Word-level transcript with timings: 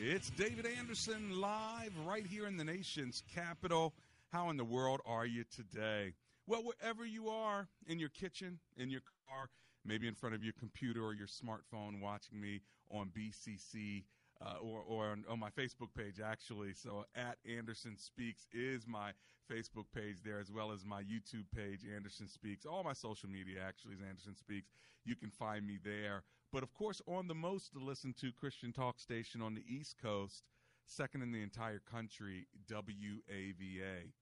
It's 0.00 0.30
David 0.30 0.64
Anderson 0.64 1.40
live 1.40 1.92
right 2.06 2.24
here 2.24 2.46
in 2.46 2.56
the 2.56 2.62
nation's 2.62 3.24
capital. 3.34 3.94
How 4.32 4.48
in 4.48 4.56
the 4.56 4.64
world 4.64 5.00
are 5.04 5.26
you 5.26 5.42
today? 5.52 6.14
Well, 6.46 6.62
wherever 6.62 7.04
you 7.04 7.28
are, 7.28 7.66
in 7.88 7.98
your 7.98 8.08
kitchen, 8.10 8.60
in 8.76 8.90
your 8.90 9.00
car, 9.28 9.50
maybe 9.84 10.06
in 10.06 10.14
front 10.14 10.36
of 10.36 10.44
your 10.44 10.52
computer 10.56 11.04
or 11.04 11.14
your 11.14 11.26
smartphone, 11.26 12.00
watching 12.00 12.40
me 12.40 12.60
on 12.92 13.10
BCC 13.10 14.04
uh, 14.40 14.58
or, 14.62 14.82
or 14.86 15.06
on, 15.06 15.24
on, 15.28 15.40
my 15.40 15.50
Facebook 15.50 15.92
page, 15.96 16.20
actually. 16.24 16.74
So, 16.74 17.04
at 17.16 17.36
Anderson 17.44 17.96
Speaks 17.98 18.46
is 18.52 18.86
my 18.86 19.10
Facebook 19.50 19.86
page 19.94 20.18
there, 20.24 20.40
as 20.40 20.52
well 20.52 20.72
as 20.72 20.84
my 20.84 21.02
YouTube 21.02 21.46
page, 21.54 21.80
Anderson 21.94 22.28
Speaks. 22.28 22.66
All 22.66 22.84
my 22.84 22.92
social 22.92 23.28
media, 23.28 23.60
actually, 23.66 23.94
is 23.94 24.00
Anderson 24.06 24.36
Speaks. 24.36 24.70
You 25.04 25.16
can 25.16 25.30
find 25.30 25.66
me 25.66 25.78
there. 25.82 26.22
But 26.52 26.62
of 26.62 26.74
course, 26.74 27.00
on 27.06 27.28
the 27.28 27.34
most 27.34 27.72
to 27.72 27.78
listen 27.78 28.14
to 28.20 28.32
Christian 28.32 28.72
talk 28.72 29.00
station 29.00 29.42
on 29.42 29.54
the 29.54 29.64
East 29.68 29.96
Coast, 30.00 30.42
second 30.86 31.22
in 31.22 31.32
the 31.32 31.42
entire 31.42 31.80
country, 31.80 32.46
WAVA. 32.70 34.12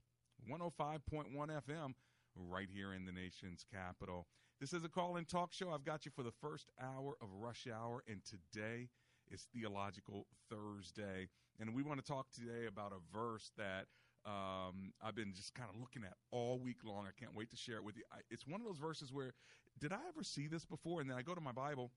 105.1 0.51 1.01
FM, 1.35 1.95
right 2.37 2.69
here 2.73 2.93
in 2.93 3.05
the 3.05 3.13
nation's 3.13 3.65
capital. 3.73 4.27
This 4.61 4.73
is 4.73 4.85
a 4.85 4.89
call 4.89 5.17
in 5.17 5.25
talk 5.25 5.53
show. 5.53 5.71
I've 5.71 5.85
got 5.85 6.05
you 6.05 6.13
for 6.15 6.23
the 6.23 6.33
first 6.41 6.71
hour 6.81 7.17
of 7.21 7.29
rush 7.33 7.67
hour, 7.73 8.03
and 8.09 8.21
today 8.25 8.89
is 9.31 9.47
Theological 9.53 10.27
Thursday. 10.51 11.29
And 11.59 11.75
we 11.75 11.83
want 11.83 12.05
to 12.05 12.06
talk 12.06 12.27
today 12.31 12.67
about 12.67 12.93
a 12.93 13.17
verse 13.17 13.50
that 13.56 13.87
um, 14.26 14.92
I've 15.03 15.14
been 15.14 15.32
just 15.34 15.54
kind 15.54 15.70
of 15.72 15.81
looking 15.81 16.03
at 16.04 16.14
all 16.31 16.59
week 16.59 16.78
long. 16.84 17.06
I 17.06 17.19
can't 17.19 17.34
wait 17.34 17.50
to 17.50 17.56
share 17.56 17.76
it 17.76 17.84
with 17.84 17.97
you. 17.97 18.03
I, 18.12 18.19
it's 18.31 18.47
one 18.47 18.60
of 18.60 18.66
those 18.66 18.78
verses 18.78 19.12
where, 19.12 19.32
did 19.78 19.92
I 19.92 19.98
ever 20.09 20.22
see 20.22 20.48
this 20.48 20.64
before? 20.64 21.00
And 21.00 21.09
then 21.09 21.16
I 21.16 21.22
go 21.22 21.34
to 21.34 21.41
my 21.41 21.53
Bible 21.53 21.92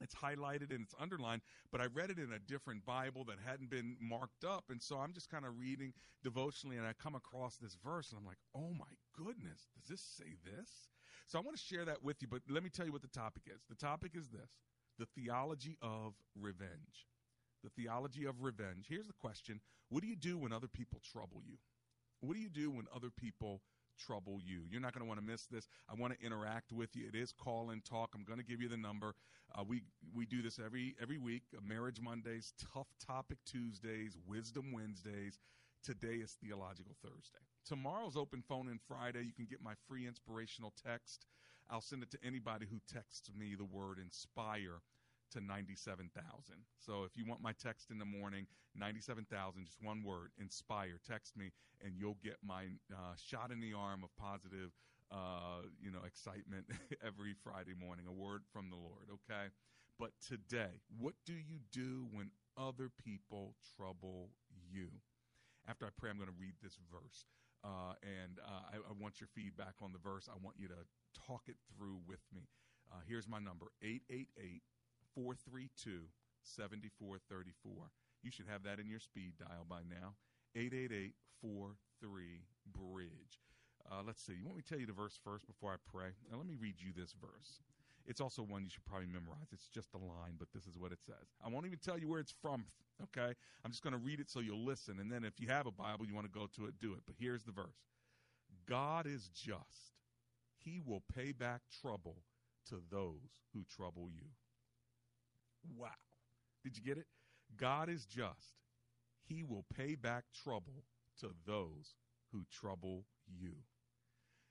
it's 0.00 0.14
highlighted 0.14 0.70
and 0.70 0.80
it's 0.82 0.94
underlined, 1.00 1.42
but 1.70 1.80
I 1.80 1.86
read 1.86 2.10
it 2.10 2.18
in 2.18 2.32
a 2.32 2.38
different 2.38 2.84
Bible 2.84 3.24
that 3.24 3.36
hadn't 3.44 3.70
been 3.70 3.96
marked 4.00 4.44
up. 4.44 4.64
And 4.70 4.82
so 4.82 4.98
I'm 4.98 5.12
just 5.12 5.30
kind 5.30 5.44
of 5.44 5.58
reading 5.58 5.92
devotionally 6.22 6.76
and 6.76 6.86
I 6.86 6.92
come 6.92 7.14
across 7.14 7.56
this 7.56 7.76
verse 7.82 8.10
and 8.10 8.18
I'm 8.18 8.26
like, 8.26 8.38
oh 8.54 8.72
my 8.78 8.90
goodness, 9.16 9.68
does 9.74 9.88
this 9.88 10.00
say 10.00 10.36
this? 10.44 10.88
So 11.26 11.38
I 11.38 11.42
want 11.42 11.56
to 11.56 11.62
share 11.62 11.84
that 11.84 12.02
with 12.02 12.20
you, 12.20 12.28
but 12.28 12.42
let 12.50 12.62
me 12.62 12.70
tell 12.70 12.84
you 12.84 12.92
what 12.92 13.02
the 13.02 13.08
topic 13.08 13.44
is. 13.46 13.62
The 13.68 13.76
topic 13.76 14.12
is 14.14 14.28
this 14.28 14.58
the 14.98 15.06
theology 15.06 15.76
of 15.82 16.14
revenge. 16.40 17.08
The 17.64 17.70
theology 17.70 18.26
of 18.26 18.42
revenge. 18.42 18.86
Here's 18.88 19.08
the 19.08 19.14
question 19.14 19.60
What 19.88 20.02
do 20.02 20.08
you 20.08 20.16
do 20.16 20.38
when 20.38 20.52
other 20.52 20.68
people 20.68 21.00
trouble 21.12 21.42
you? 21.44 21.56
What 22.20 22.34
do 22.34 22.40
you 22.40 22.50
do 22.50 22.70
when 22.70 22.86
other 22.94 23.10
people 23.10 23.62
trouble 23.96 24.38
you. 24.44 24.62
You're 24.70 24.80
not 24.80 24.92
going 24.92 25.04
to 25.04 25.08
want 25.08 25.20
to 25.20 25.26
miss 25.26 25.46
this. 25.46 25.68
I 25.88 25.94
want 25.94 26.18
to 26.18 26.24
interact 26.24 26.72
with 26.72 26.94
you. 26.94 27.06
It 27.08 27.16
is 27.16 27.32
call 27.32 27.70
and 27.70 27.84
talk. 27.84 28.10
I'm 28.14 28.24
going 28.24 28.38
to 28.38 28.44
give 28.44 28.60
you 28.60 28.68
the 28.68 28.76
number. 28.76 29.14
Uh, 29.54 29.64
we 29.66 29.82
we 30.14 30.26
do 30.26 30.42
this 30.42 30.58
every 30.64 30.94
every 31.00 31.18
week. 31.18 31.42
Uh, 31.56 31.60
Marriage 31.66 32.00
Mondays, 32.00 32.52
Tough 32.72 32.88
Topic 33.04 33.38
Tuesdays, 33.46 34.16
Wisdom 34.26 34.72
Wednesdays. 34.72 35.38
Today 35.82 36.16
is 36.22 36.36
Theological 36.42 36.96
Thursday. 37.02 37.44
Tomorrow's 37.66 38.16
Open 38.16 38.42
Phone 38.48 38.68
and 38.68 38.80
Friday. 38.88 39.22
You 39.24 39.32
can 39.32 39.46
get 39.48 39.62
my 39.62 39.74
free 39.86 40.06
inspirational 40.06 40.72
text. 40.82 41.26
I'll 41.70 41.80
send 41.80 42.02
it 42.02 42.10
to 42.10 42.18
anybody 42.24 42.66
who 42.70 42.78
texts 42.92 43.30
me 43.38 43.54
the 43.54 43.64
word 43.64 43.98
inspire 43.98 44.80
to 45.32 45.40
97,000. 45.40 46.10
So 46.78 47.04
if 47.04 47.16
you 47.16 47.24
want 47.26 47.42
my 47.42 47.52
text 47.52 47.90
in 47.90 47.98
the 47.98 48.04
morning, 48.04 48.46
97,000, 48.76 49.64
just 49.64 49.78
one 49.82 50.02
word, 50.02 50.30
inspire, 50.38 51.00
text 51.06 51.36
me, 51.36 51.50
and 51.84 51.94
you'll 51.96 52.18
get 52.22 52.36
my 52.44 52.64
uh, 52.92 53.14
shot 53.16 53.50
in 53.50 53.60
the 53.60 53.72
arm 53.72 54.02
of 54.04 54.10
positive, 54.16 54.70
uh, 55.10 55.66
you 55.80 55.90
know, 55.90 56.00
excitement 56.06 56.66
every 57.06 57.34
Friday 57.42 57.74
morning, 57.78 58.06
a 58.08 58.12
word 58.12 58.42
from 58.52 58.70
the 58.70 58.76
Lord, 58.76 59.08
okay? 59.12 59.50
But 59.98 60.10
today, 60.26 60.82
what 60.98 61.14
do 61.24 61.34
you 61.34 61.62
do 61.72 62.06
when 62.12 62.30
other 62.58 62.90
people 63.04 63.54
trouble 63.76 64.30
you? 64.70 64.88
After 65.68 65.86
I 65.86 65.90
pray, 65.96 66.10
I'm 66.10 66.16
going 66.16 66.28
to 66.28 66.40
read 66.40 66.54
this 66.62 66.78
verse. 66.90 67.26
Uh, 67.64 67.96
and 68.02 68.38
uh, 68.44 68.74
I, 68.74 68.76
I, 68.76 68.92
want 69.00 69.24
your 69.24 69.28
feedback 69.32 69.72
on 69.80 69.90
the 69.92 69.98
verse. 69.98 70.28
I 70.28 70.36
want 70.44 70.56
you 70.58 70.68
to 70.68 70.84
talk 71.26 71.48
it 71.48 71.56
through 71.72 71.96
with 72.06 72.20
me. 72.34 72.44
Uh, 72.92 73.00
here's 73.08 73.26
my 73.26 73.38
number 73.38 73.72
888 73.80 74.60
432 75.14 76.10
7434. 76.42 77.72
You 78.22 78.30
should 78.30 78.46
have 78.48 78.62
that 78.64 78.80
in 78.80 78.88
your 78.88 79.00
speed 79.00 79.34
dial 79.38 79.66
by 79.68 79.80
now. 79.88 80.14
888 80.56 81.14
43 81.40 82.44
Bridge. 82.72 83.40
Uh, 83.90 84.00
let's 84.06 84.22
see. 84.22 84.32
You 84.32 84.44
want 84.44 84.56
me 84.56 84.62
to 84.62 84.68
tell 84.68 84.80
you 84.80 84.86
the 84.86 84.96
verse 84.96 85.18
first 85.22 85.46
before 85.46 85.72
I 85.72 85.76
pray? 85.90 86.16
Now, 86.30 86.38
let 86.38 86.46
me 86.46 86.56
read 86.58 86.76
you 86.78 86.92
this 86.96 87.14
verse. 87.20 87.60
It's 88.06 88.20
also 88.20 88.42
one 88.42 88.64
you 88.64 88.70
should 88.70 88.84
probably 88.84 89.08
memorize. 89.08 89.48
It's 89.52 89.68
just 89.68 89.94
a 89.94 89.98
line, 89.98 90.36
but 90.38 90.48
this 90.52 90.66
is 90.66 90.76
what 90.78 90.92
it 90.92 91.02
says. 91.04 91.32
I 91.44 91.48
won't 91.48 91.66
even 91.66 91.78
tell 91.78 91.98
you 91.98 92.08
where 92.08 92.20
it's 92.20 92.34
from, 92.42 92.64
okay? 93.02 93.34
I'm 93.64 93.70
just 93.70 93.82
going 93.82 93.92
to 93.92 93.98
read 93.98 94.20
it 94.20 94.30
so 94.30 94.40
you'll 94.40 94.64
listen. 94.64 95.00
And 95.00 95.10
then 95.10 95.24
if 95.24 95.40
you 95.40 95.48
have 95.48 95.66
a 95.66 95.70
Bible, 95.70 96.06
you 96.06 96.14
want 96.14 96.30
to 96.30 96.38
go 96.38 96.46
to 96.56 96.66
it, 96.66 96.74
do 96.80 96.92
it. 96.92 97.00
But 97.06 97.16
here's 97.18 97.44
the 97.44 97.52
verse 97.52 97.76
God 98.66 99.06
is 99.06 99.30
just, 99.34 99.92
He 100.58 100.80
will 100.84 101.02
pay 101.14 101.32
back 101.32 101.62
trouble 101.80 102.16
to 102.68 102.76
those 102.90 103.40
who 103.52 103.64
trouble 103.64 104.08
you. 104.10 104.28
Wow. 105.76 105.88
Did 106.62 106.76
you 106.76 106.82
get 106.82 106.98
it? 106.98 107.06
God 107.56 107.88
is 107.88 108.04
just. 108.06 108.54
He 109.26 109.42
will 109.42 109.64
pay 109.76 109.94
back 109.94 110.24
trouble 110.42 110.84
to 111.20 111.30
those 111.46 111.94
who 112.32 112.44
trouble 112.50 113.04
you. 113.26 113.54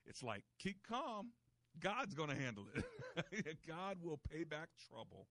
It's 0.06 0.24
like, 0.24 0.44
keep 0.59 0.78
calm. 0.88 1.31
God's 1.79 2.13
going 2.13 2.29
to 2.29 2.36
handle 2.36 2.65
it. 2.75 3.57
God 3.68 3.98
will 4.01 4.19
pay 4.31 4.44
back 4.44 4.69
trouble 4.89 5.27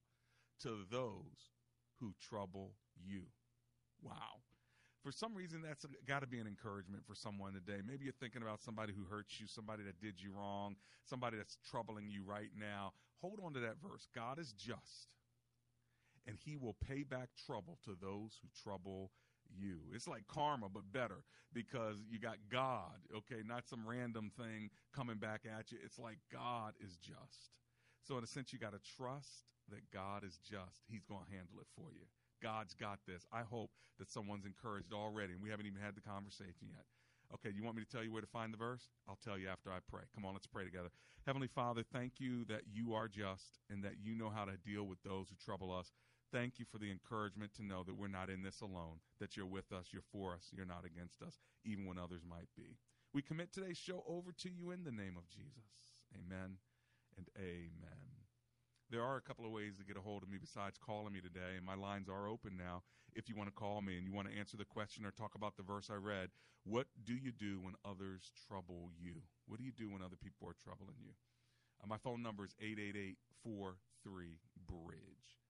to 0.63 0.85
those 0.91 1.51
who 2.01 2.13
trouble 2.29 2.73
you. 3.05 3.23
Wow. 4.03 4.43
For 5.03 5.11
some 5.11 5.35
reason, 5.35 5.63
that's 5.63 5.85
got 6.07 6.21
to 6.21 6.29
be 6.29 6.39
an 6.39 6.47
encouragement 6.47 7.03
for 7.07 7.15
someone 7.15 7.55
today. 7.55 7.81
Maybe 7.85 8.05
you're 8.05 8.15
thinking 8.21 8.43
about 8.43 8.63
somebody 8.63 8.93
who 8.93 9.05
hurt 9.05 9.27
you, 9.39 9.47
somebody 9.49 9.83
that 9.85 10.01
did 10.01 10.21
you 10.21 10.33
wrong, 10.33 10.77
somebody 11.05 11.37
that's 11.37 11.59
troubling 11.69 12.09
you 12.09 12.23
right 12.25 12.51
now. 12.57 12.93
Hold 13.21 13.41
on 13.45 13.53
to 13.55 13.61
that 13.61 13.77
verse. 13.83 14.07
God 14.15 14.39
is 14.39 14.53
just 14.53 15.09
and 16.27 16.37
he 16.45 16.57
will 16.57 16.77
pay 16.87 17.03
back 17.03 17.29
trouble 17.47 17.79
to 17.85 17.97
those 18.01 18.39
who 18.41 18.49
trouble 18.63 19.11
you. 19.55 19.79
It's 19.95 20.09
like 20.09 20.27
karma, 20.29 20.69
but 20.69 20.93
better 20.93 21.25
because 21.53 21.97
you 22.09 22.19
got 22.19 22.37
God, 22.51 23.01
okay, 23.15 23.43
not 23.45 23.69
some 23.69 23.87
random 23.87 24.31
thing 24.37 24.71
coming 24.95 25.19
back 25.19 25.43
at 25.47 25.73
you. 25.73 25.79
It's 25.85 25.99
like 25.99 26.19
God 26.33 26.75
is 26.81 26.97
just. 26.97 27.61
So, 28.03 28.19
in 28.19 28.25
a 28.25 28.27
sense, 28.27 28.53
you 28.53 28.59
got 28.59 28.73
to 28.73 28.81
trust 28.97 29.45
that 29.71 29.91
God 29.93 30.25
is 30.25 30.39
just. 30.39 30.83
He's 30.89 31.05
going 31.05 31.25
to 31.25 31.31
handle 31.31 31.61
it 31.61 31.69
for 31.77 31.93
you. 31.93 32.07
God's 32.43 32.75
got 32.75 32.99
this. 33.07 33.27
I 33.33 33.43
hope 33.43 33.71
that 33.99 34.11
someone's 34.11 34.47
encouraged 34.47 34.93
already, 34.93 35.35
and 35.35 35.43
we 35.43 35.51
haven't 35.51 35.67
even 35.67 35.81
had 35.81 35.95
the 35.95 36.01
conversation 36.01 36.67
yet 36.67 36.85
Okay, 37.35 37.51
you 37.55 37.65
want 37.65 37.77
me 37.77 37.83
to 37.83 37.89
tell 37.89 38.05
you 38.05 38.13
where 38.13 38.21
to 38.21 38.27
find 38.27 38.53
the 38.53 38.59
verse? 38.59 38.89
I'll 39.09 39.19
tell 39.25 39.39
you 39.39 39.49
after 39.49 39.71
I 39.71 39.79
pray. 39.89 40.03
Come 40.15 40.27
on, 40.27 40.35
let's 40.35 40.47
pray 40.47 40.65
together. 40.65 40.91
Heavenly 41.27 41.49
Father, 41.49 41.83
thank 41.83 42.21
you 42.21 42.45
that 42.47 42.63
you 42.71 42.93
are 42.93 43.09
just 43.09 43.59
and 43.71 43.83
that 43.85 43.95
you 44.03 44.15
know 44.15 44.29
how 44.29 44.45
to 44.45 44.53
deal 44.59 44.85
with 44.85 45.03
those 45.03 45.29
who 45.31 45.37
trouble 45.43 45.73
us. 45.73 45.93
Thank 46.33 46.59
you 46.59 46.65
for 46.65 46.79
the 46.79 46.91
encouragement 46.91 47.53
to 47.57 47.63
know 47.63 47.85
that 47.85 47.95
we're 47.95 48.09
not 48.09 48.31
in 48.31 48.43
this 48.43 48.63
alone, 48.63 49.05
that 49.21 49.37
you're 49.37 49.45
with 49.45 49.71
us, 49.71 49.89
you're 49.93 50.09
for 50.11 50.33
us, 50.33 50.49
you're 50.51 50.65
not 50.65 50.87
against 50.87 51.21
us, 51.21 51.39
even 51.63 51.85
when 51.85 51.99
others 51.99 52.23
might 52.29 52.49
be. 52.57 52.79
We 53.13 53.21
commit 53.21 53.53
today's 53.53 53.77
show 53.77 54.03
over 54.09 54.33
to 54.41 54.49
you 54.49 54.71
in 54.71 54.85
the 54.85 54.91
name 54.91 55.19
of 55.19 55.29
Jesus. 55.29 55.69
Amen 56.17 56.57
and 57.19 57.29
amen. 57.37 58.13
There 58.89 59.03
are 59.03 59.17
a 59.17 59.21
couple 59.21 59.45
of 59.45 59.53
ways 59.53 59.77
to 59.77 59.85
get 59.85 59.99
a 59.99 60.01
hold 60.01 60.23
of 60.23 60.31
me 60.31 60.39
besides 60.41 60.79
calling 60.81 61.13
me 61.13 61.21
today, 61.21 61.57
and 61.57 61.67
my 61.67 61.75
lines 61.75 62.09
are 62.09 62.27
open 62.27 62.57
now. 62.57 62.83
If 63.15 63.29
you 63.29 63.37
want 63.37 63.51
to 63.51 63.55
call 63.55 63.83
me 63.83 63.99
and 63.99 64.07
you 64.07 64.13
want 64.13 64.29
to 64.33 64.39
answer 64.39 64.57
the 64.57 64.65
question 64.65 65.05
or 65.05 65.11
talk 65.11 65.35
about 65.35 65.59
the 65.59 65.63
verse 65.63 65.91
I 65.93 65.97
read, 65.97 66.31
what 66.65 66.87
do 67.05 67.13
you 67.13 67.33
do 67.33 67.61
when 67.61 67.75
others 67.85 68.33
trouble 68.49 68.89
you? 68.99 69.21
What 69.47 69.59
do 69.59 69.65
you 69.65 69.73
do 69.73 69.91
when 69.91 70.01
other 70.01 70.17
people 70.17 70.49
are 70.49 70.57
troubling 70.65 70.97
you? 70.99 71.13
Uh, 71.83 71.89
my 71.89 71.99
phone 71.99 72.23
number 72.23 72.45
is 72.45 72.55
888 72.59 73.19
43 73.45 74.39
Bridge. 74.67 75.42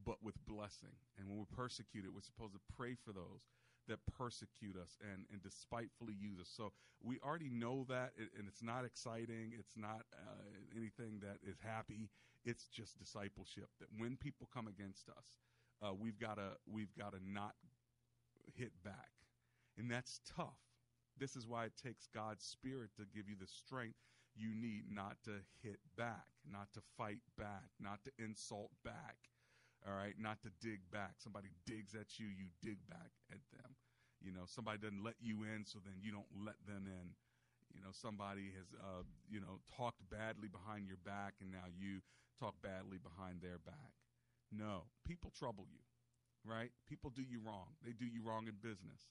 but 0.04 0.22
with 0.22 0.34
blessing. 0.46 0.92
And 1.18 1.28
when 1.28 1.38
we're 1.38 1.56
persecuted, 1.56 2.14
we're 2.14 2.20
supposed 2.20 2.52
to 2.54 2.60
pray 2.76 2.94
for 2.94 3.12
those 3.12 3.48
that 3.88 3.98
persecute 4.16 4.76
us 4.76 4.96
and, 5.02 5.24
and 5.32 5.42
despitefully 5.42 6.14
use 6.14 6.38
us. 6.38 6.48
So 6.54 6.72
we 7.02 7.18
already 7.24 7.50
know 7.50 7.84
that, 7.88 8.12
and 8.18 8.46
it's 8.46 8.62
not 8.62 8.84
exciting. 8.84 9.52
It's 9.58 9.76
not 9.76 10.06
uh, 10.14 10.52
anything 10.76 11.20
that 11.20 11.38
is 11.42 11.56
happy. 11.64 12.08
It's 12.44 12.66
just 12.68 12.98
discipleship. 12.98 13.68
That 13.80 13.88
when 13.98 14.16
people 14.16 14.48
come 14.52 14.68
against 14.68 15.08
us, 15.08 15.40
uh, 15.82 15.92
we've 15.98 16.18
got 16.18 16.36
to 16.36 16.54
we've 16.70 16.94
got 16.96 17.12
to 17.12 17.18
not 17.26 17.54
hit 18.56 18.72
back, 18.84 19.10
and 19.78 19.90
that's 19.90 20.20
tough. 20.36 20.58
This 21.18 21.36
is 21.36 21.46
why 21.46 21.66
it 21.66 21.72
takes 21.82 22.08
God's 22.14 22.44
Spirit 22.44 22.90
to 22.96 23.04
give 23.14 23.28
you 23.28 23.36
the 23.38 23.46
strength 23.46 23.98
you 24.34 24.54
need 24.54 24.84
not 24.90 25.16
to 25.24 25.32
hit 25.62 25.78
back, 25.96 26.26
not 26.50 26.72
to 26.72 26.80
fight 26.96 27.20
back, 27.38 27.68
not 27.78 28.00
to 28.04 28.10
insult 28.18 28.70
back 28.82 29.16
all 29.82 29.94
right, 29.94 30.14
not 30.18 30.38
to 30.42 30.50
dig 30.62 30.78
back. 30.94 31.18
Somebody 31.18 31.50
digs 31.66 31.94
at 31.98 32.18
you, 32.18 32.26
you 32.26 32.54
dig 32.62 32.78
back 32.88 33.10
at 33.30 33.42
them. 33.50 33.74
You 34.22 34.30
know, 34.30 34.46
somebody 34.46 34.78
doesn't 34.78 35.02
let 35.02 35.18
you 35.18 35.42
in, 35.42 35.66
so 35.66 35.82
then 35.82 35.98
you 35.98 36.14
don't 36.14 36.30
let 36.38 36.54
them 36.66 36.86
in. 36.86 37.18
You 37.74 37.82
know, 37.82 37.90
somebody 37.90 38.54
has, 38.54 38.70
uh, 38.78 39.02
you 39.26 39.40
know, 39.40 39.58
talked 39.74 39.98
badly 40.06 40.46
behind 40.46 40.86
your 40.86 41.02
back, 41.02 41.34
and 41.42 41.50
now 41.50 41.66
you 41.74 41.98
talk 42.38 42.54
badly 42.62 43.02
behind 43.02 43.42
their 43.42 43.58
back. 43.58 43.98
No, 44.54 44.86
people 45.02 45.32
trouble 45.34 45.66
you, 45.66 45.82
right? 46.44 46.70
People 46.88 47.10
do 47.10 47.22
you 47.22 47.40
wrong. 47.44 47.74
They 47.84 47.92
do 47.92 48.06
you 48.06 48.22
wrong 48.22 48.46
in 48.46 48.54
business. 48.60 49.02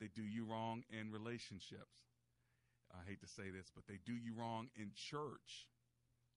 They 0.00 0.08
do 0.08 0.22
you 0.22 0.44
wrong 0.44 0.82
in 0.90 1.12
relationships. 1.12 2.10
I 2.92 3.08
hate 3.08 3.20
to 3.20 3.28
say 3.28 3.50
this, 3.50 3.70
but 3.74 3.86
they 3.88 3.98
do 4.04 4.12
you 4.12 4.34
wrong 4.36 4.68
in 4.76 4.92
church. 4.94 5.68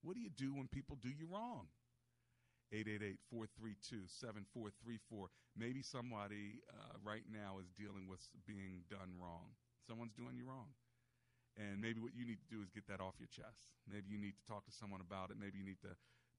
What 0.04 0.16
do 0.16 0.22
you 0.22 0.30
do 0.30 0.54
when 0.54 0.68
people 0.68 0.98
do 1.02 1.10
you 1.10 1.28
wrong? 1.28 1.68
888-432-7434. 3.34 5.28
Maybe 5.58 5.82
somebody 5.82 6.62
uh, 6.70 6.98
right 7.04 7.24
now 7.30 7.60
is 7.60 7.70
dealing 7.78 8.08
with 8.08 8.22
being 8.48 8.84
done 8.90 9.18
wrong. 9.22 9.54
Someone's 9.88 10.14
doing 10.14 10.36
you 10.38 10.46
wrong. 10.46 10.74
And 11.56 11.80
maybe 11.80 12.04
what 12.04 12.12
you 12.12 12.28
need 12.28 12.44
to 12.44 12.50
do 12.52 12.60
is 12.60 12.68
get 12.70 12.88
that 12.92 13.00
off 13.00 13.16
your 13.16 13.32
chest. 13.32 13.72
Maybe 13.88 14.12
you 14.12 14.20
need 14.20 14.36
to 14.36 14.44
talk 14.44 14.66
to 14.68 14.76
someone 14.76 15.00
about 15.00 15.32
it. 15.32 15.40
Maybe 15.40 15.58
you 15.58 15.64
need 15.64 15.80
to 15.88 15.96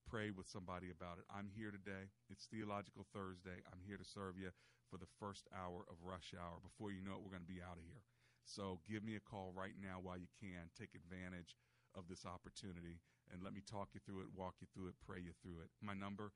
pray 0.06 0.30
with 0.30 0.46
somebody 0.46 0.94
about 0.94 1.18
it. 1.18 1.26
I'm 1.26 1.50
here 1.50 1.74
today. 1.74 2.14
It's 2.30 2.46
Theological 2.46 3.10
Thursday. 3.10 3.58
I'm 3.74 3.82
here 3.82 3.98
to 3.98 4.06
serve 4.06 4.38
you 4.38 4.54
for 4.86 5.02
the 5.02 5.10
first 5.18 5.50
hour 5.50 5.82
of 5.90 5.98
rush 6.06 6.30
hour. 6.38 6.62
Before 6.62 6.94
you 6.94 7.02
know 7.02 7.18
it, 7.18 7.26
we're 7.26 7.34
going 7.34 7.42
to 7.42 7.50
be 7.50 7.58
out 7.58 7.74
of 7.74 7.82
here. 7.82 8.06
So 8.46 8.78
give 8.86 9.02
me 9.02 9.18
a 9.18 9.26
call 9.26 9.50
right 9.50 9.74
now 9.82 9.98
while 9.98 10.14
you 10.14 10.30
can. 10.38 10.70
Take 10.78 10.94
advantage 10.94 11.58
of 11.98 12.06
this 12.06 12.22
opportunity 12.22 13.02
and 13.34 13.42
let 13.42 13.50
me 13.50 13.66
talk 13.66 13.98
you 13.98 14.00
through 14.06 14.22
it, 14.22 14.30
walk 14.30 14.62
you 14.62 14.70
through 14.70 14.94
it, 14.94 14.96
pray 15.02 15.18
you 15.18 15.34
through 15.42 15.66
it. 15.66 15.74
My 15.82 15.98
number 15.98 16.30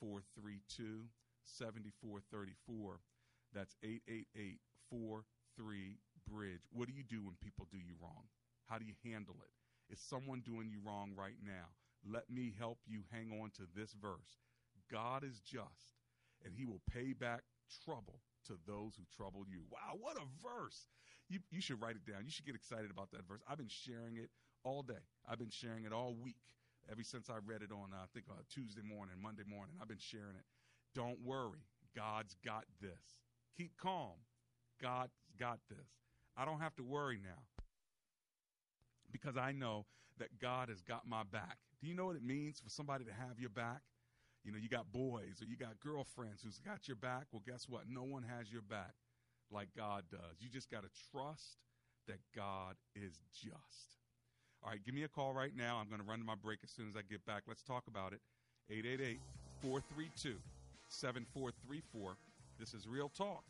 888-432-7434. 0.00 2.96
That's 3.52 3.76
888-43 3.84 4.56
bridge. 6.24 6.64
What 6.72 6.88
do 6.88 6.96
you 6.96 7.04
do 7.04 7.20
when 7.20 7.36
people 7.44 7.68
do 7.68 7.76
you 7.76 7.92
wrong? 8.00 8.24
How 8.64 8.80
do 8.80 8.88
you 8.88 8.96
handle 9.04 9.36
it? 9.44 9.52
Is 9.92 10.00
someone 10.00 10.40
doing 10.40 10.72
you 10.72 10.80
wrong 10.80 11.12
right 11.12 11.36
now? 11.44 11.76
Let 12.10 12.30
me 12.30 12.52
help 12.58 12.78
you 12.86 13.02
hang 13.10 13.40
on 13.40 13.50
to 13.56 13.62
this 13.74 13.92
verse. 14.00 14.38
God 14.90 15.24
is 15.24 15.40
just, 15.40 15.98
and 16.44 16.54
he 16.54 16.64
will 16.64 16.80
pay 16.92 17.12
back 17.12 17.42
trouble 17.84 18.20
to 18.46 18.54
those 18.66 18.94
who 18.94 19.02
trouble 19.16 19.44
you. 19.48 19.62
Wow, 19.70 19.98
what 19.98 20.16
a 20.16 20.26
verse. 20.42 20.86
You, 21.28 21.40
you 21.50 21.60
should 21.60 21.80
write 21.82 21.96
it 21.96 22.10
down. 22.10 22.24
You 22.24 22.30
should 22.30 22.46
get 22.46 22.54
excited 22.54 22.90
about 22.90 23.10
that 23.10 23.26
verse. 23.26 23.40
I've 23.48 23.58
been 23.58 23.68
sharing 23.68 24.16
it 24.16 24.30
all 24.62 24.82
day. 24.82 25.02
I've 25.28 25.38
been 25.38 25.50
sharing 25.50 25.84
it 25.84 25.92
all 25.92 26.14
week 26.14 26.36
ever 26.90 27.02
since 27.02 27.28
I 27.28 27.38
read 27.44 27.62
it 27.62 27.72
on, 27.72 27.90
uh, 27.92 28.04
I 28.04 28.06
think, 28.14 28.26
uh, 28.30 28.42
Tuesday 28.48 28.82
morning, 28.82 29.16
Monday 29.20 29.42
morning. 29.48 29.74
I've 29.80 29.88
been 29.88 29.98
sharing 29.98 30.36
it. 30.36 30.44
Don't 30.94 31.20
worry. 31.24 31.66
God's 31.96 32.36
got 32.44 32.64
this. 32.80 33.18
Keep 33.56 33.76
calm. 33.76 34.14
God's 34.80 35.16
got 35.38 35.58
this. 35.68 35.88
I 36.36 36.44
don't 36.44 36.60
have 36.60 36.76
to 36.76 36.84
worry 36.84 37.18
now 37.22 37.42
because 39.10 39.36
I 39.36 39.52
know 39.52 39.86
that 40.18 40.38
God 40.40 40.68
has 40.68 40.82
got 40.82 41.06
my 41.08 41.22
back. 41.24 41.58
Do 41.80 41.88
you 41.88 41.94
know 41.94 42.06
what 42.06 42.16
it 42.16 42.24
means 42.24 42.60
for 42.60 42.70
somebody 42.70 43.04
to 43.04 43.12
have 43.12 43.38
your 43.38 43.50
back? 43.50 43.82
You 44.44 44.52
know, 44.52 44.58
you 44.58 44.68
got 44.68 44.92
boys 44.92 45.42
or 45.42 45.46
you 45.46 45.56
got 45.56 45.80
girlfriends 45.80 46.42
who's 46.42 46.58
got 46.58 46.86
your 46.86 46.96
back. 46.96 47.26
Well, 47.32 47.42
guess 47.46 47.68
what? 47.68 47.82
No 47.88 48.04
one 48.04 48.22
has 48.22 48.50
your 48.50 48.62
back 48.62 48.94
like 49.50 49.68
God 49.76 50.04
does. 50.10 50.40
You 50.40 50.48
just 50.48 50.70
got 50.70 50.82
to 50.82 50.88
trust 51.10 51.58
that 52.06 52.18
God 52.34 52.76
is 52.94 53.18
just. 53.32 53.98
All 54.62 54.70
right, 54.70 54.80
give 54.84 54.94
me 54.94 55.02
a 55.02 55.08
call 55.08 55.32
right 55.32 55.54
now. 55.54 55.78
I'm 55.80 55.88
going 55.88 56.00
to 56.00 56.06
run 56.06 56.18
to 56.18 56.24
my 56.24 56.34
break 56.34 56.60
as 56.64 56.70
soon 56.70 56.88
as 56.88 56.96
I 56.96 57.02
get 57.08 57.24
back. 57.26 57.42
Let's 57.46 57.62
talk 57.62 57.84
about 57.88 58.12
it. 58.12 58.20
888 58.70 59.20
432 59.62 60.36
7434. 60.88 62.16
This 62.58 62.72
is 62.72 62.86
Real 62.88 63.08
Talk 63.08 63.44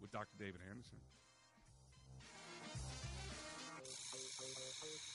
with 0.00 0.10
Dr. 0.10 0.36
David 0.38 0.60
Anderson. 0.68 0.98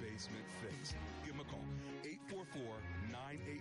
basement 0.00 0.44
fix. 0.60 0.94
Give 1.24 1.36
them 1.36 1.46
a 1.46 1.50
call. 1.50 1.64
844 2.04 2.62
980 3.12 3.60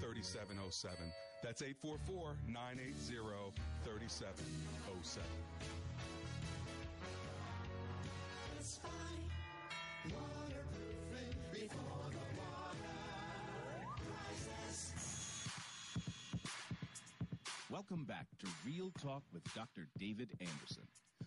3707. 0.00 1.12
That's 1.42 1.62
844 1.62 2.36
980 2.48 3.52
3707. 3.84 5.22
Welcome 17.70 18.04
back 18.04 18.26
to 18.40 18.46
Real 18.66 18.92
Talk 19.02 19.22
with 19.32 19.42
Dr. 19.54 19.88
David 19.98 20.28
Anderson. 20.40 20.84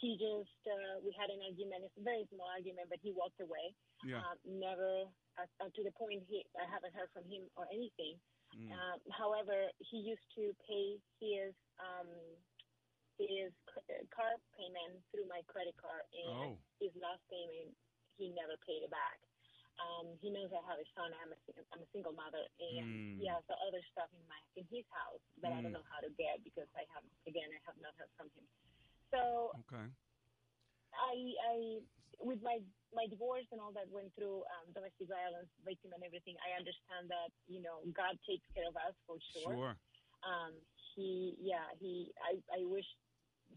he 0.00 0.16
just 0.16 0.56
uh, 0.64 0.98
we 1.04 1.12
had 1.12 1.28
an 1.28 1.44
argument. 1.44 1.84
It's 1.84 1.98
a 2.00 2.06
very 2.06 2.24
small 2.32 2.48
argument, 2.48 2.88
but 2.88 2.98
he 3.02 3.12
walked 3.12 3.40
away. 3.40 3.76
Yeah. 4.04 4.18
Um, 4.24 4.38
never 4.46 5.06
uh, 5.38 5.48
uh, 5.60 5.68
to 5.68 5.80
the 5.84 5.92
point 5.92 6.24
he 6.28 6.42
I 6.56 6.64
haven't 6.66 6.94
heard 6.96 7.12
from 7.12 7.28
him 7.28 7.46
or 7.56 7.68
anything. 7.70 8.16
Mm. 8.56 8.72
Um, 8.72 8.98
however, 9.12 9.68
he 9.78 9.98
used 10.04 10.24
to 10.36 10.52
pay 10.64 10.96
his 11.20 11.52
um, 11.80 12.08
his 13.20 13.52
car 14.10 14.32
payment 14.56 15.04
through 15.12 15.28
my 15.28 15.40
credit 15.46 15.76
card, 15.76 16.04
and 16.12 16.56
Oh. 16.56 16.58
his 16.80 16.92
last 16.96 17.22
payment 17.28 17.76
he 18.16 18.28
never 18.32 18.56
paid 18.66 18.82
it 18.84 18.90
back. 18.90 19.20
Um, 19.80 20.18
he 20.20 20.28
knows 20.28 20.52
I 20.52 20.60
have 20.68 20.78
a 20.78 20.86
son. 20.92 21.10
I'm 21.16 21.32
a, 21.32 21.38
I'm 21.72 21.80
a 21.82 21.88
single 21.92 22.12
mother, 22.12 22.44
and 22.60 22.86
Mm. 22.92 23.18
he 23.18 23.24
has 23.28 23.40
the 23.48 23.56
other 23.64 23.80
stuff 23.92 24.08
in 24.12 24.20
my 24.28 24.38
in 24.56 24.64
his 24.68 24.84
house 24.92 25.22
that 25.40 25.52
I 25.52 25.60
don't 25.64 25.72
Mm. 25.72 25.80
know 25.80 25.88
how 25.88 26.00
to 26.04 26.10
get 26.20 26.44
because 26.44 26.68
I 26.76 26.84
have 26.92 27.04
again 27.26 27.48
I 27.50 27.60
have 27.66 27.78
not 27.80 27.96
heard 27.96 28.12
from 28.16 28.28
him. 28.36 28.44
So 29.10 29.52
Okay. 29.66 29.86
I 30.94 31.14
I 31.48 31.54
with 32.20 32.42
my 32.42 32.60
my 32.92 33.06
divorce 33.08 33.48
and 33.50 33.60
all 33.60 33.72
that 33.72 33.88
went 33.88 34.12
through 34.14 34.44
um, 34.60 34.66
domestic 34.76 35.08
violence, 35.08 35.48
victim 35.64 35.92
and 35.96 36.04
everything. 36.04 36.36
I 36.44 36.54
understand 36.58 37.08
that 37.08 37.32
you 37.48 37.62
know 37.64 37.80
God 37.96 38.20
takes 38.28 38.44
care 38.54 38.68
of 38.68 38.76
us 38.76 38.94
for 39.08 39.16
sure. 39.32 39.56
Sure. 39.56 39.74
Um, 40.22 40.52
he 40.94 41.34
yeah 41.40 41.66
he 41.80 42.12
I 42.20 42.38
I 42.52 42.60
wish 42.68 42.86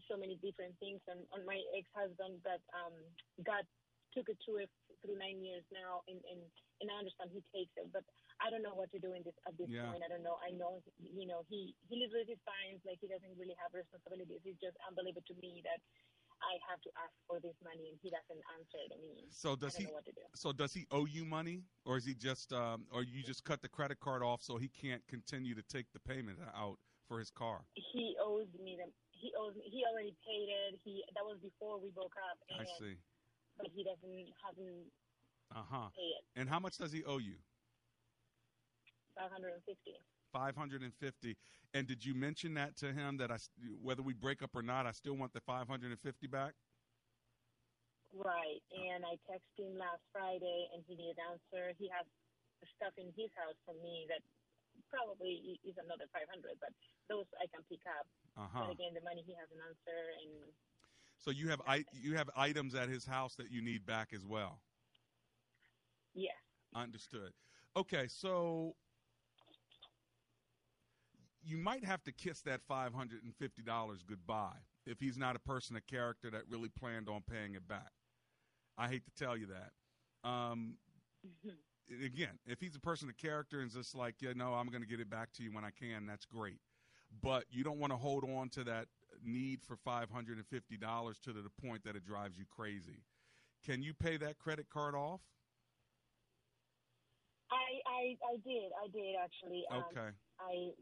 so 0.08 0.16
many 0.16 0.36
different 0.44 0.76
things 0.80 1.00
and 1.08 1.24
on 1.32 1.44
my 1.46 1.56
ex 1.76 1.86
husband 1.94 2.40
that 2.44 2.60
um 2.74 2.96
God 3.44 3.64
took 4.12 4.28
it 4.28 4.36
through 4.44 4.64
it 4.64 4.70
through 5.02 5.18
nine 5.18 5.40
years 5.42 5.64
now 5.72 6.02
and 6.08 6.20
and 6.30 6.40
and 6.80 6.86
I 6.92 6.96
understand 7.00 7.32
he 7.32 7.42
takes 7.52 7.72
it 7.76 7.88
but 7.92 8.04
I 8.40 8.50
don't 8.52 8.62
know 8.62 8.76
what 8.76 8.92
to 8.92 9.00
do 9.00 9.12
in 9.16 9.22
this 9.24 9.36
at 9.48 9.56
this 9.56 9.68
Yeah. 9.70 9.88
point 9.88 10.04
I 10.04 10.08
don't 10.08 10.22
know 10.24 10.36
I 10.42 10.52
know 10.52 10.82
you 10.98 11.26
know 11.26 11.44
he 11.48 11.74
he 11.88 11.94
lives 12.00 12.12
with 12.14 12.28
his 12.28 12.40
parents 12.44 12.84
like 12.84 13.00
he 13.00 13.08
doesn't 13.08 13.36
really 13.36 13.56
have 13.60 13.72
responsibilities 13.72 14.40
it's 14.44 14.60
just 14.60 14.76
unbelievable 14.86 15.24
to 15.28 15.36
me 15.40 15.62
that 15.64 15.80
I 16.42 16.60
have 16.68 16.80
to 16.84 16.90
ask 17.00 17.16
for 17.26 17.40
this 17.40 17.56
money 17.64 17.88
and 17.92 17.98
he 18.04 18.12
doesn't 18.12 18.42
answer 18.60 18.82
to 18.92 18.96
me 19.00 19.24
So 19.32 19.56
does 19.56 19.74
I 19.74 19.80
don't 19.80 19.80
he? 19.80 19.86
know 19.88 19.96
what 19.96 20.04
to 20.04 20.12
do 20.12 20.24
So 20.34 20.52
does 20.52 20.72
he 20.74 20.84
owe 20.90 21.06
you 21.06 21.24
money, 21.24 21.64
or 21.84 21.96
is 21.96 22.04
he 22.04 22.14
just, 22.14 22.52
um, 22.52 22.86
or 22.92 23.02
you 23.02 23.22
just 23.22 23.44
cut 23.44 23.62
the 23.62 23.68
credit 23.68 24.00
card 24.00 24.22
off 24.22 24.42
so 24.42 24.58
he 24.58 24.68
can't 24.68 25.00
continue 25.08 25.54
to 25.54 25.62
take 25.62 25.86
the 25.92 26.00
payment 26.00 26.38
out 26.54 26.78
for 27.08 27.18
his 27.18 27.30
car? 27.30 27.64
he 27.74 28.16
owes 28.20 28.48
me 28.60 28.76
the 28.76 28.92
he 29.16 29.32
owes 29.40 29.54
me, 29.56 29.64
he 29.72 29.80
already 29.88 30.14
paid 30.28 30.48
it. 30.52 30.78
He 30.84 31.02
that 31.16 31.24
was 31.24 31.38
before 31.40 31.80
we 31.80 31.88
broke 31.90 32.14
up. 32.30 32.36
And, 32.52 32.60
I 32.60 32.64
see. 32.78 32.96
But 33.58 33.68
he 33.74 33.84
doesn't 33.84 34.26
hasn't 34.44 34.92
Uh 35.54 35.62
huh. 35.68 35.88
And 36.34 36.48
how 36.48 36.60
much 36.60 36.76
does 36.78 36.92
he 36.92 37.04
owe 37.04 37.18
you? 37.18 37.36
Five 39.16 39.30
hundred 39.30 39.54
and 39.54 39.62
fifty. 39.64 39.96
550 40.32 41.36
and 41.72 41.86
did 41.86 42.04
you 42.04 42.12
mention 42.12 42.52
that 42.54 42.76
to 42.76 42.92
him 42.92 43.16
that 43.16 43.30
I 43.30 43.38
whether 43.80 44.02
we 44.02 44.12
break 44.12 44.42
up 44.42 44.50
or 44.54 44.60
not 44.60 44.84
I 44.84 44.90
still 44.92 45.16
want 45.16 45.32
the 45.32 45.40
550 45.40 46.26
back 46.26 46.52
Right. 48.14 48.62
And 48.72 49.04
I 49.04 49.20
texted 49.28 49.66
him 49.66 49.76
last 49.76 50.00
Friday, 50.08 50.70
and 50.72 50.80
he 50.88 50.96
didn't 50.96 51.20
answer. 51.20 51.76
He 51.76 51.90
has 51.92 52.06
stuff 52.80 52.96
in 52.96 53.12
his 53.12 53.28
house 53.36 53.58
for 53.68 53.76
me 53.84 54.08
that 54.08 54.24
probably 54.88 55.60
is 55.66 55.76
another 55.76 56.08
five 56.14 56.28
hundred, 56.32 56.56
but 56.62 56.72
those 57.12 57.26
I 57.36 57.44
can 57.52 57.60
pick 57.68 57.82
up. 57.84 58.06
uh-huh 58.38 58.64
But 58.64 58.72
again, 58.72 58.96
the 58.96 59.04
money 59.04 59.20
he 59.26 59.36
hasn't 59.36 59.60
answered, 59.60 60.10
and 60.24 60.32
so 61.18 61.30
you 61.30 61.48
have 61.48 61.60
I, 61.66 61.84
you 61.92 62.16
have 62.16 62.30
items 62.36 62.74
at 62.74 62.88
his 62.88 63.04
house 63.06 63.34
that 63.36 63.50
you 63.50 63.62
need 63.62 63.86
back 63.86 64.08
as 64.14 64.24
well 64.24 64.60
yes. 66.14 66.34
Understood. 66.74 67.32
Okay, 67.76 68.06
so 68.08 68.74
you 71.42 71.56
might 71.56 71.84
have 71.84 72.02
to 72.04 72.12
kiss 72.12 72.42
that 72.42 72.60
five 72.68 72.92
hundred 72.92 73.22
and 73.24 73.34
fifty 73.36 73.62
dollars 73.62 74.02
goodbye 74.06 74.58
if 74.86 75.00
he's 75.00 75.16
not 75.16 75.36
a 75.36 75.38
person 75.38 75.76
of 75.76 75.86
character 75.86 76.30
that 76.30 76.42
really 76.48 76.68
planned 76.68 77.08
on 77.08 77.22
paying 77.28 77.54
it 77.54 77.66
back. 77.66 77.92
I 78.78 78.88
hate 78.88 79.04
to 79.06 79.24
tell 79.24 79.36
you 79.36 79.46
that. 79.46 80.28
Um, 80.28 80.76
again, 82.04 82.38
if 82.46 82.60
he's 82.60 82.76
a 82.76 82.80
person 82.80 83.08
of 83.08 83.16
character 83.16 83.60
and 83.60 83.70
just 83.70 83.94
like, 83.94 84.16
yeah, 84.20 84.32
no, 84.34 84.54
I'm 84.54 84.68
going 84.68 84.82
to 84.82 84.88
get 84.88 85.00
it 85.00 85.10
back 85.10 85.32
to 85.34 85.42
you 85.42 85.52
when 85.52 85.64
I 85.64 85.70
can, 85.70 86.06
that's 86.06 86.26
great. 86.26 86.60
But 87.22 87.44
you 87.50 87.64
don't 87.64 87.78
want 87.78 87.92
to 87.92 87.96
hold 87.96 88.24
on 88.24 88.48
to 88.50 88.64
that 88.64 88.86
need 89.26 89.62
for 89.62 89.76
five 89.76 90.10
hundred 90.10 90.38
and 90.38 90.46
fifty 90.46 90.76
dollars 90.76 91.18
to 91.20 91.32
the 91.32 91.50
point 91.50 91.84
that 91.84 91.96
it 91.96 92.04
drives 92.04 92.38
you 92.38 92.44
crazy. 92.46 93.04
Can 93.64 93.82
you 93.82 93.94
pay 93.94 94.16
that 94.18 94.38
credit 94.38 94.68
card 94.70 94.94
off? 94.94 95.20
I, 97.50 97.78
I 97.86 98.02
I 98.26 98.34
did 98.42 98.70
I 98.74 98.86
did 98.90 99.14
actually. 99.18 99.64
Um, 99.70 99.84
Okay. 99.90 100.10
I 100.38 100.74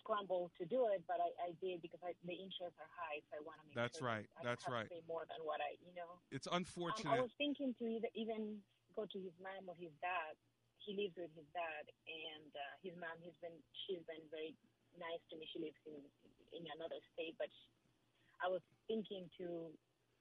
scrambled 0.00 0.50
to 0.56 0.64
do 0.64 0.88
it, 0.88 1.04
but 1.04 1.20
I, 1.20 1.52
I 1.52 1.54
did 1.60 1.82
because 1.84 2.00
I, 2.00 2.16
the 2.24 2.32
interests 2.32 2.80
are 2.80 2.88
high, 2.96 3.20
so 3.28 3.36
I 3.36 3.42
want 3.44 3.60
to 3.60 3.66
make 3.68 3.76
That's 3.76 3.98
sure 3.98 4.08
right. 4.08 4.26
that 4.40 4.56
That's 4.56 4.64
right. 4.70 4.88
pay 4.88 5.02
more 5.04 5.28
than 5.28 5.44
what 5.44 5.60
I 5.60 5.76
you 5.84 5.92
know. 5.92 6.16
It's 6.32 6.46
Um, 6.48 6.54
I 6.54 6.56
unfortunate. 6.56 7.20
was 7.20 7.34
thinking 7.36 7.74
to 7.76 7.84
either 7.84 8.08
even 8.14 8.62
go 8.96 9.04
to 9.04 9.18
his 9.20 9.36
mom 9.42 9.68
or 9.68 9.76
his 9.76 9.92
dad. 10.00 10.38
He 10.80 10.94
lives 10.94 11.18
with 11.18 11.34
his 11.34 11.50
dad, 11.52 11.84
and 12.06 12.50
uh, 12.54 12.74
his 12.80 12.94
mom 12.96 13.18
He's 13.20 13.36
been 13.42 13.58
she's 13.84 14.00
been 14.06 14.22
very 14.30 14.54
nice 14.96 15.20
to 15.28 15.36
me. 15.36 15.44
She 15.52 15.58
lives 15.60 15.82
in 15.84 15.98
in 16.56 16.62
another 16.78 17.02
state, 17.12 17.34
but 17.36 17.50
she, 17.52 17.66
I 18.44 18.48
was 18.48 18.60
thinking 18.88 19.28
to 19.38 19.70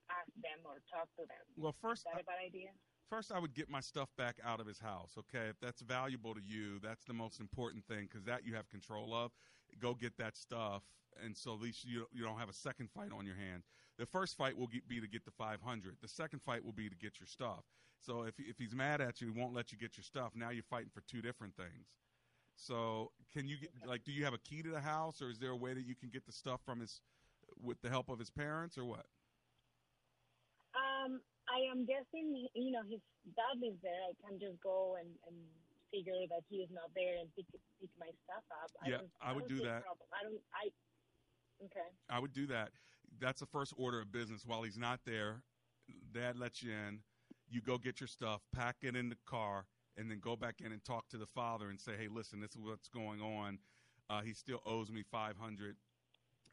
ask 0.10 0.30
them 0.42 0.60
or 0.66 0.82
talk 0.92 1.10
to 1.18 1.24
them. 1.26 1.44
well, 1.58 1.74
first, 1.74 2.02
Is 2.02 2.14
that 2.14 2.22
a 2.22 2.26
bad 2.26 2.40
idea? 2.46 2.70
first 3.10 3.32
I 3.32 3.40
would 3.40 3.54
get 3.54 3.70
my 3.70 3.82
stuff 3.82 4.10
back 4.18 4.38
out 4.44 4.60
of 4.60 4.68
his 4.68 4.80
house. 4.80 5.14
Okay, 5.18 5.48
if 5.50 5.60
that's 5.60 5.82
valuable 5.82 6.34
to 6.34 6.42
you, 6.42 6.80
that's 6.82 7.06
the 7.06 7.14
most 7.14 7.40
important 7.40 7.86
thing 7.86 8.08
because 8.10 8.24
that 8.26 8.46
you 8.46 8.56
have 8.56 8.70
control 8.70 9.14
of. 9.14 9.32
Go 9.80 9.94
get 9.94 10.18
that 10.18 10.38
stuff, 10.38 10.84
and 11.24 11.36
so 11.36 11.54
at 11.54 11.62
least 11.62 11.86
you 11.86 12.06
you 12.14 12.24
don't 12.24 12.38
have 12.38 12.50
a 12.50 12.54
second 12.54 12.90
fight 12.92 13.12
on 13.18 13.26
your 13.26 13.36
hands. 13.36 13.66
The 13.98 14.06
first 14.06 14.38
fight 14.38 14.58
will 14.58 14.68
get, 14.68 14.88
be 14.88 15.00
to 15.00 15.08
get 15.08 15.24
the 15.26 15.32
500. 15.32 15.98
The 16.02 16.08
second 16.08 16.42
fight 16.42 16.64
will 16.64 16.74
be 16.74 16.90
to 16.90 16.96
get 16.96 17.20
your 17.20 17.28
stuff. 17.28 17.64
So 18.00 18.24
if 18.24 18.36
if 18.40 18.58
he's 18.58 18.76
mad 18.76 19.02
at 19.02 19.22
you, 19.22 19.32
he 19.34 19.40
won't 19.40 19.54
let 19.54 19.72
you 19.72 19.78
get 19.78 19.98
your 19.98 20.04
stuff. 20.04 20.32
Now 20.36 20.50
you're 20.50 20.64
fighting 20.64 20.92
for 20.94 21.02
two 21.02 21.22
different 21.22 21.56
things. 21.56 21.88
So 22.56 23.12
can 23.34 23.48
you 23.48 23.58
get 23.58 23.72
like? 23.86 24.04
Do 24.04 24.12
you 24.12 24.24
have 24.24 24.34
a 24.34 24.38
key 24.40 24.62
to 24.64 24.70
the 24.70 24.80
house, 24.80 25.22
or 25.22 25.30
is 25.30 25.40
there 25.40 25.52
a 25.52 25.56
way 25.56 25.74
that 25.74 25.86
you 25.86 25.96
can 25.96 26.10
get 26.10 26.26
the 26.26 26.32
stuff 26.32 26.62
from 26.66 26.80
his 26.80 27.02
with 27.62 27.82
the 27.82 27.90
help 27.90 28.10
of 28.10 28.20
his 28.20 28.30
parents, 28.30 28.78
or 28.78 28.86
what? 28.86 29.06
Um, 30.76 31.22
I 31.48 31.72
am 31.72 31.86
guessing, 31.86 32.48
you 32.54 32.72
know, 32.72 32.82
his 32.90 33.00
dad 33.36 33.62
is 33.64 33.76
there. 33.82 34.02
I 34.10 34.14
can 34.28 34.40
just 34.40 34.62
go 34.62 34.98
and, 35.00 35.10
and 35.28 35.38
figure 35.92 36.14
that 36.30 36.42
he 36.50 36.58
is 36.58 36.70
not 36.72 36.90
there 36.96 37.20
and 37.20 37.30
pick 37.36 37.46
pick 37.80 37.90
my 38.00 38.10
stuff 38.26 38.44
up. 38.52 38.72
Yeah, 38.86 38.98
don't, 38.98 39.10
I 39.22 39.34
would 39.34 39.48
do 39.48 39.58
that. 39.62 39.84
Problem. 39.84 40.08
I 40.12 40.24
don't. 40.24 40.42
I. 40.54 40.70
Okay. 41.64 41.90
I 42.10 42.20
would 42.20 42.34
do 42.34 42.48
that. 42.48 42.72
That's 43.20 43.40
the 43.40 43.46
first 43.46 43.74
order 43.78 44.02
of 44.02 44.12
business. 44.12 44.44
While 44.46 44.64
he's 44.64 44.78
not 44.78 45.00
there, 45.06 45.44
dad 46.14 46.38
lets 46.38 46.62
you 46.62 46.74
in. 46.74 47.00
You 47.48 47.62
go 47.62 47.78
get 47.78 48.02
your 48.02 48.08
stuff, 48.08 48.42
pack 48.54 48.78
it 48.82 48.96
in 48.96 49.10
the 49.10 49.18
car, 49.26 49.68
and 49.98 50.10
then 50.10 50.20
go 50.20 50.36
back 50.36 50.56
in 50.60 50.72
and 50.72 50.84
talk 50.84 51.08
to 51.10 51.18
the 51.18 51.28
father 51.28 51.70
and 51.70 51.80
say, 51.80 51.94
"Hey, 51.98 52.08
listen, 52.08 52.40
this 52.40 52.52
is 52.52 52.62
what's 52.62 52.90
going 52.90 53.22
on. 53.22 53.60
Uh, 54.10 54.22
he 54.22 54.34
still 54.34 54.62
owes 54.66 54.92
me 54.92 55.04
five 55.04 55.38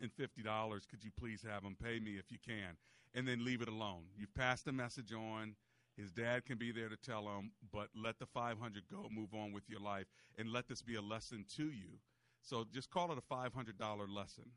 hundred 0.02 0.12
and 0.18 0.28
fifty 0.28 0.42
dollars. 0.42 0.84
Could 0.88 1.04
you 1.04 1.10
please 1.18 1.44
have 1.48 1.62
him 1.62 1.76
pay 1.82 2.00
me 2.00 2.12
if 2.18 2.30
you 2.30 2.38
can?" 2.44 2.76
And 3.14 3.26
then 3.28 3.44
leave 3.44 3.62
it 3.62 3.68
alone. 3.68 4.04
You've 4.16 4.34
passed 4.34 4.64
the 4.64 4.72
message 4.72 5.12
on. 5.12 5.54
His 5.96 6.10
dad 6.10 6.46
can 6.46 6.56
be 6.56 6.72
there 6.72 6.88
to 6.88 6.96
tell 6.96 7.28
him, 7.28 7.52
but 7.70 7.88
let 7.94 8.18
the 8.18 8.26
five 8.26 8.58
hundred 8.58 8.84
go. 8.90 9.08
Move 9.10 9.34
on 9.34 9.52
with 9.52 9.68
your 9.68 9.80
life, 9.80 10.06
and 10.38 10.50
let 10.50 10.66
this 10.66 10.82
be 10.82 10.96
a 10.96 11.02
lesson 11.02 11.44
to 11.56 11.64
you. 11.64 11.98
So 12.40 12.64
just 12.72 12.90
call 12.90 13.12
it 13.12 13.18
a 13.18 13.22
five 13.22 13.52
hundred 13.52 13.78
dollar 13.78 14.06
lesson. 14.08 14.50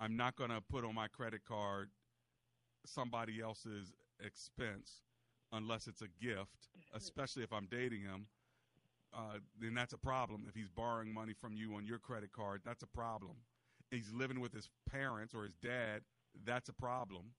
I'm 0.00 0.16
not 0.16 0.36
going 0.36 0.50
to 0.50 0.62
put 0.62 0.84
on 0.84 0.94
my 0.94 1.08
credit 1.08 1.42
card 1.46 1.90
somebody 2.86 3.40
else's 3.42 3.92
expense 4.24 5.02
unless 5.52 5.86
it's 5.86 6.00
a 6.00 6.08
gift, 6.24 6.68
especially 6.94 7.42
if 7.42 7.52
I'm 7.52 7.68
dating 7.70 8.00
him. 8.00 8.26
Uh, 9.12 9.38
then 9.60 9.74
that's 9.74 9.92
a 9.92 9.98
problem. 9.98 10.46
If 10.48 10.54
he's 10.54 10.70
borrowing 10.70 11.12
money 11.12 11.34
from 11.38 11.54
you 11.54 11.74
on 11.74 11.84
your 11.84 11.98
credit 11.98 12.32
card, 12.32 12.62
that's 12.64 12.82
a 12.82 12.86
problem. 12.86 13.32
He's 13.90 14.12
living 14.12 14.40
with 14.40 14.52
his 14.52 14.68
parents 14.90 15.34
or 15.34 15.42
his 15.42 15.54
dad, 15.54 16.02
that's 16.44 16.68
a 16.68 16.72
problem. 16.72 17.32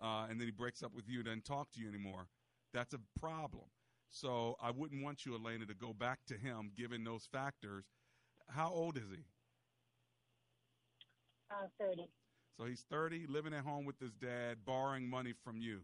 Uh, 0.00 0.26
and 0.30 0.38
then 0.38 0.46
he 0.46 0.52
breaks 0.52 0.82
up 0.82 0.94
with 0.94 1.08
you, 1.08 1.18
and 1.18 1.26
doesn't 1.26 1.44
talk 1.44 1.72
to 1.72 1.80
you 1.80 1.88
anymore. 1.88 2.28
That's 2.72 2.94
a 2.94 3.00
problem. 3.18 3.64
So 4.10 4.56
I 4.62 4.70
wouldn't 4.70 5.02
want 5.02 5.26
you, 5.26 5.34
Elena, 5.34 5.66
to 5.66 5.74
go 5.74 5.92
back 5.92 6.20
to 6.28 6.34
him 6.34 6.70
given 6.76 7.02
those 7.02 7.26
factors. 7.30 7.84
How 8.48 8.70
old 8.70 8.96
is 8.96 9.10
he? 9.10 9.24
Uh, 11.50 11.66
thirty. 11.80 12.08
So 12.58 12.64
he's 12.64 12.84
30, 12.90 13.26
living 13.28 13.54
at 13.54 13.64
home 13.64 13.84
with 13.84 13.98
his 14.00 14.12
dad, 14.14 14.58
borrowing 14.64 15.08
money 15.08 15.32
from 15.44 15.60
you. 15.60 15.80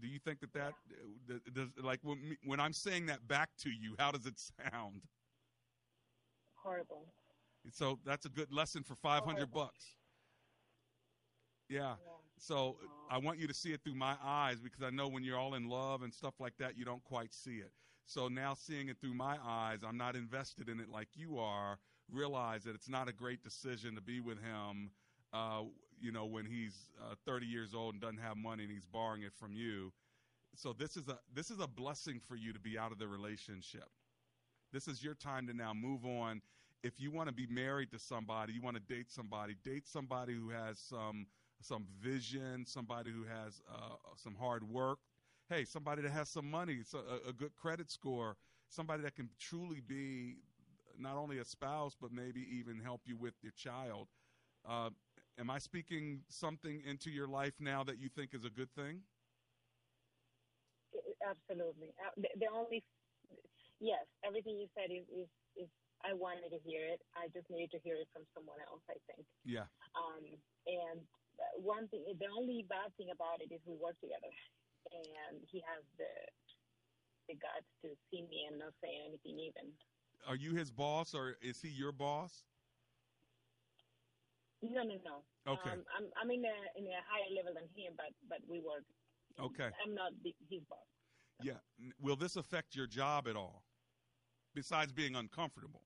Do 0.00 0.08
you 0.08 0.18
think 0.18 0.40
that 0.40 0.52
that 0.52 0.74
uh, 1.30 1.38
does 1.54 1.68
like 1.82 2.00
when 2.02 2.36
when 2.44 2.60
I'm 2.60 2.72
saying 2.72 3.06
that 3.06 3.26
back 3.28 3.50
to 3.62 3.70
you, 3.70 3.94
how 3.98 4.10
does 4.10 4.26
it 4.26 4.34
sound? 4.38 5.02
Horrible. 6.54 7.06
So 7.72 7.98
that's 8.04 8.26
a 8.26 8.28
good 8.28 8.52
lesson 8.52 8.82
for 8.82 8.94
500 8.94 9.50
bucks. 9.52 9.96
Yeah. 11.68 11.94
So 12.38 12.76
I 13.10 13.18
want 13.18 13.38
you 13.38 13.46
to 13.46 13.54
see 13.54 13.72
it 13.72 13.80
through 13.84 13.94
my 13.94 14.16
eyes 14.24 14.60
because 14.60 14.82
I 14.82 14.90
know 14.90 15.08
when 15.08 15.22
you're 15.22 15.38
all 15.38 15.54
in 15.54 15.68
love 15.68 16.02
and 16.02 16.12
stuff 16.12 16.34
like 16.40 16.54
that, 16.58 16.76
you 16.76 16.84
don't 16.84 17.04
quite 17.04 17.34
see 17.34 17.58
it. 17.58 17.72
So 18.06 18.28
now 18.28 18.54
seeing 18.54 18.88
it 18.88 18.96
through 19.00 19.14
my 19.14 19.36
eyes, 19.44 19.80
I'm 19.86 19.96
not 19.96 20.16
invested 20.16 20.68
in 20.68 20.80
it 20.80 20.88
like 20.88 21.08
you 21.14 21.38
are. 21.38 21.78
Realize 22.10 22.64
that 22.64 22.74
it's 22.74 22.88
not 22.88 23.08
a 23.08 23.12
great 23.12 23.42
decision 23.42 23.94
to 23.94 24.00
be 24.00 24.20
with 24.20 24.38
him, 24.42 24.90
uh, 25.32 25.62
you 26.00 26.10
know, 26.10 26.24
when 26.24 26.44
he's 26.44 26.90
uh, 27.00 27.14
30 27.24 27.46
years 27.46 27.72
old 27.72 27.94
and 27.94 28.00
doesn't 28.02 28.18
have 28.18 28.36
money 28.36 28.64
and 28.64 28.72
he's 28.72 28.86
borrowing 28.86 29.22
it 29.22 29.32
from 29.38 29.52
you. 29.54 29.92
So 30.56 30.72
this 30.72 30.96
is 30.96 31.08
a 31.08 31.18
this 31.32 31.50
is 31.50 31.60
a 31.60 31.68
blessing 31.68 32.20
for 32.26 32.34
you 32.34 32.52
to 32.52 32.58
be 32.58 32.76
out 32.76 32.90
of 32.90 32.98
the 32.98 33.06
relationship. 33.06 33.88
This 34.72 34.88
is 34.88 35.04
your 35.04 35.14
time 35.14 35.46
to 35.46 35.54
now 35.54 35.72
move 35.72 36.04
on. 36.04 36.42
If 36.82 36.98
you 36.98 37.10
want 37.10 37.28
to 37.28 37.34
be 37.34 37.46
married 37.46 37.90
to 37.92 37.98
somebody, 37.98 38.54
you 38.54 38.62
want 38.62 38.76
to 38.76 38.82
date 38.94 39.10
somebody, 39.10 39.54
date 39.64 39.86
somebody 39.86 40.34
who 40.34 40.50
has 40.50 40.78
some 40.78 41.26
some 41.62 41.84
vision, 42.00 42.64
somebody 42.64 43.10
who 43.10 43.24
has 43.24 43.60
uh, 43.70 43.96
some 44.16 44.34
hard 44.34 44.64
work. 44.64 44.98
Hey, 45.50 45.64
somebody 45.64 46.00
that 46.02 46.12
has 46.12 46.28
some 46.30 46.50
money, 46.50 46.78
so 46.84 47.00
a, 47.26 47.30
a 47.30 47.32
good 47.32 47.54
credit 47.54 47.90
score, 47.90 48.36
somebody 48.68 49.02
that 49.02 49.14
can 49.14 49.28
truly 49.38 49.80
be 49.80 50.36
not 50.98 51.16
only 51.16 51.38
a 51.38 51.44
spouse 51.44 51.96
but 52.00 52.12
maybe 52.12 52.46
even 52.50 52.80
help 52.80 53.02
you 53.04 53.16
with 53.16 53.34
your 53.42 53.52
child. 53.52 54.08
Uh, 54.66 54.90
am 55.38 55.50
I 55.50 55.58
speaking 55.58 56.20
something 56.28 56.82
into 56.86 57.10
your 57.10 57.26
life 57.26 57.54
now 57.60 57.84
that 57.84 57.98
you 57.98 58.08
think 58.08 58.32
is 58.32 58.44
a 58.44 58.50
good 58.50 58.72
thing? 58.74 59.00
Absolutely. 61.28 61.92
Uh, 62.00 62.10
The, 62.38 62.46
only, 62.52 62.82
yes, 63.80 64.04
everything 64.24 64.58
you 64.58 64.68
said 64.74 64.90
is, 64.90 65.04
is, 65.08 65.28
is, 65.56 65.68
I 66.04 66.16
wanted 66.16 66.50
to 66.52 66.60
hear 66.64 66.84
it. 66.88 67.00
I 67.12 67.28
just 67.32 67.48
needed 67.52 67.70
to 67.76 67.80
hear 67.84 67.96
it 68.00 68.08
from 68.12 68.24
someone 68.32 68.60
else, 68.64 68.82
I 68.88 68.96
think. 69.04 69.24
Yeah. 69.44 69.68
Um, 69.92 70.24
and 70.66 70.98
one 71.60 71.88
thing, 71.88 72.04
the 72.08 72.30
only 72.32 72.64
bad 72.68 72.92
thing 72.96 73.12
about 73.12 73.40
it 73.40 73.52
is 73.52 73.60
we 73.68 73.76
work 73.76 73.96
together, 74.00 74.32
and 74.92 75.40
he 75.48 75.60
has 75.64 75.84
the 75.96 76.08
the 77.28 77.36
guts 77.38 77.68
to 77.84 77.94
see 78.10 78.26
me 78.26 78.48
and 78.50 78.58
not 78.58 78.74
say 78.82 78.90
anything 79.06 79.38
even. 79.38 79.70
Are 80.26 80.36
you 80.36 80.54
his 80.54 80.70
boss 80.70 81.14
or 81.14 81.36
is 81.40 81.62
he 81.62 81.68
your 81.68 81.92
boss? 81.92 82.44
No, 84.62 84.82
no, 84.82 84.96
no. 85.04 85.22
Okay. 85.46 85.70
Um, 85.70 85.84
I'm 85.96 86.06
I'm 86.20 86.30
in 86.30 86.44
a 86.44 86.56
in 86.76 86.84
a 86.84 87.00
higher 87.06 87.30
level 87.36 87.54
than 87.54 87.64
him, 87.76 87.94
but 87.96 88.12
but 88.28 88.38
we 88.48 88.60
work. 88.60 88.84
Okay. 89.40 89.70
I'm 89.86 89.94
not 89.94 90.12
his 90.24 90.60
boss. 90.68 90.78
Yeah. 91.42 91.60
Will 92.00 92.16
this 92.16 92.36
affect 92.36 92.74
your 92.74 92.86
job 92.86 93.28
at 93.28 93.36
all? 93.36 93.62
Besides 94.54 94.92
being 94.92 95.16
uncomfortable. 95.16 95.82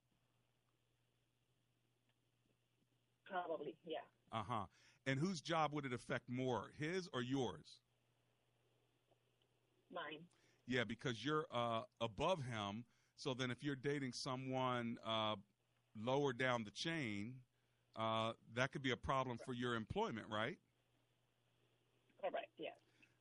Probably, 3.31 3.75
yeah. 3.85 3.99
Uh 4.33 4.43
huh. 4.47 4.67
And 5.07 5.19
whose 5.19 5.41
job 5.41 5.73
would 5.73 5.85
it 5.85 5.93
affect 5.93 6.29
more, 6.29 6.71
his 6.79 7.09
or 7.13 7.23
yours? 7.23 7.81
Mine. 9.93 10.25
Yeah, 10.67 10.85
because 10.85 11.25
you're 11.25 11.47
uh, 11.53 11.83
above 12.01 12.43
him. 12.45 12.85
So 13.17 13.35
then, 13.35 13.51
if 13.51 13.63
you're 13.63 13.77
dating 13.77 14.13
someone 14.13 14.97
uh, 15.07 15.37
lower 15.97 16.33
down 16.33 16.65
the 16.65 16.71
chain, 16.71 17.35
uh, 17.97 18.33
that 18.55 18.73
could 18.73 18.83
be 18.83 18.91
a 18.91 18.97
problem 18.97 19.39
for 19.45 19.53
your 19.53 19.75
employment, 19.75 20.27
right? 20.31 20.57
Correct. 22.21 22.49
Yes. 22.59 22.75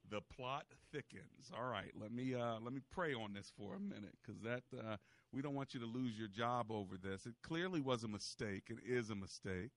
The 0.09 0.21
plot 0.35 0.65
thickens. 0.91 1.51
All 1.55 1.65
right, 1.65 1.91
let 1.99 2.11
me 2.11 2.33
uh, 2.35 2.59
let 2.59 2.73
me 2.73 2.81
pray 2.91 3.13
on 3.13 3.33
this 3.33 3.51
for 3.57 3.75
a 3.75 3.79
minute 3.79 4.15
because 4.21 4.41
that 4.41 4.63
uh, 4.77 4.97
we 5.31 5.41
don't 5.41 5.55
want 5.55 5.73
you 5.73 5.79
to 5.79 5.85
lose 5.85 6.17
your 6.17 6.27
job 6.27 6.71
over 6.71 6.97
this. 6.97 7.25
It 7.25 7.35
clearly 7.43 7.81
was 7.81 8.03
a 8.03 8.07
mistake. 8.07 8.63
It 8.69 8.79
is 8.85 9.09
a 9.09 9.15
mistake. 9.15 9.71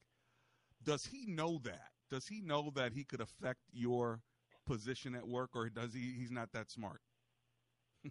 Does 0.86 1.04
he 1.04 1.26
know 1.26 1.60
that? 1.64 1.90
Does 2.10 2.26
he 2.26 2.40
know 2.40 2.70
that 2.76 2.92
he 2.92 3.02
could 3.02 3.20
affect 3.20 3.60
your 3.72 4.20
position 4.66 5.14
at 5.16 5.26
work, 5.26 5.50
or 5.54 5.68
does 5.68 5.92
he? 5.92 6.14
He's 6.16 6.30
not 6.30 6.52
that 6.52 6.70
smart. 6.70 7.00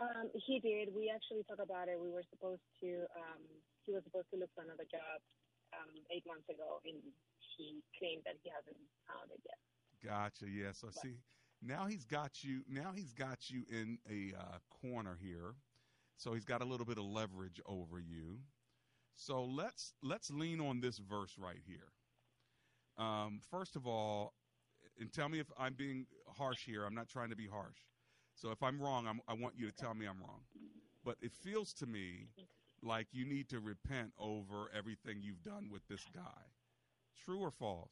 um, 0.00 0.28
he 0.46 0.60
did. 0.60 0.92
We 0.94 1.10
actually 1.12 1.42
talked 1.48 1.64
about 1.64 1.88
it. 1.88 1.98
We 1.98 2.10
were 2.10 2.24
supposed 2.30 2.60
to. 2.82 3.08
Um, 3.16 3.40
he 3.86 3.92
was 3.92 4.04
supposed 4.04 4.28
to 4.34 4.38
look 4.38 4.50
for 4.54 4.62
another 4.62 4.84
job 4.84 5.24
um, 5.72 5.96
eight 6.12 6.24
months 6.26 6.48
ago, 6.50 6.80
and 6.84 7.00
he 7.56 7.80
claimed 7.98 8.22
that 8.26 8.36
he 8.44 8.50
hasn't 8.52 8.76
found 9.08 9.32
it 9.32 9.40
yet. 9.40 9.58
Gotcha. 10.04 10.44
Yeah. 10.44 10.72
So 10.72 10.88
but. 10.92 11.00
see, 11.00 11.16
now 11.62 11.86
he's 11.86 12.04
got 12.04 12.44
you. 12.44 12.60
Now 12.68 12.92
he's 12.94 13.14
got 13.14 13.48
you 13.48 13.64
in 13.70 13.98
a 14.04 14.36
uh, 14.36 14.58
corner 14.68 15.16
here. 15.20 15.54
So 16.18 16.34
he's 16.34 16.44
got 16.44 16.60
a 16.60 16.66
little 16.66 16.84
bit 16.84 16.98
of 16.98 17.04
leverage 17.04 17.62
over 17.64 17.98
you. 17.98 18.40
So 19.16 19.44
let's 19.44 19.94
let's 20.02 20.30
lean 20.30 20.60
on 20.60 20.80
this 20.80 20.98
verse 20.98 21.36
right 21.38 21.60
here. 21.66 21.88
Um, 22.98 23.40
first 23.50 23.76
of 23.76 23.86
all, 23.86 24.34
and 25.00 25.12
tell 25.12 25.28
me 25.28 25.40
if 25.40 25.46
I'm 25.58 25.74
being 25.74 26.06
harsh 26.28 26.64
here. 26.64 26.84
I'm 26.84 26.94
not 26.94 27.08
trying 27.08 27.30
to 27.30 27.36
be 27.36 27.46
harsh. 27.46 27.78
So 28.34 28.50
if 28.50 28.62
I'm 28.62 28.80
wrong, 28.80 29.06
I'm, 29.06 29.20
i 29.28 29.34
want 29.34 29.54
you 29.56 29.66
to 29.66 29.72
tell 29.72 29.94
me 29.94 30.06
I'm 30.06 30.20
wrong. 30.20 30.40
But 31.04 31.16
it 31.20 31.32
feels 31.32 31.72
to 31.74 31.86
me 31.86 32.28
like 32.82 33.06
you 33.12 33.24
need 33.24 33.48
to 33.50 33.60
repent 33.60 34.12
over 34.18 34.70
everything 34.76 35.18
you've 35.22 35.42
done 35.42 35.68
with 35.70 35.86
this 35.88 36.04
guy. 36.14 36.42
True 37.24 37.40
or 37.40 37.50
false? 37.50 37.90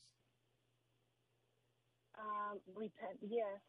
Um, 2.19 2.59
repent, 2.75 3.19
yes. 3.21 3.61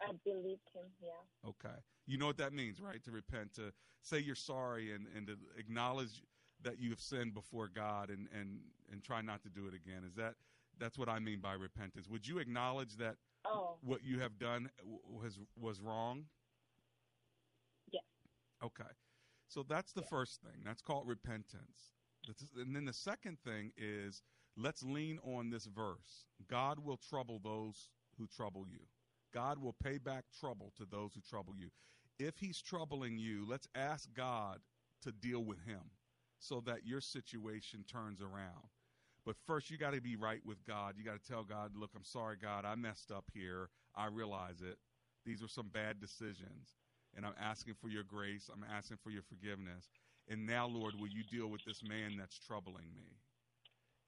I 0.00 0.12
believed 0.24 0.68
him, 0.72 0.86
yeah. 1.02 1.48
Okay. 1.48 1.76
You 2.06 2.18
know 2.18 2.26
what 2.26 2.38
that 2.38 2.52
means, 2.52 2.80
right? 2.80 3.02
To 3.04 3.10
repent, 3.10 3.54
to 3.54 3.72
say 4.02 4.18
you're 4.18 4.34
sorry 4.34 4.94
and, 4.94 5.06
and 5.14 5.26
to 5.26 5.36
acknowledge 5.58 6.22
that 6.64 6.80
you 6.80 6.90
have 6.90 7.00
sinned 7.00 7.34
before 7.34 7.68
God 7.68 8.10
and, 8.10 8.28
and, 8.38 8.60
and 8.90 9.02
try 9.02 9.20
not 9.20 9.42
to 9.42 9.48
do 9.48 9.66
it 9.66 9.74
again. 9.74 10.02
Is 10.06 10.14
that 10.16 10.34
that's 10.78 10.98
what 10.98 11.08
I 11.08 11.18
mean 11.18 11.40
by 11.40 11.52
repentance? 11.54 12.08
Would 12.08 12.26
you 12.26 12.38
acknowledge 12.38 12.96
that 12.96 13.16
oh. 13.44 13.76
what 13.82 14.02
you 14.02 14.18
have 14.20 14.38
done 14.38 14.70
was 14.84 15.38
was 15.60 15.80
wrong? 15.80 16.24
Yes. 17.90 18.02
Okay. 18.64 18.90
So 19.48 19.64
that's 19.68 19.92
the 19.92 20.02
first 20.02 20.40
thing. 20.42 20.62
That's 20.64 20.80
called 20.80 21.06
repentance. 21.06 21.94
And 22.56 22.74
then 22.74 22.84
the 22.84 22.92
second 22.92 23.38
thing 23.44 23.72
is 23.76 24.22
let's 24.56 24.82
lean 24.82 25.18
on 25.24 25.50
this 25.50 25.66
verse. 25.66 26.26
God 26.48 26.78
will 26.78 26.98
trouble 26.98 27.40
those 27.42 27.90
who 28.18 28.26
trouble 28.26 28.64
you. 28.70 28.80
God 29.32 29.58
will 29.58 29.74
pay 29.82 29.98
back 29.98 30.24
trouble 30.38 30.72
to 30.76 30.84
those 30.90 31.14
who 31.14 31.20
trouble 31.20 31.54
you. 31.56 31.68
If 32.18 32.38
he's 32.38 32.60
troubling 32.60 33.16
you, 33.16 33.46
let's 33.48 33.68
ask 33.74 34.08
God 34.14 34.58
to 35.02 35.12
deal 35.12 35.44
with 35.44 35.58
him 35.64 35.80
so 36.40 36.60
that 36.66 36.86
your 36.86 37.00
situation 37.00 37.84
turns 37.90 38.20
around. 38.20 38.68
But 39.24 39.36
first, 39.46 39.70
you 39.70 39.76
got 39.76 39.92
to 39.92 40.00
be 40.00 40.16
right 40.16 40.40
with 40.44 40.64
God. 40.66 40.94
You 40.96 41.04
got 41.04 41.22
to 41.22 41.28
tell 41.28 41.44
God, 41.44 41.72
look, 41.76 41.90
I'm 41.94 42.04
sorry, 42.04 42.36
God, 42.40 42.64
I 42.64 42.74
messed 42.74 43.12
up 43.12 43.26
here. 43.32 43.68
I 43.94 44.06
realize 44.06 44.62
it. 44.62 44.78
These 45.26 45.42
were 45.42 45.48
some 45.48 45.68
bad 45.68 46.00
decisions. 46.00 46.76
And 47.14 47.26
I'm 47.26 47.34
asking 47.40 47.74
for 47.74 47.88
your 47.88 48.04
grace. 48.04 48.48
I'm 48.52 48.64
asking 48.74 48.96
for 49.04 49.10
your 49.10 49.22
forgiveness. 49.22 49.90
And 50.28 50.46
now, 50.46 50.66
Lord, 50.66 50.94
will 50.98 51.08
you 51.08 51.22
deal 51.22 51.48
with 51.48 51.64
this 51.64 51.82
man 51.86 52.16
that's 52.18 52.38
troubling 52.38 52.86
me? 52.94 53.18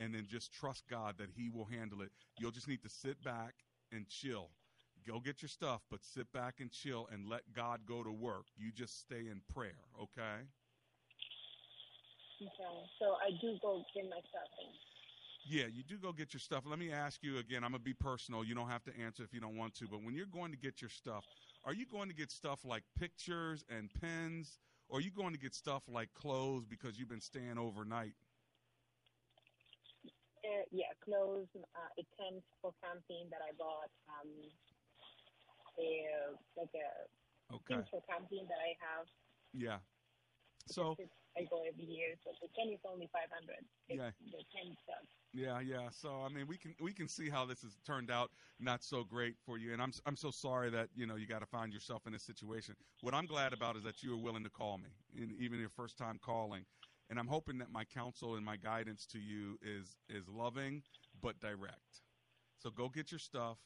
And 0.00 0.14
then 0.14 0.26
just 0.28 0.52
trust 0.52 0.84
God 0.88 1.16
that 1.18 1.28
he 1.36 1.50
will 1.50 1.66
handle 1.66 2.00
it. 2.00 2.10
You'll 2.38 2.50
just 2.50 2.68
need 2.68 2.82
to 2.82 2.88
sit 2.88 3.22
back 3.22 3.54
and 3.92 4.08
chill. 4.08 4.48
Go 5.06 5.20
get 5.20 5.42
your 5.42 5.48
stuff, 5.48 5.82
but 5.90 6.04
sit 6.04 6.32
back 6.32 6.54
and 6.60 6.70
chill 6.70 7.08
and 7.12 7.28
let 7.28 7.42
God 7.54 7.80
go 7.86 8.02
to 8.02 8.12
work. 8.12 8.46
You 8.56 8.70
just 8.72 9.00
stay 9.00 9.28
in 9.30 9.42
prayer, 9.52 9.82
okay? 10.00 10.46
Okay. 12.42 12.74
So 12.98 13.14
I 13.22 13.30
do 13.40 13.58
go 13.62 13.84
get 13.94 14.04
my 14.10 14.18
stuff 14.30 14.50
in. 14.60 14.68
Yeah, 15.46 15.66
you 15.72 15.82
do 15.82 15.98
go 15.98 16.12
get 16.12 16.32
your 16.32 16.40
stuff. 16.40 16.64
Let 16.66 16.78
me 16.78 16.92
ask 16.92 17.22
you 17.22 17.38
again. 17.38 17.64
I'm 17.64 17.72
gonna 17.72 17.82
be 17.82 17.94
personal. 17.94 18.44
You 18.44 18.54
don't 18.54 18.68
have 18.68 18.84
to 18.84 18.92
answer 18.98 19.22
if 19.22 19.32
you 19.32 19.40
don't 19.40 19.56
want 19.56 19.74
to. 19.76 19.86
But 19.88 20.02
when 20.02 20.14
you're 20.14 20.26
going 20.26 20.52
to 20.52 20.58
get 20.58 20.80
your 20.80 20.90
stuff, 20.90 21.24
are 21.64 21.74
you 21.74 21.86
going 21.86 22.08
to 22.08 22.14
get 22.14 22.30
stuff 22.30 22.60
like 22.64 22.82
pictures 22.98 23.64
and 23.68 23.90
pens, 24.00 24.58
or 24.88 24.98
are 24.98 25.00
you 25.00 25.10
going 25.10 25.32
to 25.32 25.38
get 25.38 25.54
stuff 25.54 25.82
like 25.88 26.12
clothes 26.14 26.64
because 26.64 26.98
you've 26.98 27.08
been 27.08 27.20
staying 27.20 27.58
overnight? 27.58 28.14
Uh, 30.42 30.66
yeah, 30.72 30.90
clothes, 31.04 31.46
uh, 31.54 31.98
a 31.98 32.02
tent 32.18 32.42
for 32.60 32.74
camping 32.82 33.30
that 33.30 33.38
I 33.46 33.54
bought, 33.54 33.90
um, 34.10 34.26
a, 35.78 36.34
like 36.58 36.74
a 36.74 37.54
okay. 37.54 37.74
things 37.76 37.86
for 37.90 38.02
camping 38.10 38.46
that 38.48 38.58
I 38.58 38.74
have. 38.82 39.06
Yeah. 39.54 39.78
So 40.66 40.96
I 41.36 41.44
go 41.50 41.62
every 41.66 41.84
year, 41.84 42.14
so 42.24 42.30
the 42.40 42.48
tent 42.56 42.72
is 42.72 42.80
only 42.84 43.08
five 43.12 43.30
hundred. 43.32 43.64
Yeah. 43.88 44.10
The 44.20 44.44
tent 44.54 44.76
stuff. 44.82 45.04
Yeah, 45.32 45.60
yeah. 45.60 45.88
So 45.90 46.22
I 46.22 46.28
mean, 46.28 46.46
we 46.46 46.58
can 46.58 46.74
we 46.80 46.92
can 46.92 47.08
see 47.08 47.30
how 47.30 47.46
this 47.46 47.62
has 47.62 47.72
turned 47.86 48.10
out 48.10 48.30
not 48.60 48.84
so 48.84 49.02
great 49.02 49.36
for 49.44 49.58
you, 49.58 49.72
and 49.72 49.80
I'm 49.80 49.92
I'm 50.04 50.16
so 50.16 50.30
sorry 50.30 50.70
that 50.70 50.88
you 50.94 51.06
know 51.06 51.16
you 51.16 51.26
got 51.26 51.40
to 51.40 51.46
find 51.46 51.72
yourself 51.72 52.06
in 52.06 52.12
this 52.12 52.22
situation. 52.22 52.74
What 53.00 53.14
I'm 53.14 53.26
glad 53.26 53.52
about 53.52 53.76
is 53.76 53.82
that 53.84 54.02
you 54.02 54.10
were 54.10 54.22
willing 54.22 54.44
to 54.44 54.50
call 54.50 54.78
me, 54.78 54.90
in, 55.16 55.34
even 55.38 55.58
your 55.58 55.70
first 55.70 55.96
time 55.96 56.18
calling, 56.22 56.64
and 57.08 57.18
I'm 57.18 57.28
hoping 57.28 57.58
that 57.58 57.70
my 57.70 57.84
counsel 57.84 58.34
and 58.36 58.44
my 58.44 58.56
guidance 58.56 59.06
to 59.06 59.18
you 59.18 59.58
is 59.62 59.96
is 60.08 60.28
loving 60.28 60.82
but 61.20 61.40
direct. 61.40 62.02
So 62.58 62.70
go 62.70 62.88
get 62.88 63.10
your 63.10 63.18
stuff, 63.18 63.56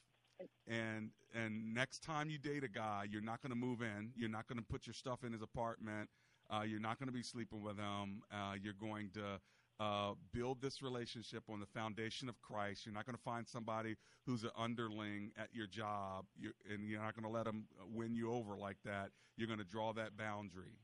and 0.69 1.11
and 1.35 1.75
next 1.75 2.03
time 2.03 2.31
you 2.31 2.39
date 2.39 2.63
a 2.63 2.69
guy, 2.69 3.07
you're 3.11 3.21
not 3.21 3.43
going 3.43 3.51
to 3.51 3.57
move 3.57 3.83
in. 3.83 4.13
You're 4.15 4.31
not 4.31 4.47
going 4.47 4.59
to 4.59 4.65
put 4.65 4.87
your 4.87 4.95
stuff 4.95 5.25
in 5.25 5.33
his 5.33 5.43
apartment. 5.43 6.09
Uh, 6.51 6.63
you're 6.63 6.81
not 6.81 6.99
going 6.99 7.09
to 7.09 7.13
be 7.13 7.23
sleeping 7.23 7.63
with 7.63 7.77
him. 7.77 8.23
Uh, 8.33 8.55
you're 8.61 8.75
going 8.75 9.11
to 9.15 9.41
uh, 9.79 10.13
build 10.33 10.61
this 10.63 10.81
relationship 10.83 11.43
on 11.51 11.61
the 11.61 11.67
foundation 11.67 12.29
of 12.29 12.41
Christ. 12.41 12.87
You're 12.87 12.95
not 12.95 13.05
going 13.07 13.17
to 13.17 13.23
find 13.23 13.47
somebody 13.47 13.97
who's 14.25 14.45
an 14.45 14.51
underling 14.57 15.33
at 15.37 15.49
your 15.53 15.67
job, 15.67 16.25
you're, 16.39 16.55
and 16.71 16.89
you're 16.89 17.03
not 17.03 17.15
going 17.15 17.25
to 17.25 17.31
let 17.31 17.45
them 17.45 17.65
win 17.93 18.15
you 18.15 18.33
over 18.33 18.57
like 18.57 18.79
that. 18.85 19.11
You're 19.37 19.49
going 19.49 19.59
to 19.59 19.65
draw 19.65 19.93
that 19.95 20.17
boundary. 20.17 20.79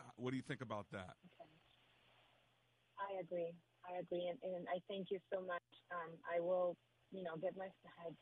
Uh, 0.00 0.04
what 0.16 0.30
do 0.30 0.36
you 0.36 0.42
think 0.42 0.60
about 0.60 0.86
that? 0.92 1.16
Okay. 1.40 1.50
I 2.98 3.20
agree. 3.20 3.52
I 3.88 3.98
agree, 3.98 4.28
and, 4.28 4.38
and 4.44 4.66
I 4.68 4.78
thank 4.88 5.10
you 5.10 5.18
so 5.32 5.40
much. 5.40 5.62
Um, 5.90 6.12
I 6.30 6.38
will, 6.40 6.76
you 7.10 7.24
know, 7.24 7.36
get 7.40 7.56
my 7.56 7.64
head. 7.98 8.14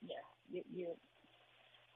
Yeah, 0.00 0.16
you. 0.50 0.62
you 0.74 0.86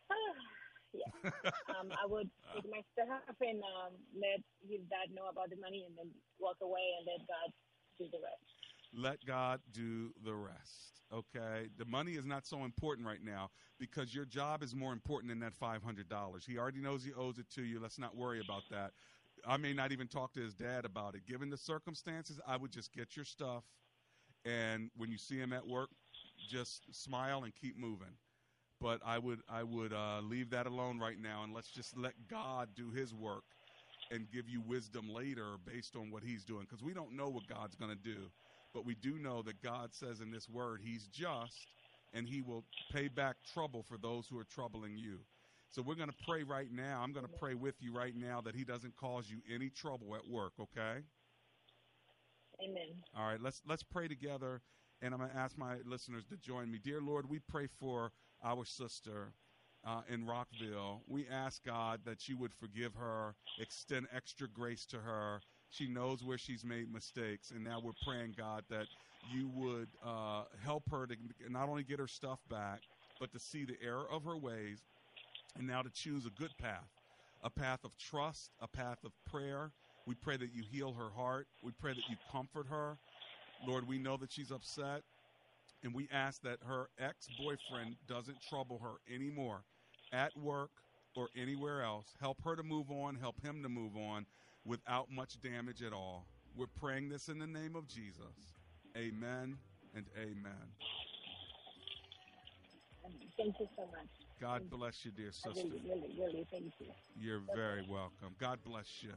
yeah. 0.97 1.31
um, 1.77 1.93
I 1.93 2.07
would 2.07 2.29
take 2.55 2.65
my 2.71 2.83
stuff 2.93 3.37
and 3.41 3.61
um, 3.63 3.93
let 4.15 4.41
his 4.69 4.81
dad 4.89 5.13
know 5.15 5.29
about 5.31 5.51
the 5.51 5.57
money 5.61 5.85
and 5.87 5.97
then 5.97 6.11
walk 6.39 6.57
away 6.63 6.83
and 6.99 7.07
let 7.07 7.27
God 7.29 7.49
do 7.99 8.07
the 8.11 8.19
rest. 8.19 8.45
Let 8.95 9.25
God 9.25 9.61
do 9.73 10.13
the 10.25 10.35
rest. 10.35 11.03
Okay. 11.13 11.69
The 11.79 11.85
money 11.85 12.13
is 12.13 12.27
not 12.27 12.47
so 12.47 12.65
important 12.65 13.07
right 13.07 13.23
now 13.23 13.51
because 13.79 14.15
your 14.15 14.25
job 14.25 14.63
is 14.63 14.75
more 14.75 14.93
important 14.93 15.31
than 15.31 15.41
that 15.41 15.53
$500. 15.59 16.47
He 16.47 16.59
already 16.59 16.81
knows 16.81 17.05
he 17.05 17.13
owes 17.13 17.39
it 17.39 17.49
to 17.55 17.63
you. 17.63 17.79
Let's 17.81 17.99
not 17.99 18.17
worry 18.17 18.41
about 18.41 18.63
that. 18.71 18.93
I 19.47 19.57
may 19.57 19.73
not 19.73 19.93
even 19.93 20.09
talk 20.09 20.33
to 20.35 20.41
his 20.41 20.55
dad 20.55 20.85
about 20.85 21.15
it. 21.15 21.27
Given 21.27 21.51
the 21.51 21.57
circumstances, 21.57 22.41
I 22.47 22.57
would 22.57 22.73
just 22.73 22.93
get 22.93 23.17
your 23.17 23.25
stuff. 23.25 23.65
And 24.45 24.91
when 24.97 25.11
you 25.11 25.19
see 25.19 25.37
him 25.37 25.53
at 25.53 25.67
work, 25.67 25.91
just 26.49 26.83
smile 26.93 27.45
and 27.45 27.55
keep 27.55 27.77
moving 27.79 28.15
but 28.81 29.01
I 29.05 29.19
would 29.19 29.41
I 29.49 29.63
would 29.63 29.93
uh, 29.93 30.21
leave 30.23 30.51
that 30.51 30.67
alone 30.67 30.99
right 30.99 31.21
now, 31.21 31.43
and 31.45 31.55
let's 31.55 31.71
just 31.71 31.97
let 31.97 32.15
God 32.29 32.69
do 32.75 32.91
His 32.91 33.15
work 33.15 33.45
and 34.11 34.31
give 34.31 34.49
you 34.49 34.61
wisdom 34.61 35.09
later 35.13 35.57
based 35.65 35.97
on 35.97 36.11
what 36.11 36.23
He's 36.23 36.45
doing, 36.45 36.63
because 36.63 36.83
we 36.83 36.95
don't 36.95 37.17
know 37.17 37.29
what 37.29 37.47
God's 37.49 37.75
going 37.75 37.91
to 37.91 37.97
do, 37.97 38.31
but 38.73 38.85
we 38.85 38.95
do 38.95 39.19
know 39.19 39.43
that 39.43 39.63
God 39.63 39.95
says 39.95 40.21
in 40.21 40.31
this 40.31 40.49
Word 40.49 40.81
He's 40.83 41.07
just, 41.09 41.67
and 42.15 42.27
He 42.27 42.41
will 42.43 42.65
pay 42.93 43.09
back 43.09 43.37
trouble 43.53 43.83
for 43.83 43.99
those 43.99 44.27
who 44.29 44.39
are 44.39 44.45
troubling 44.45 44.97
you. 44.97 45.19
So 45.71 45.83
we're 45.83 45.97
going 45.97 46.09
to 46.09 46.25
pray 46.27 46.43
right 46.43 46.71
now. 46.73 47.01
I'm 47.03 47.13
going 47.13 47.27
to 47.27 47.39
pray 47.39 47.55
with 47.55 47.75
you 47.81 47.93
right 47.93 48.15
now 48.15 48.41
that 48.43 48.55
He 48.55 48.65
doesn't 48.65 48.97
cause 48.97 49.29
you 49.29 49.39
any 49.53 49.69
trouble 49.69 50.15
at 50.15 50.27
work. 50.29 50.53
Okay. 50.61 51.03
Amen. 52.63 53.03
All 53.17 53.27
right. 53.27 53.41
Let's 53.41 53.61
let's 53.69 53.83
pray 53.83 54.09
together, 54.09 54.63
and 55.03 55.13
I'm 55.13 55.21
going 55.21 55.31
to 55.31 55.37
ask 55.37 55.59
my 55.59 55.77
listeners 55.85 56.25
to 56.31 56.37
join 56.37 56.71
me. 56.71 56.79
Dear 56.83 57.01
Lord, 57.01 57.29
we 57.29 57.41
pray 57.41 57.67
for 57.67 58.13
our 58.47 58.65
sister 58.65 59.33
uh, 59.85 60.03
in 60.09 60.25
Rockville. 60.25 61.03
We 61.09 61.27
ask 61.29 61.65
God 61.65 62.01
that 62.05 62.29
you 62.29 62.37
would 62.39 62.55
forgive 62.55 62.95
her, 62.95 63.35
extend 63.61 64.07
extra 64.15 64.49
grace 64.49 64.87
to 64.87 64.99
her. 64.99 65.41
She 65.71 65.89
knows 65.89 66.23
where 66.23 66.39
she's 66.39 66.65
made 66.65 66.93
mistakes, 66.93 67.51
and 67.51 67.65
now 67.65 67.81
we're 67.83 67.93
praying, 68.05 68.35
God, 68.37 68.63
that 68.71 68.87
you 69.33 69.49
would 69.55 69.89
uh, 70.05 70.45
help 70.65 70.85
her 70.91 71.07
to 71.07 71.17
not 71.49 71.69
only 71.69 71.83
get 71.83 71.99
her 71.99 72.07
stuff 72.07 72.39
back, 72.49 72.81
but 73.19 73.33
to 73.33 73.41
see 73.41 73.65
the 73.65 73.77
error 73.85 74.07
of 74.11 74.25
her 74.25 74.37
ways, 74.37 74.79
and 75.59 75.67
now 75.67 75.83
to 75.83 75.91
choose 75.91 76.25
a 76.25 76.41
good 76.41 76.53
path, 76.59 76.89
a 77.43 77.51
path 77.51 77.81
of 77.85 77.97
trust, 77.99 78.51
a 78.61 78.69
path 78.69 78.99
of 79.05 79.13
prayer. 79.29 79.71
We 80.07 80.15
pray 80.15 80.37
that 80.37 80.55
you 80.55 80.63
heal 80.71 80.93
her 80.93 81.11
heart. 81.17 81.49
We 81.65 81.73
pray 81.81 81.93
that 81.93 82.09
you 82.09 82.17
comfort 82.31 82.67
her. 82.71 82.97
Lord, 83.67 83.89
we 83.89 83.99
know 83.99 84.17
that 84.19 84.31
she's 84.31 84.53
upset, 84.53 85.03
and 85.83 85.95
we 85.95 86.09
ask 86.13 86.43
that 86.43 86.59
her 86.67 86.89
ex 86.99 87.29
boyfriend 87.39 87.97
doesn't 88.09 88.39
trouble 88.49 88.81
her 88.83 89.15
anymore 89.15 89.63
at 90.13 90.37
work 90.37 90.71
or 91.15 91.29
anywhere 91.37 91.83
else. 91.83 92.15
Help 92.21 92.39
her 92.45 92.57
to 92.57 92.63
move 92.63 92.91
on, 92.91 93.17
help 93.17 93.41
him 93.43 93.63
to 93.63 93.69
move 93.69 93.97
on 93.97 94.27
without 94.65 95.11
much 95.11 95.41
damage 95.41 95.83
at 95.83 95.93
all. 95.93 96.27
We're 96.57 96.67
praying 96.67 97.09
this 97.09 97.29
in 97.29 97.39
the 97.39 97.47
name 97.47 97.77
of 97.77 97.87
Jesus. 97.87 98.55
Amen 98.97 99.59
and 99.95 100.07
amen. 100.19 100.67
Thank 103.37 103.61
you 103.61 103.69
so 103.77 103.83
much. 103.83 104.09
God 104.41 104.69
bless 104.71 105.05
you, 105.05 105.11
dear 105.11 105.31
sister. 105.31 105.51
Really, 105.55 105.83
really, 105.85 106.17
really, 106.19 106.47
thank 106.51 106.73
you. 106.79 106.87
You're 107.19 107.43
very 107.55 107.87
welcome. 107.89 108.35
God 108.39 108.59
bless 108.65 109.03
you. 109.03 109.13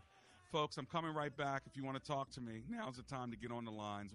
Folks, 0.52 0.78
I'm 0.78 0.86
coming 0.86 1.14
right 1.14 1.36
back. 1.36 1.64
If 1.66 1.76
you 1.76 1.84
want 1.84 2.04
to 2.04 2.12
talk 2.12 2.30
to 2.32 2.42
me, 2.42 2.64
now's 2.70 2.98
the 2.98 3.04
time 3.04 3.32
to 3.32 3.38
get 3.38 3.52
on 3.52 3.66
the 3.66 3.72
lines 3.72 4.14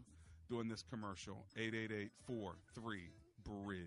doing 0.49 0.69
this 0.69 0.83
commercial. 0.89 1.45
888 1.57 2.11
43 2.27 3.01
Bridge. 3.45 3.85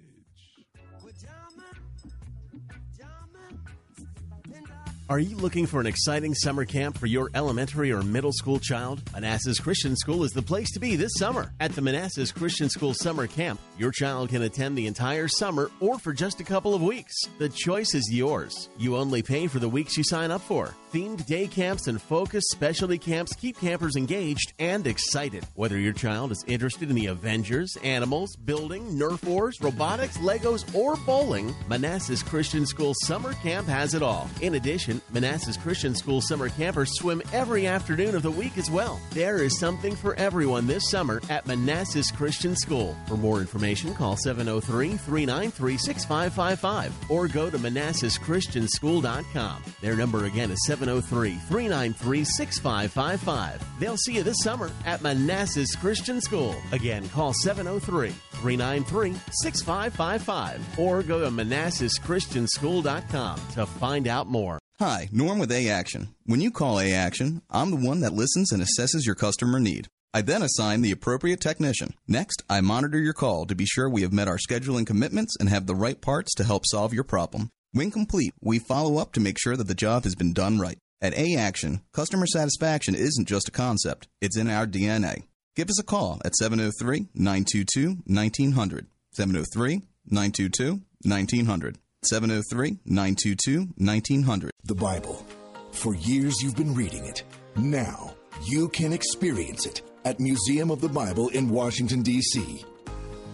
Are 5.09 5.19
you 5.19 5.37
looking 5.37 5.65
for 5.65 5.79
an 5.79 5.87
exciting 5.87 6.33
summer 6.33 6.65
camp 6.65 6.97
for 6.97 7.05
your 7.05 7.29
elementary 7.33 7.93
or 7.93 8.01
middle 8.01 8.33
school 8.33 8.59
child? 8.59 9.01
Manassas 9.13 9.57
Christian 9.57 9.95
School 9.95 10.25
is 10.25 10.31
the 10.31 10.41
place 10.41 10.69
to 10.71 10.81
be 10.81 10.97
this 10.97 11.13
summer. 11.17 11.53
At 11.61 11.71
the 11.71 11.81
Manassas 11.81 12.33
Christian 12.33 12.67
School 12.67 12.93
Summer 12.93 13.25
Camp, 13.25 13.57
your 13.77 13.91
child 13.91 14.27
can 14.27 14.41
attend 14.41 14.77
the 14.77 14.85
entire 14.85 15.29
summer 15.29 15.71
or 15.79 15.97
for 15.97 16.11
just 16.11 16.41
a 16.41 16.43
couple 16.43 16.75
of 16.75 16.81
weeks. 16.81 17.15
The 17.37 17.47
choice 17.47 17.95
is 17.95 18.11
yours. 18.11 18.67
You 18.77 18.97
only 18.97 19.21
pay 19.21 19.47
for 19.47 19.59
the 19.59 19.69
weeks 19.69 19.95
you 19.95 20.03
sign 20.03 20.29
up 20.29 20.41
for. 20.41 20.75
Themed 20.93 21.25
day 21.25 21.47
camps 21.47 21.87
and 21.87 22.01
focused 22.01 22.49
specialty 22.51 22.97
camps 22.97 23.33
keep 23.33 23.57
campers 23.57 23.95
engaged 23.95 24.53
and 24.59 24.87
excited. 24.87 25.45
Whether 25.55 25.77
your 25.77 25.93
child 25.93 26.31
is 26.31 26.43
interested 26.47 26.89
in 26.89 26.95
the 26.95 27.07
Avengers, 27.07 27.77
animals, 27.83 28.35
building, 28.35 28.83
Nerf 28.97 29.23
wars, 29.23 29.57
robotics, 29.61 30.17
Legos, 30.17 30.73
or 30.75 30.95
bowling, 30.97 31.53
Manassas 31.69 32.23
Christian 32.23 32.65
School 32.65 32.93
Summer 33.03 33.33
Camp 33.35 33.67
has 33.67 33.93
it 33.93 34.03
all. 34.03 34.29
In 34.41 34.55
addition, 34.55 34.96
Manassas 35.11 35.57
Christian 35.57 35.95
School 35.95 36.21
summer 36.21 36.49
campers 36.49 36.97
swim 36.97 37.21
every 37.33 37.67
afternoon 37.67 38.15
of 38.15 38.23
the 38.23 38.31
week 38.31 38.57
as 38.57 38.69
well. 38.69 38.99
There 39.11 39.43
is 39.43 39.59
something 39.59 39.95
for 39.95 40.15
everyone 40.15 40.67
this 40.67 40.89
summer 40.89 41.21
at 41.29 41.47
Manassas 41.47 42.11
Christian 42.11 42.55
School. 42.55 42.95
For 43.07 43.17
more 43.17 43.39
information, 43.39 43.93
call 43.93 44.17
703 44.17 44.97
393 44.97 45.77
6555 45.77 47.11
or 47.11 47.27
go 47.27 47.49
to 47.49 47.57
ManassasChristianschool.com. 47.57 49.63
Their 49.81 49.95
number 49.95 50.25
again 50.25 50.51
is 50.51 50.63
703 50.65 51.31
393 51.31 52.23
6555. 52.23 53.79
They'll 53.79 53.97
see 53.97 54.15
you 54.15 54.23
this 54.23 54.43
summer 54.43 54.71
at 54.85 55.01
Manassas 55.01 55.75
Christian 55.75 56.21
School. 56.21 56.55
Again, 56.71 57.07
call 57.09 57.33
703 57.33 58.09
393 58.09 59.15
6555 59.31 60.79
or 60.79 61.03
go 61.03 61.19
to 61.19 61.29
ManassasChristianschool.com 61.29 63.41
to 63.53 63.65
find 63.65 64.07
out 64.07 64.27
more. 64.27 64.59
Hi, 64.79 65.09
Norm 65.11 65.39
with 65.39 65.51
A 65.51 65.69
Action. 65.69 66.13
When 66.27 66.39
you 66.39 66.51
call 66.51 66.79
A 66.79 66.93
Action, 66.93 67.41
I'm 67.49 67.71
the 67.71 67.87
one 67.87 68.01
that 68.01 68.13
listens 68.13 68.51
and 68.51 68.61
assesses 68.61 69.07
your 69.07 69.15
customer 69.15 69.59
need. 69.59 69.87
I 70.13 70.21
then 70.21 70.43
assign 70.43 70.83
the 70.83 70.91
appropriate 70.91 71.41
technician. 71.41 71.95
Next, 72.07 72.43
I 72.47 72.61
monitor 72.61 72.99
your 72.99 73.13
call 73.13 73.47
to 73.47 73.55
be 73.55 73.65
sure 73.65 73.89
we 73.89 74.03
have 74.03 74.13
met 74.13 74.27
our 74.27 74.37
scheduling 74.37 74.85
commitments 74.85 75.35
and 75.39 75.49
have 75.49 75.65
the 75.65 75.73
right 75.73 75.99
parts 75.99 76.31
to 76.35 76.43
help 76.43 76.61
solve 76.67 76.93
your 76.93 77.03
problem. 77.03 77.49
When 77.71 77.89
complete, 77.89 78.35
we 78.39 78.59
follow 78.59 78.99
up 78.99 79.13
to 79.13 79.19
make 79.19 79.39
sure 79.39 79.57
that 79.57 79.67
the 79.67 79.73
job 79.73 80.03
has 80.03 80.13
been 80.13 80.31
done 80.31 80.59
right. 80.59 80.77
At 81.01 81.17
A 81.17 81.35
Action, 81.35 81.81
customer 81.91 82.27
satisfaction 82.27 82.93
isn't 82.93 83.27
just 83.27 83.47
a 83.47 83.51
concept, 83.51 84.07
it's 84.21 84.37
in 84.37 84.47
our 84.47 84.67
DNA. 84.67 85.23
Give 85.55 85.69
us 85.69 85.79
a 85.79 85.83
call 85.83 86.21
at 86.23 86.35
703 86.35 87.07
922 87.15 88.03
1900. 88.05 88.85
703 89.13 89.81
922 90.05 90.81
1900. 91.01 91.79
703 92.03 92.79
922 92.85 93.73
1900. 93.77 94.51
The 94.63 94.75
Bible. 94.75 95.25
For 95.71 95.95
years 95.95 96.41
you've 96.41 96.55
been 96.55 96.73
reading 96.73 97.05
it. 97.05 97.23
Now 97.55 98.13
you 98.45 98.69
can 98.69 98.93
experience 98.93 99.65
it 99.65 99.81
at 100.05 100.19
Museum 100.19 100.69
of 100.69 100.79
the 100.79 100.89
Bible 100.89 101.29
in 101.29 101.49
Washington, 101.49 102.03
D.C. 102.03 102.63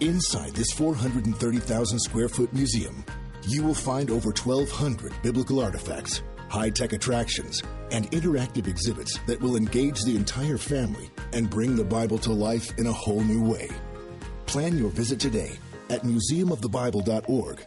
Inside 0.00 0.54
this 0.54 0.72
430,000 0.72 1.98
square 1.98 2.28
foot 2.28 2.52
museum, 2.52 3.04
you 3.46 3.62
will 3.62 3.74
find 3.74 4.10
over 4.10 4.30
1,200 4.30 5.12
biblical 5.22 5.60
artifacts, 5.60 6.22
high 6.48 6.70
tech 6.70 6.92
attractions, 6.92 7.62
and 7.92 8.10
interactive 8.10 8.66
exhibits 8.66 9.18
that 9.26 9.40
will 9.40 9.56
engage 9.56 10.02
the 10.02 10.16
entire 10.16 10.58
family 10.58 11.10
and 11.32 11.50
bring 11.50 11.76
the 11.76 11.84
Bible 11.84 12.18
to 12.18 12.32
life 12.32 12.76
in 12.78 12.86
a 12.86 12.92
whole 12.92 13.20
new 13.20 13.44
way. 13.44 13.68
Plan 14.46 14.76
your 14.78 14.90
visit 14.90 15.20
today 15.20 15.52
at 15.90 16.02
museumofthebible.org 16.02 17.66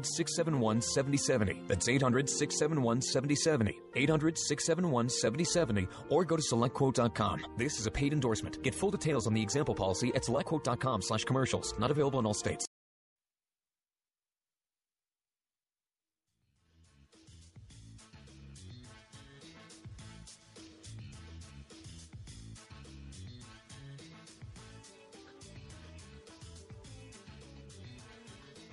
671 0.05 0.81
7070. 0.81 1.63
That's 1.67 1.87
800 1.87 2.29
671 2.29 3.01
7070. 3.01 3.79
800 3.95 4.37
671 4.37 5.09
7070 5.09 5.87
or 6.09 6.25
go 6.25 6.35
to 6.35 6.43
selectquote.com. 6.43 7.45
This 7.57 7.79
is 7.79 7.87
a 7.87 7.91
paid 7.91 8.13
endorsement. 8.13 8.61
Get 8.63 8.75
full 8.75 8.91
details 8.91 9.27
on 9.27 9.33
the 9.33 9.41
example 9.41 9.75
policy 9.75 10.11
at 10.15 10.23
selectquote.com 10.23 11.01
slash 11.01 11.23
commercials. 11.23 11.73
Not 11.79 11.91
available 11.91 12.19
in 12.19 12.25
all 12.25 12.33
states. 12.33 12.65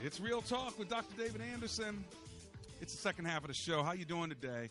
It's 0.08 0.20
Real 0.20 0.40
Talk 0.40 0.78
with 0.78 0.88
Dr. 0.88 1.22
David 1.22 1.42
Anderson. 1.52 2.02
It's 2.80 2.94
the 2.94 2.98
second 2.98 3.26
half 3.26 3.42
of 3.42 3.48
the 3.48 3.52
show. 3.52 3.82
How 3.82 3.92
you 3.92 4.06
doing 4.06 4.30
today? 4.30 4.70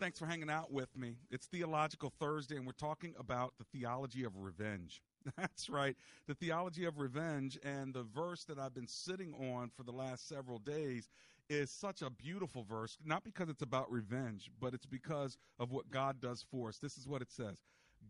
Thanks 0.00 0.18
for 0.18 0.24
hanging 0.24 0.48
out 0.48 0.72
with 0.72 0.88
me. 0.96 1.16
It's 1.30 1.44
Theological 1.44 2.10
Thursday, 2.18 2.56
and 2.56 2.64
we're 2.64 2.72
talking 2.72 3.14
about 3.18 3.52
the 3.58 3.66
theology 3.70 4.24
of 4.24 4.34
revenge. 4.38 5.02
That's 5.36 5.68
right, 5.68 5.94
the 6.26 6.34
theology 6.34 6.86
of 6.86 6.96
revenge. 6.96 7.58
And 7.62 7.92
the 7.92 8.04
verse 8.04 8.44
that 8.44 8.58
I've 8.58 8.74
been 8.74 8.88
sitting 8.88 9.34
on 9.34 9.70
for 9.76 9.82
the 9.82 9.92
last 9.92 10.26
several 10.26 10.58
days 10.58 11.10
is 11.50 11.70
such 11.70 12.00
a 12.00 12.08
beautiful 12.08 12.64
verse, 12.64 12.96
not 13.04 13.24
because 13.24 13.50
it's 13.50 13.60
about 13.60 13.92
revenge, 13.92 14.50
but 14.58 14.72
it's 14.72 14.86
because 14.86 15.36
of 15.58 15.70
what 15.70 15.90
God 15.90 16.18
does 16.22 16.46
for 16.50 16.70
us. 16.70 16.78
This 16.78 16.96
is 16.96 17.06
what 17.06 17.20
it 17.20 17.30
says 17.30 17.56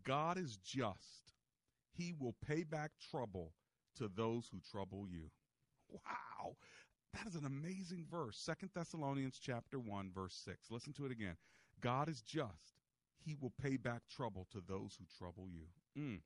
God 0.04 0.38
is 0.38 0.58
just, 0.58 1.32
He 1.90 2.14
will 2.16 2.36
pay 2.46 2.62
back 2.62 2.92
trouble 3.10 3.50
to 3.96 4.08
those 4.14 4.48
who 4.52 4.60
trouble 4.70 5.06
you. 5.10 5.28
Wow. 5.90 6.57
That 7.14 7.27
is 7.27 7.35
an 7.35 7.46
amazing 7.46 8.05
verse. 8.11 8.37
Second 8.37 8.70
Thessalonians 8.74 9.38
chapter 9.40 9.79
1 9.79 10.11
verse 10.14 10.40
6. 10.44 10.70
Listen 10.70 10.92
to 10.94 11.07
it 11.07 11.12
again. 11.12 11.37
God 11.81 12.09
is 12.09 12.22
just. 12.22 12.74
He 13.24 13.37
will 13.40 13.53
pay 13.61 13.77
back 13.77 14.03
trouble 14.09 14.46
to 14.53 14.62
those 14.66 14.96
who 14.98 15.05
trouble 15.18 15.48
you. 15.48 15.66
Mm. 16.01 16.20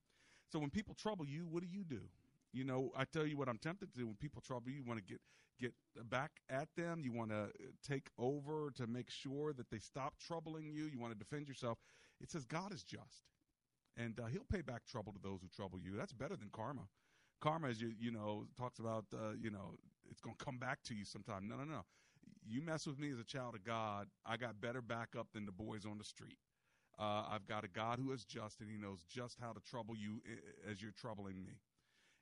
So 0.52 0.58
when 0.58 0.70
people 0.70 0.94
trouble 0.94 1.26
you, 1.26 1.46
what 1.50 1.62
do 1.62 1.68
you 1.68 1.84
do? 1.84 2.02
You 2.52 2.64
know, 2.64 2.90
I 2.96 3.04
tell 3.04 3.26
you 3.26 3.36
what 3.36 3.48
I'm 3.48 3.58
tempted 3.58 3.92
to 3.94 3.98
do 4.00 4.06
when 4.06 4.16
people 4.16 4.42
trouble 4.42 4.70
you, 4.70 4.76
you 4.76 4.84
want 4.84 4.98
to 4.98 5.04
get 5.04 5.20
get 5.58 5.72
back 6.10 6.32
at 6.50 6.68
them. 6.76 7.00
You 7.02 7.12
want 7.12 7.30
to 7.30 7.48
take 7.86 8.08
over 8.18 8.70
to 8.76 8.86
make 8.86 9.10
sure 9.10 9.52
that 9.52 9.70
they 9.70 9.78
stop 9.78 10.14
troubling 10.18 10.70
you. 10.70 10.84
You 10.84 10.98
want 10.98 11.12
to 11.12 11.18
defend 11.18 11.48
yourself. 11.48 11.78
It 12.20 12.30
says 12.30 12.44
God 12.44 12.72
is 12.72 12.82
just, 12.82 13.22
and 13.96 14.18
uh, 14.20 14.26
He'll 14.26 14.44
pay 14.44 14.60
back 14.60 14.84
trouble 14.86 15.12
to 15.12 15.18
those 15.22 15.40
who 15.40 15.48
trouble 15.48 15.78
you. 15.78 15.96
That's 15.96 16.12
better 16.12 16.36
than 16.36 16.50
karma. 16.52 16.82
Karma, 17.42 17.68
as 17.68 17.82
you 17.82 17.92
you 18.00 18.12
know, 18.12 18.46
talks 18.56 18.78
about 18.78 19.04
uh, 19.12 19.32
you 19.38 19.50
know 19.50 19.74
it's 20.10 20.20
going 20.20 20.36
to 20.38 20.44
come 20.44 20.58
back 20.58 20.82
to 20.84 20.94
you 20.94 21.04
sometime. 21.04 21.48
No, 21.48 21.56
no, 21.56 21.64
no. 21.64 21.82
You 22.46 22.62
mess 22.62 22.86
with 22.86 22.98
me 22.98 23.10
as 23.10 23.18
a 23.18 23.24
child 23.24 23.54
of 23.54 23.64
God, 23.64 24.06
I 24.26 24.36
got 24.36 24.60
better 24.60 24.80
backup 24.80 25.28
than 25.32 25.46
the 25.46 25.52
boys 25.52 25.84
on 25.84 25.98
the 25.98 26.04
street. 26.04 26.38
Uh, 26.98 27.24
I've 27.30 27.46
got 27.46 27.64
a 27.64 27.68
God 27.68 27.98
who 27.98 28.12
is 28.12 28.24
just, 28.24 28.60
and 28.60 28.70
He 28.70 28.76
knows 28.76 29.04
just 29.08 29.38
how 29.40 29.52
to 29.52 29.60
trouble 29.60 29.96
you 29.96 30.22
as 30.70 30.80
you're 30.80 30.92
troubling 30.92 31.42
me. 31.42 31.58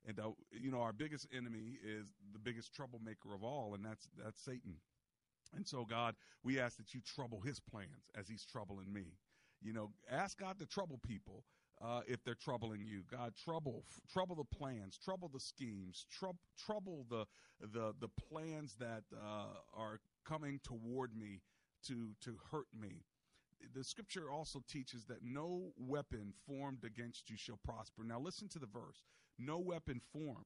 And 0.06 0.18
uh, 0.18 0.30
you 0.52 0.70
know, 0.70 0.80
our 0.80 0.92
biggest 0.92 1.26
enemy 1.36 1.76
is 1.84 2.06
the 2.32 2.38
biggest 2.38 2.74
troublemaker 2.74 3.34
of 3.34 3.44
all, 3.44 3.74
and 3.74 3.84
that's 3.84 4.08
that's 4.22 4.40
Satan. 4.42 4.76
And 5.54 5.66
so, 5.66 5.84
God, 5.84 6.14
we 6.44 6.60
ask 6.60 6.76
that 6.78 6.94
you 6.94 7.00
trouble 7.00 7.40
his 7.40 7.60
plans 7.60 8.08
as 8.16 8.28
he's 8.28 8.46
troubling 8.46 8.92
me. 8.92 9.16
You 9.60 9.72
know, 9.74 9.90
ask 10.10 10.38
God 10.38 10.58
to 10.60 10.66
trouble 10.66 10.98
people 11.06 11.44
uh, 11.82 12.00
if 12.06 12.22
they're 12.24 12.34
troubling 12.34 12.84
you. 12.84 13.02
God, 13.10 13.34
trouble, 13.36 13.84
trouble 14.12 14.36
the 14.36 14.56
plans, 14.56 14.98
trouble 14.98 15.30
the 15.32 15.40
schemes, 15.40 16.06
trou- 16.10 16.38
trouble 16.58 17.06
the 17.08 17.26
the 17.60 17.94
the 18.00 18.08
plans 18.08 18.76
that 18.78 19.04
uh, 19.14 19.46
are 19.76 20.00
coming 20.24 20.60
toward 20.62 21.16
me 21.16 21.40
to 21.86 22.10
to 22.22 22.36
hurt 22.50 22.66
me. 22.78 23.04
The 23.74 23.84
scripture 23.84 24.30
also 24.30 24.62
teaches 24.66 25.04
that 25.04 25.22
no 25.22 25.72
weapon 25.76 26.32
formed 26.46 26.84
against 26.84 27.28
you 27.28 27.36
shall 27.36 27.58
prosper. 27.62 28.02
Now, 28.04 28.18
listen 28.18 28.48
to 28.48 28.58
the 28.58 28.66
verse 28.66 29.04
no 29.40 29.58
weapon 29.58 30.00
formed. 30.12 30.44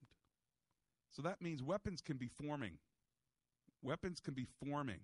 So 1.11 1.23
that 1.23 1.43
means 1.43 1.63
weapons 1.63 2.01
can 2.01 2.17
be 2.17 2.29
forming. 2.29 2.79
Weapons 3.83 4.21
can 4.21 4.35
be 4.35 4.47
forming. 4.65 5.01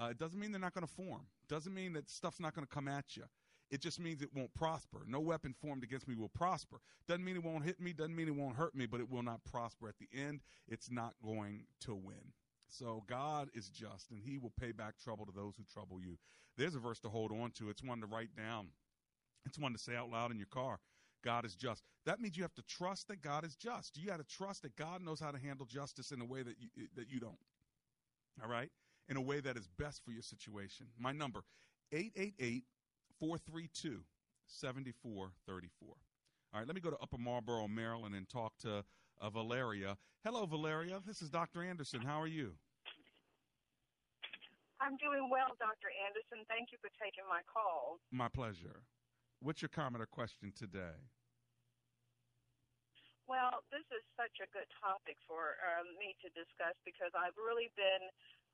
Uh, 0.00 0.08
it 0.10 0.18
doesn't 0.18 0.40
mean 0.40 0.50
they're 0.50 0.60
not 0.60 0.74
going 0.74 0.86
to 0.86 0.92
form. 0.92 1.26
Doesn't 1.48 1.74
mean 1.74 1.92
that 1.92 2.08
stuff's 2.08 2.40
not 2.40 2.54
going 2.54 2.66
to 2.66 2.72
come 2.72 2.88
at 2.88 3.16
you. 3.16 3.24
It 3.70 3.80
just 3.80 4.00
means 4.00 4.20
it 4.20 4.34
won't 4.34 4.52
prosper. 4.54 5.02
No 5.06 5.20
weapon 5.20 5.54
formed 5.60 5.84
against 5.84 6.08
me 6.08 6.16
will 6.16 6.28
prosper. 6.28 6.80
Doesn't 7.06 7.24
mean 7.24 7.36
it 7.36 7.44
won't 7.44 7.64
hit 7.64 7.80
me. 7.80 7.92
Doesn't 7.92 8.16
mean 8.16 8.26
it 8.26 8.34
won't 8.34 8.56
hurt 8.56 8.74
me, 8.74 8.86
but 8.86 9.00
it 9.00 9.08
will 9.08 9.22
not 9.22 9.44
prosper. 9.44 9.88
At 9.88 9.98
the 9.98 10.08
end, 10.12 10.40
it's 10.66 10.90
not 10.90 11.14
going 11.24 11.64
to 11.82 11.94
win. 11.94 12.32
So 12.68 13.04
God 13.08 13.48
is 13.54 13.68
just, 13.68 14.10
and 14.10 14.20
He 14.20 14.38
will 14.38 14.52
pay 14.60 14.72
back 14.72 14.94
trouble 15.02 15.24
to 15.26 15.32
those 15.32 15.54
who 15.56 15.64
trouble 15.72 16.00
you. 16.00 16.18
There's 16.56 16.74
a 16.74 16.80
verse 16.80 16.98
to 17.00 17.08
hold 17.08 17.32
on 17.32 17.52
to. 17.52 17.70
It's 17.70 17.82
one 17.82 18.00
to 18.00 18.06
write 18.06 18.34
down. 18.36 18.68
It's 19.46 19.58
one 19.58 19.72
to 19.72 19.78
say 19.78 19.94
out 19.94 20.10
loud 20.10 20.30
in 20.30 20.38
your 20.38 20.46
car. 20.46 20.80
God 21.22 21.44
is 21.44 21.54
just. 21.54 21.82
That 22.06 22.20
means 22.20 22.36
you 22.36 22.42
have 22.42 22.54
to 22.54 22.62
trust 22.62 23.08
that 23.08 23.22
God 23.22 23.44
is 23.44 23.54
just. 23.54 23.96
You 23.96 24.08
got 24.08 24.18
to 24.18 24.36
trust 24.36 24.62
that 24.62 24.74
God 24.76 25.02
knows 25.02 25.20
how 25.20 25.30
to 25.30 25.38
handle 25.38 25.66
justice 25.66 26.12
in 26.12 26.20
a 26.20 26.24
way 26.24 26.42
that 26.42 26.56
you, 26.58 26.68
eh, 26.78 26.86
that 26.96 27.10
you 27.10 27.20
don't. 27.20 27.38
All 28.42 28.48
right? 28.48 28.70
In 29.08 29.16
a 29.16 29.20
way 29.20 29.40
that 29.40 29.56
is 29.56 29.68
best 29.78 30.04
for 30.04 30.12
your 30.12 30.22
situation. 30.22 30.86
My 30.98 31.12
number 31.12 31.42
888 31.92 32.64
432 33.20 34.00
7434. 34.48 35.88
All 35.88 36.58
right, 36.58 36.66
let 36.66 36.74
me 36.74 36.80
go 36.80 36.90
to 36.90 36.98
Upper 36.98 37.18
Marlboro, 37.18 37.68
Maryland, 37.68 38.16
and 38.16 38.26
talk 38.28 38.56
to 38.64 38.82
uh, 39.20 39.30
Valeria. 39.30 39.96
Hello, 40.24 40.46
Valeria. 40.46 40.98
This 41.06 41.22
is 41.22 41.28
Dr. 41.28 41.62
Anderson. 41.62 42.00
How 42.00 42.18
are 42.18 42.26
you? 42.26 42.56
I'm 44.80 44.96
doing 44.96 45.28
well, 45.28 45.52
Dr. 45.60 45.92
Anderson. 46.08 46.48
Thank 46.48 46.72
you 46.72 46.80
for 46.80 46.88
taking 46.96 47.28
my 47.28 47.44
call. 47.44 48.00
My 48.10 48.32
pleasure. 48.32 48.88
What's 49.44 49.60
your 49.60 49.68
comment 49.68 50.00
or 50.00 50.08
question 50.08 50.50
today? 50.56 50.96
Well, 53.28 53.62
this 53.70 53.86
is 53.94 54.02
such 54.18 54.42
a 54.42 54.48
good 54.50 54.66
topic 54.80 55.14
for 55.28 55.54
um, 55.62 55.86
me 56.00 56.18
to 56.24 56.28
discuss 56.34 56.74
because 56.82 57.14
I've 57.14 57.36
really 57.38 57.70
been 57.78 58.10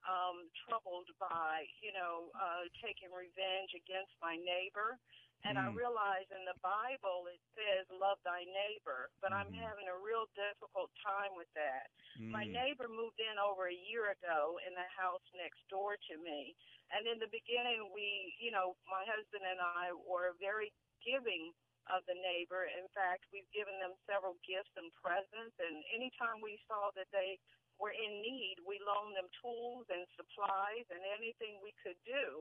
um, 0.07 0.47
troubled 0.67 1.11
by, 1.19 1.67
you 1.83 1.91
know, 1.91 2.31
uh, 2.39 2.67
taking 2.81 3.11
revenge 3.11 3.75
against 3.75 4.15
my 4.23 4.39
neighbor. 4.39 4.99
And 5.45 5.61
mm. 5.61 5.63
I 5.63 5.67
realize 5.77 6.27
in 6.33 6.43
the 6.49 6.57
Bible 6.65 7.29
it 7.29 7.43
says, 7.53 7.85
love 7.93 8.19
thy 8.25 8.47
neighbor, 8.49 9.13
but 9.21 9.31
mm. 9.31 9.39
I'm 9.39 9.53
mm-hmm. 9.53 9.63
having 9.63 9.87
a 9.91 9.99
real 9.99 10.27
difficult 10.33 10.91
time 11.05 11.37
with 11.37 11.51
that. 11.55 11.93
Mm. 12.17 12.33
My 12.33 12.47
neighbor 12.49 12.89
moved 12.89 13.21
in 13.21 13.37
over 13.37 13.69
a 13.69 13.83
year 13.87 14.15
ago 14.17 14.59
in 14.65 14.73
the 14.73 14.89
house 14.97 15.23
next 15.37 15.61
door 15.69 16.01
to 16.11 16.15
me. 16.19 16.57
And 16.95 17.05
in 17.05 17.19
the 17.19 17.31
beginning, 17.31 17.91
we, 17.91 18.35
you 18.39 18.55
know, 18.55 18.79
my 18.87 19.03
husband 19.05 19.43
and 19.43 19.59
I 19.59 19.91
were 20.07 20.39
very 20.39 20.71
giving 21.03 21.51
of 21.91 22.03
the 22.11 22.19
neighbor. 22.19 22.67
In 22.67 22.87
fact, 22.91 23.31
we've 23.31 23.47
given 23.55 23.75
them 23.79 23.95
several 24.07 24.35
gifts 24.43 24.75
and 24.75 24.91
presents, 24.99 25.55
and 25.63 25.83
anytime 25.95 26.43
we 26.43 26.59
saw 26.67 26.91
that 26.99 27.07
they 27.15 27.39
were 27.77 27.93
in 27.93 28.25
need, 28.25 28.61
we 28.65 28.81
loaned 28.83 29.17
them 29.17 29.29
tools 29.41 29.85
and 29.93 30.05
supplies 30.17 30.87
and 30.89 31.03
anything 31.17 31.61
we 31.61 31.77
could 31.81 31.99
do, 32.09 32.41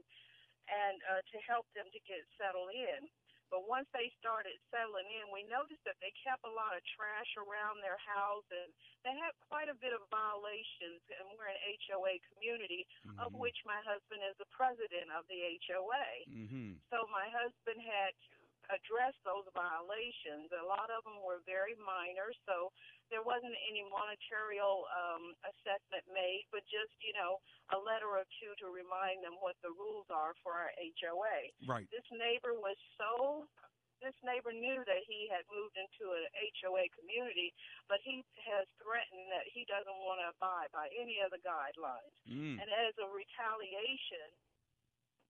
and 0.67 0.97
uh, 1.11 1.21
to 1.21 1.37
help 1.45 1.67
them 1.75 1.87
to 1.91 1.99
get 2.07 2.23
settled 2.39 2.71
in. 2.71 3.07
But 3.53 3.69
once 3.69 3.85
they 3.93 4.09
started 4.17 4.57
settling 4.73 5.05
in, 5.21 5.29
we 5.29 5.45
noticed 5.45 5.81
that 5.85 5.97
they 6.01 6.09
kept 6.25 6.41
a 6.43 6.53
lot 6.53 6.73
of 6.73 6.81
trash 6.97 7.29
around 7.37 7.77
their 7.77 7.99
house 8.01 8.45
and 8.49 8.73
they 9.05 9.13
had 9.13 9.37
quite 9.45 9.69
a 9.69 9.77
bit 9.77 9.93
of 9.93 10.01
violations. 10.09 11.01
And 11.13 11.29
we're 11.37 11.53
an 11.53 11.61
HOA 11.85 12.17
community, 12.33 12.89
mm-hmm. 13.05 13.21
of 13.21 13.37
which 13.37 13.55
my 13.63 13.77
husband 13.85 14.25
is 14.25 14.33
the 14.41 14.49
president 14.49 15.13
of 15.13 15.29
the 15.29 15.61
HOA. 15.69 16.09
Mm-hmm. 16.25 16.81
So 16.89 17.05
my 17.13 17.29
husband 17.29 17.79
had 17.85 18.17
to 18.17 18.35
address 18.73 19.13
those 19.21 19.45
violations. 19.53 20.49
A 20.49 20.65
lot 20.65 20.89
of 20.89 21.05
them 21.05 21.21
were 21.21 21.45
very 21.45 21.77
minor, 21.77 22.33
so 22.49 22.73
there 23.13 23.25
wasn't 23.25 23.55
any 23.69 23.85
monetary 23.87 24.59
um, 24.61 25.23
assessment 25.45 26.05
made, 26.09 26.45
but 26.49 26.65
just 26.67 26.93
you 27.01 27.13
know 27.13 27.39
a 27.73 27.79
letter 27.79 28.09
or 28.09 28.25
two 28.41 28.51
to 28.61 28.71
remind 28.71 29.21
them 29.21 29.37
what 29.39 29.57
the 29.61 29.71
rules 29.73 30.07
are 30.09 30.33
for 30.41 30.53
our 30.53 30.71
HOA. 30.77 31.53
Right. 31.65 31.87
This 31.89 32.05
neighbor 32.11 32.57
was 32.57 32.77
so 32.97 33.45
this 34.03 34.15
neighbor 34.21 34.51
knew 34.51 34.83
that 34.83 35.01
he 35.07 35.31
had 35.31 35.47
moved 35.47 35.75
into 35.79 36.11
an 36.13 36.27
HOA 36.61 36.85
community, 36.93 37.55
but 37.87 38.03
he 38.03 38.21
has 38.43 38.67
threatened 38.77 39.31
that 39.31 39.47
he 39.47 39.63
doesn't 39.65 39.99
want 40.03 40.19
to 40.19 40.35
abide 40.35 40.69
by 40.75 40.91
any 40.99 41.23
of 41.23 41.31
the 41.31 41.41
guidelines. 41.41 42.15
Mm. 42.27 42.59
And 42.59 42.69
as 42.85 42.93
a 42.99 43.07
retaliation, 43.07 44.29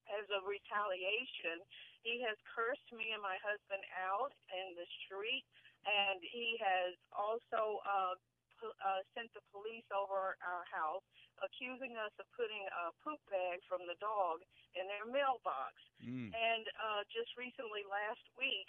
as 0.10 0.26
a 0.34 0.42
retaliation, 0.46 1.62
he 2.06 2.22
has 2.26 2.38
cursed 2.54 2.90
me 2.94 3.14
and 3.14 3.22
my 3.22 3.38
husband 3.42 3.82
out 3.98 4.34
in 4.54 4.78
the 4.78 4.86
street, 5.06 5.46
and 5.86 6.20
he 6.22 6.58
has 6.62 6.98
also 7.14 7.80
uh, 7.86 8.18
uh, 8.66 9.02
sent 9.14 9.30
the 9.38 9.44
police 9.54 9.86
over 9.94 10.38
our 10.42 10.66
house, 10.70 11.06
accusing 11.44 11.94
us 12.00 12.14
of 12.18 12.26
putting 12.34 12.66
a 12.66 12.94
poop 13.06 13.22
bag 13.30 13.62
from 13.70 13.86
the 13.86 13.98
dog 14.02 14.42
in 14.74 14.86
their 14.90 15.06
mailbox. 15.06 15.74
Mm. 16.02 16.34
And 16.34 16.66
uh, 16.80 17.02
just 17.14 17.30
recently, 17.38 17.86
last 17.86 18.24
week, 18.40 18.68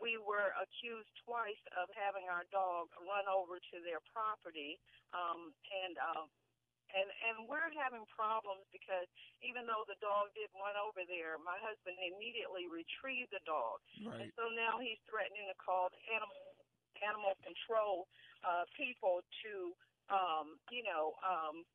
we 0.00 0.20
were 0.20 0.52
accused 0.60 1.08
twice 1.24 1.60
of 1.80 1.88
having 1.96 2.28
our 2.28 2.44
dog 2.52 2.92
run 3.00 3.24
over 3.32 3.56
to 3.56 3.76
their 3.80 4.02
property 4.12 4.76
um, 5.16 5.56
and 5.72 5.96
uh, 5.96 6.24
and 6.94 7.08
and 7.26 7.36
we're 7.50 7.72
having 7.74 8.06
problems 8.06 8.62
because 8.70 9.08
even 9.42 9.66
though 9.66 9.82
the 9.90 9.98
dog 9.98 10.30
did 10.38 10.52
run 10.54 10.78
over 10.78 11.02
there, 11.08 11.40
my 11.42 11.58
husband 11.58 11.98
immediately 11.98 12.70
retrieved 12.70 13.32
the 13.34 13.42
dog, 13.42 13.82
right. 14.06 14.22
and 14.22 14.30
so 14.38 14.46
now 14.54 14.78
he's 14.78 15.00
threatening 15.10 15.50
to 15.50 15.56
call 15.58 15.90
the 15.90 16.02
animal 16.14 16.45
animal 17.04 17.36
control 17.44 18.08
uh, 18.44 18.64
people 18.76 19.24
to 19.44 19.72
um, 20.08 20.56
you 20.70 20.86
know 20.86 21.18
um, 21.24 21.66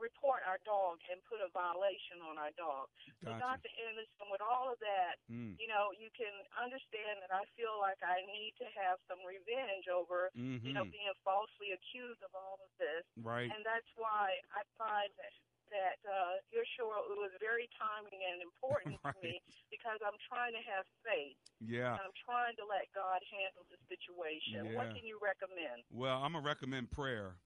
report 0.00 0.40
our 0.48 0.56
dog 0.64 0.98
and 1.12 1.20
put 1.28 1.44
a 1.44 1.52
violation 1.52 2.24
on 2.24 2.40
our 2.40 2.50
dog. 2.56 2.88
Gotcha. 3.20 3.20
So, 3.20 3.28
Dr. 3.36 3.70
Anderson, 3.84 4.26
with 4.32 4.40
all 4.40 4.72
of 4.72 4.80
that, 4.80 5.20
mm. 5.28 5.54
you 5.60 5.68
know, 5.68 5.92
you 5.94 6.08
can 6.16 6.32
understand 6.56 7.20
that 7.20 7.30
I 7.30 7.44
feel 7.54 7.76
like 7.78 8.00
I 8.00 8.24
need 8.24 8.56
to 8.58 8.66
have 8.80 8.96
some 9.06 9.20
revenge 9.22 9.86
over, 9.92 10.32
mm-hmm. 10.32 10.64
you 10.64 10.72
know, 10.72 10.88
mm-hmm. 10.88 10.96
being 10.96 11.16
falsely 11.22 11.76
accused 11.76 12.24
of 12.24 12.32
all 12.32 12.58
of 12.58 12.72
this. 12.80 13.04
Right. 13.20 13.52
And 13.52 13.62
that's 13.62 13.88
why 13.94 14.40
I 14.56 14.64
find 14.80 15.12
that 15.20 15.32
that 15.70 15.98
uh, 16.06 16.42
your 16.50 16.66
show 16.76 16.90
it 17.10 17.18
was 17.18 17.32
very 17.38 17.70
timing 17.78 18.20
and 18.20 18.42
important 18.42 18.98
right. 19.02 19.14
to 19.14 19.20
me 19.22 19.40
because 19.70 19.98
I'm 20.02 20.18
trying 20.26 20.52
to 20.54 20.62
have 20.66 20.84
faith. 21.06 21.38
Yeah. 21.62 21.96
I'm 21.96 22.14
trying 22.26 22.54
to 22.58 22.64
let 22.66 22.90
God 22.92 23.22
handle 23.30 23.64
the 23.70 23.78
situation. 23.86 24.70
Yeah. 24.70 24.78
What 24.78 24.92
can 24.94 25.06
you 25.06 25.18
recommend? 25.22 25.86
Well, 25.90 26.18
I'm 26.18 26.34
gonna 26.34 26.46
recommend 26.46 26.90
prayer 26.90 27.38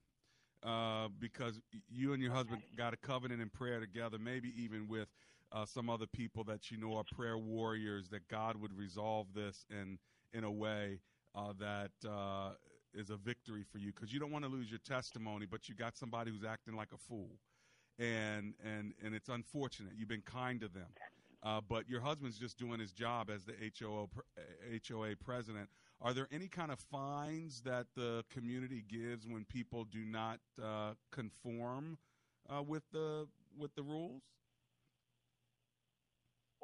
uh, 0.64 1.08
because 1.20 1.60
you 1.90 2.12
and 2.12 2.22
your 2.22 2.32
husband 2.32 2.62
got 2.76 2.94
a 2.94 2.96
covenant 2.96 3.40
in 3.40 3.50
prayer 3.50 3.80
together, 3.80 4.18
maybe 4.18 4.52
even 4.56 4.88
with 4.88 5.08
uh, 5.52 5.64
some 5.66 5.90
other 5.90 6.06
people 6.06 6.42
that 6.44 6.70
you 6.70 6.78
know 6.78 6.96
are 6.96 7.04
prayer 7.04 7.38
warriors, 7.38 8.08
that 8.08 8.26
God 8.28 8.56
would 8.56 8.76
resolve 8.76 9.26
this 9.34 9.64
in 9.70 9.98
in 10.32 10.44
a 10.44 10.50
way 10.50 10.98
uh, 11.34 11.52
that 11.60 11.92
uh, 12.08 12.50
is 12.94 13.10
a 13.10 13.16
victory 13.16 13.64
for 13.70 13.78
you, 13.78 13.92
because 13.92 14.12
you 14.12 14.18
don't 14.18 14.32
want 14.32 14.44
to 14.44 14.50
lose 14.50 14.70
your 14.70 14.80
testimony, 14.80 15.46
but 15.48 15.68
you 15.68 15.74
got 15.74 15.96
somebody 15.96 16.30
who's 16.30 16.44
acting 16.44 16.74
like 16.74 16.92
a 16.92 16.98
fool, 16.98 17.30
and 17.98 18.54
and 18.64 18.94
and 19.04 19.14
it's 19.14 19.28
unfortunate. 19.28 19.92
You've 19.96 20.08
been 20.08 20.22
kind 20.22 20.60
to 20.60 20.68
them. 20.68 20.88
Uh, 21.44 21.60
but 21.60 21.86
your 21.90 22.00
husband's 22.00 22.38
just 22.38 22.58
doing 22.58 22.80
his 22.80 22.90
job 22.90 23.28
as 23.28 23.44
the 23.44 23.52
HOA, 23.78 24.08
HOA 24.88 25.14
president. 25.16 25.68
Are 26.00 26.14
there 26.14 26.26
any 26.32 26.48
kind 26.48 26.72
of 26.72 26.80
fines 26.80 27.60
that 27.66 27.86
the 27.94 28.24
community 28.32 28.82
gives 28.88 29.28
when 29.28 29.44
people 29.44 29.84
do 29.84 30.06
not 30.06 30.40
uh, 30.56 30.94
conform 31.12 31.98
uh, 32.48 32.62
with 32.62 32.82
the 32.92 33.28
with 33.58 33.74
the 33.74 33.82
rules? 33.82 34.22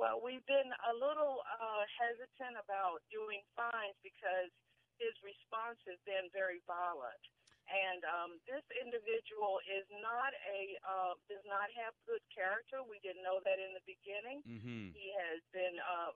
Well, 0.01 0.24
we've 0.24 0.45
been 0.49 0.72
a 0.89 0.95
little 0.97 1.45
uh, 1.45 1.85
hesitant 2.01 2.57
about 2.57 3.05
doing 3.12 3.45
fines 3.53 4.01
because 4.01 4.49
his 4.97 5.12
response 5.20 5.76
has 5.85 6.01
been 6.09 6.33
very 6.33 6.64
violent. 6.64 7.20
And 7.71 8.03
um, 8.03 8.31
this 8.51 8.66
individual 8.83 9.62
is 9.71 9.87
not 10.03 10.35
a 10.35 10.61
uh, 10.83 11.14
does 11.31 11.43
not 11.47 11.71
have 11.79 11.95
good 12.03 12.23
character. 12.35 12.83
We 12.83 12.99
didn't 12.99 13.23
know 13.23 13.39
that 13.47 13.62
in 13.62 13.71
the 13.79 13.85
beginning. 13.87 14.43
Mm-hmm. 14.43 14.91
He 14.91 15.14
has 15.14 15.39
been, 15.55 15.79
uh, 15.79 16.11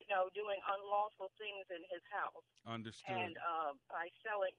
you 0.00 0.08
know, 0.08 0.32
doing 0.32 0.56
unlawful 0.64 1.28
things 1.36 1.68
in 1.68 1.84
his 1.92 2.00
house. 2.08 2.44
Understood. 2.64 3.12
And 3.12 3.36
uh, 3.36 3.76
by 3.92 4.08
selling 4.24 4.56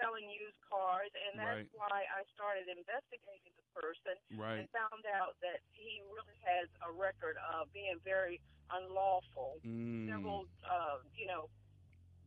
selling 0.00 0.28
used 0.28 0.60
cars, 0.68 1.08
and 1.28 1.40
that's 1.40 1.64
Right. 1.72 1.80
why 1.88 2.04
I 2.12 2.20
started 2.36 2.68
investigating 2.68 3.52
the 3.56 3.64
person 3.72 4.16
Right. 4.36 4.60
and 4.60 4.68
found 4.68 5.04
out 5.16 5.40
that 5.40 5.64
he 5.72 6.04
really 6.12 6.36
has 6.44 6.68
a 6.84 6.92
record 6.92 7.36
of 7.56 7.72
being 7.72 7.96
very 8.04 8.40
unlawful. 8.68 9.56
Mm. 9.64 10.04
Several, 10.08 10.44
uh, 10.68 11.00
you 11.16 11.24
know, 11.24 11.48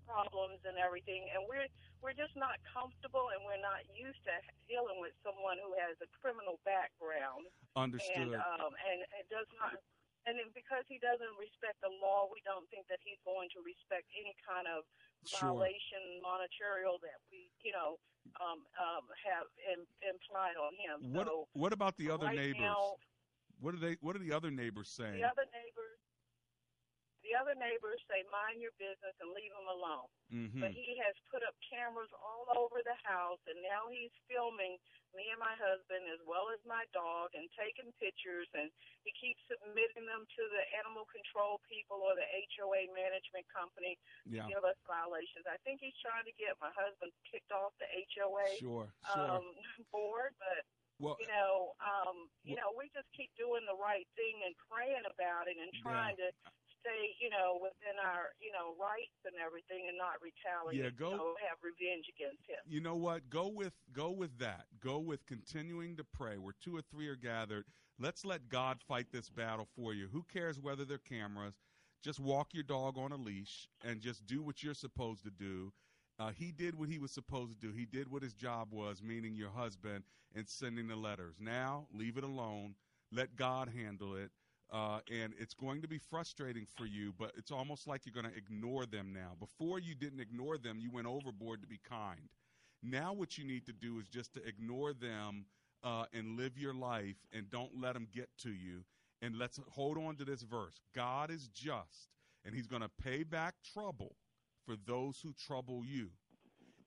problems 0.10 0.57
and 0.66 0.82
everything, 0.82 1.30
and 1.30 1.45
we're 1.45 1.70
we're 2.01 2.18
just 2.18 2.34
not 2.34 2.57
comfortable, 2.66 3.30
and 3.30 3.45
we're 3.45 3.62
not 3.62 3.86
used 3.93 4.20
to 4.26 4.34
dealing 4.66 4.97
with 4.97 5.14
someone 5.22 5.62
who 5.62 5.78
has 5.78 5.93
a 6.01 6.10
criminal 6.18 6.57
background. 6.66 7.45
Understood. 7.78 8.34
And 8.34 8.41
um, 8.57 8.74
and 8.74 9.05
it 9.22 9.30
does 9.30 9.47
not. 9.62 9.78
And 10.28 10.36
then 10.36 10.51
because 10.51 10.84
he 10.91 10.99
doesn't 10.99 11.36
respect 11.39 11.80
the 11.80 11.89
law, 12.03 12.28
we 12.28 12.43
don't 12.43 12.68
think 12.68 12.86
that 12.91 12.99
he's 13.01 13.22
going 13.24 13.47
to 13.55 13.64
respect 13.64 14.10
any 14.18 14.34
kind 14.43 14.68
of 14.68 14.84
Sure. 15.28 15.51
violation 15.51 16.24
monetarial 16.24 16.95
that 17.03 17.20
we, 17.28 17.51
you 17.60 17.76
know, 17.76 17.99
um, 18.39 18.64
um, 18.80 19.03
have 19.20 19.47
in, 19.68 19.84
implied 19.99 20.55
on 20.55 20.72
him. 20.80 21.12
What 21.12 21.28
so 21.28 21.47
What 21.53 21.74
about 21.74 21.97
the 21.97 22.10
other 22.10 22.28
right 22.28 22.38
neighbors? 22.38 22.62
now, 22.62 22.95
what 23.60 23.74
are 23.76 23.80
they? 23.80 23.97
What 23.99 24.16
are 24.16 24.24
the 24.24 24.32
other 24.32 24.51
neighbors 24.51 24.88
saying? 24.89 25.20
the 25.20 25.28
other 25.28 25.43
neighbors, 25.51 25.88
the 27.30 27.38
other 27.38 27.53
neighbors 27.53 28.01
say, 28.09 28.25
"Mind 28.34 28.57
your 28.57 28.73
business 28.82 29.13
and 29.21 29.30
leave 29.38 29.53
him 29.53 29.67
alone." 29.69 30.09
Mhm. 30.34 30.61
But 30.65 30.71
he 30.73 30.97
has 30.97 31.13
put 31.30 31.43
up 31.45 31.53
cameras 31.61 32.09
all 32.13 32.49
over 32.57 32.82
the 32.82 32.97
house, 33.05 33.39
and 33.45 33.61
now 33.61 33.86
he's 33.93 34.11
filming 34.27 34.80
me 35.13 35.30
and 35.30 35.38
my 35.39 35.53
husband 35.55 36.07
as 36.09 36.19
well 36.25 36.49
as 36.49 36.57
my 36.65 36.86
dog, 36.93 37.34
and 37.36 37.45
taking 37.53 37.91
pictures. 38.01 38.49
And 38.53 38.71
he 39.05 39.11
keeps 39.13 39.41
submitting 39.45 40.05
them 40.05 40.25
to 40.25 40.43
the 40.49 40.63
animal 40.82 41.05
control 41.05 41.59
people 41.69 42.01
or 42.01 42.15
the 42.15 42.25
HOA 42.34 42.88
management 42.93 43.47
company 43.49 43.97
Yeah. 44.25 44.43
to 44.43 44.49
give 44.49 44.63
us 44.65 44.77
violations. 44.86 45.45
I 45.45 45.57
think 45.57 45.82
he's 45.82 45.97
trying 46.01 46.25
to 46.25 46.32
get 46.34 46.59
my 46.59 46.71
husband 46.71 47.11
kicked 47.30 47.51
off 47.51 47.77
the 47.77 47.88
HOA 47.93 48.57
Sure, 48.57 48.91
sure. 49.13 49.32
um, 49.32 49.55
board, 49.91 50.36
but 50.39 50.65
Well- 50.99 51.17
you 51.19 51.27
know, 51.27 51.75
um, 51.80 52.30
you 52.43 52.55
know, 52.55 52.71
we 52.75 52.89
just 52.89 53.09
keep 53.13 53.34
doing 53.36 53.65
the 53.65 53.75
right 53.75 54.05
thing 54.15 54.43
and 54.43 54.55
praying 54.69 55.05
about 55.05 55.47
it 55.47 55.57
and 55.57 55.73
trying 55.82 56.17
to 56.17 56.32
stay, 56.82 57.15
you 57.21 57.30
know, 57.30 57.59
within 57.61 57.97
our, 58.03 58.32
you 58.39 58.51
know, 58.51 58.75
rights 58.80 59.19
and 59.25 59.36
everything 59.39 59.88
and 59.88 59.97
not 59.97 60.21
retaliate. 60.21 60.84
Yeah, 60.84 60.91
go- 60.91 61.15
know, 61.15 61.36
have 61.47 61.59
revenge 61.63 62.05
against 62.09 62.43
him. 62.47 62.59
You 62.67 62.82
know 62.82 62.95
what? 62.95 63.30
Go 63.30 63.47
with 63.47 63.73
go 63.93 64.11
with 64.11 64.38
that. 64.39 64.65
Go 64.80 64.99
with 64.99 65.25
continuing 65.25 65.97
to 65.97 66.03
pray. 66.03 66.38
Where 66.38 66.55
two 66.59 66.75
or 66.75 66.82
three 66.82 67.07
are 67.07 67.15
gathered, 67.15 67.65
let's 67.99 68.25
let 68.25 68.49
God 68.49 68.80
fight 68.82 69.07
this 69.11 69.30
battle 69.30 69.67
for 69.75 69.93
you. 69.93 70.07
Who 70.11 70.23
cares 70.32 70.59
whether 70.59 70.86
they're 70.86 70.97
cameras? 70.97 71.55
Just 72.03 72.19
walk 72.19 72.53
your 72.53 72.63
dog 72.63 72.97
on 72.97 73.11
a 73.11 73.17
leash 73.17 73.67
and 73.84 73.99
just 73.99 74.25
do 74.25 74.41
what 74.41 74.63
you're 74.63 74.73
supposed 74.73 75.23
to 75.23 75.32
do. 75.32 75.73
Uh, 76.17 76.32
he 76.32 76.51
did 76.51 76.75
what 76.75 76.89
he 76.89 76.99
was 76.99 77.11
supposed 77.11 77.51
to 77.51 77.67
do. 77.67 77.73
He 77.73 77.86
did 77.86 78.09
what 78.09 78.23
his 78.23 78.34
job 78.34 78.69
was, 78.71 79.01
meaning 79.01 79.36
your 79.36 79.51
husband, 79.51 80.03
and 80.36 80.47
sending 80.47 80.88
the 80.88 80.95
letters. 80.95 81.36
Now, 81.39 81.88
leave 81.93 82.17
it 82.17 82.23
alone. 82.23 82.75
Let 83.11 83.36
God 83.36 83.69
handle 83.69 84.15
it. 84.15 84.32
Uh, 84.72 84.99
and 85.11 85.34
it's 85.39 85.55
going 85.55 85.82
to 85.82 85.88
be 85.88 85.97
frustrating 85.97 86.65
for 86.78 86.86
you, 86.86 87.11
but 87.17 87.32
it's 87.36 87.51
almost 87.51 87.88
like 87.88 88.05
you're 88.05 88.13
going 88.13 88.32
to 88.32 88.38
ignore 88.38 88.86
them 88.86 89.11
now. 89.11 89.32
Before 89.39 89.80
you 89.80 89.95
didn't 89.95 90.20
ignore 90.20 90.57
them, 90.59 90.80
you 90.80 90.91
went 90.91 91.07
overboard 91.07 91.61
to 91.61 91.67
be 91.67 91.80
kind. 91.89 92.30
Now, 92.84 93.11
what 93.13 93.38
you 93.38 93.45
need 93.45 93.65
to 93.65 93.74
do 93.74 93.99
is 93.99 94.07
just 94.07 94.34
to 94.36 94.47
ignore 94.47 94.93
them 94.93 95.45
uh, 95.84 96.05
and 96.13 96.38
live 96.38 96.57
your 96.57 96.74
life 96.74 97.17
and 97.34 97.49
don't 97.49 97.72
let 97.80 97.93
them 97.93 98.07
get 98.13 98.30
to 98.43 98.51
you. 98.51 98.84
And 99.22 99.38
let's 99.38 99.59
hold 99.70 99.97
on 99.97 100.15
to 100.17 100.26
this 100.26 100.43
verse 100.43 100.80
God 100.95 101.32
is 101.32 101.47
just, 101.47 102.09
and 102.45 102.53
he's 102.53 102.67
going 102.67 102.82
to 102.82 102.91
pay 103.03 103.24
back 103.24 103.55
trouble 103.74 104.15
for 104.65 104.76
those 104.86 105.20
who 105.20 105.34
trouble 105.34 105.84
you. 105.86 106.09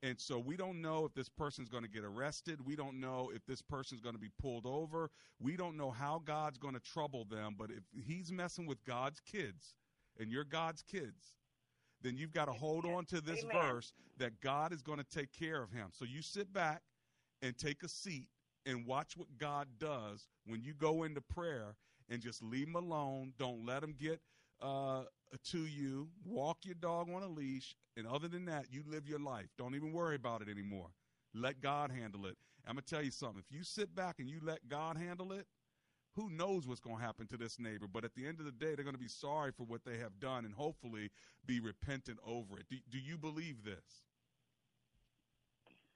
And 0.02 0.20
so 0.20 0.38
we 0.38 0.56
don't 0.56 0.82
know 0.82 1.04
if 1.04 1.14
this 1.14 1.28
person's 1.28 1.68
going 1.68 1.84
to 1.84 1.88
get 1.88 2.02
arrested. 2.02 2.66
We 2.66 2.74
don't 2.74 2.98
know 2.98 3.30
if 3.32 3.46
this 3.46 3.62
person's 3.62 4.00
going 4.00 4.16
to 4.16 4.20
be 4.20 4.30
pulled 4.40 4.66
over. 4.66 5.10
We 5.40 5.56
don't 5.56 5.76
know 5.76 5.92
how 5.92 6.20
God's 6.24 6.58
going 6.58 6.74
to 6.74 6.80
trouble 6.80 7.24
them. 7.24 7.54
But 7.56 7.70
if 7.70 7.84
he's 8.04 8.32
messing 8.32 8.66
with 8.66 8.84
God's 8.84 9.20
kids 9.20 9.74
and 10.18 10.30
you're 10.30 10.44
God's 10.44 10.82
kids, 10.82 11.36
then 12.02 12.16
you've 12.16 12.32
got 12.32 12.46
to 12.46 12.52
hold 12.52 12.84
on 12.84 13.04
to 13.06 13.20
this 13.20 13.44
Amen. 13.44 13.62
verse 13.62 13.92
that 14.18 14.40
God 14.40 14.72
is 14.72 14.82
going 14.82 14.98
to 14.98 15.04
take 15.04 15.32
care 15.32 15.62
of 15.62 15.70
him. 15.70 15.88
So 15.92 16.04
you 16.04 16.20
sit 16.20 16.52
back 16.52 16.82
and 17.40 17.56
take 17.56 17.84
a 17.84 17.88
seat 17.88 18.28
and 18.66 18.84
watch 18.86 19.16
what 19.16 19.28
God 19.38 19.68
does 19.78 20.26
when 20.46 20.62
you 20.62 20.74
go 20.74 21.04
into 21.04 21.20
prayer 21.20 21.76
and 22.08 22.20
just 22.20 22.42
leave 22.42 22.66
him 22.66 22.74
alone. 22.74 23.34
Don't 23.38 23.64
let 23.64 23.84
him 23.84 23.94
get 23.98 24.20
uh, 24.60 25.02
to 25.50 25.66
you. 25.66 26.08
Walk 26.24 26.58
your 26.64 26.74
dog 26.74 27.08
on 27.12 27.22
a 27.22 27.28
leash. 27.28 27.74
And 27.96 28.06
other 28.06 28.28
than 28.28 28.44
that, 28.46 28.66
you 28.70 28.82
live 28.86 29.08
your 29.08 29.18
life. 29.18 29.48
Don't 29.58 29.74
even 29.74 29.92
worry 29.92 30.16
about 30.16 30.42
it 30.42 30.48
anymore. 30.48 30.88
Let 31.34 31.60
God 31.60 31.90
handle 31.90 32.26
it. 32.26 32.36
I'm 32.66 32.74
going 32.74 32.84
to 32.84 32.94
tell 32.94 33.02
you 33.02 33.10
something. 33.10 33.42
If 33.44 33.54
you 33.54 33.64
sit 33.64 33.94
back 33.94 34.18
and 34.18 34.28
you 34.28 34.38
let 34.42 34.68
God 34.68 34.96
handle 34.96 35.32
it, 35.32 35.46
who 36.14 36.28
knows 36.28 36.68
what's 36.68 36.80
going 36.80 36.98
to 36.98 37.02
happen 37.02 37.26
to 37.28 37.36
this 37.36 37.58
neighbor? 37.58 37.86
But 37.88 38.04
at 38.04 38.14
the 38.14 38.26
end 38.26 38.38
of 38.38 38.44
the 38.44 38.52
day, 38.52 38.74
they're 38.74 38.84
going 38.84 38.94
to 38.94 39.00
be 39.00 39.08
sorry 39.08 39.50
for 39.50 39.64
what 39.64 39.84
they 39.84 39.96
have 39.98 40.20
done 40.20 40.44
and 40.44 40.54
hopefully 40.54 41.10
be 41.46 41.58
repentant 41.58 42.18
over 42.24 42.60
it. 42.60 42.66
Do, 42.68 42.76
do 42.90 42.98
you 42.98 43.16
believe 43.16 43.64
this? 43.64 44.04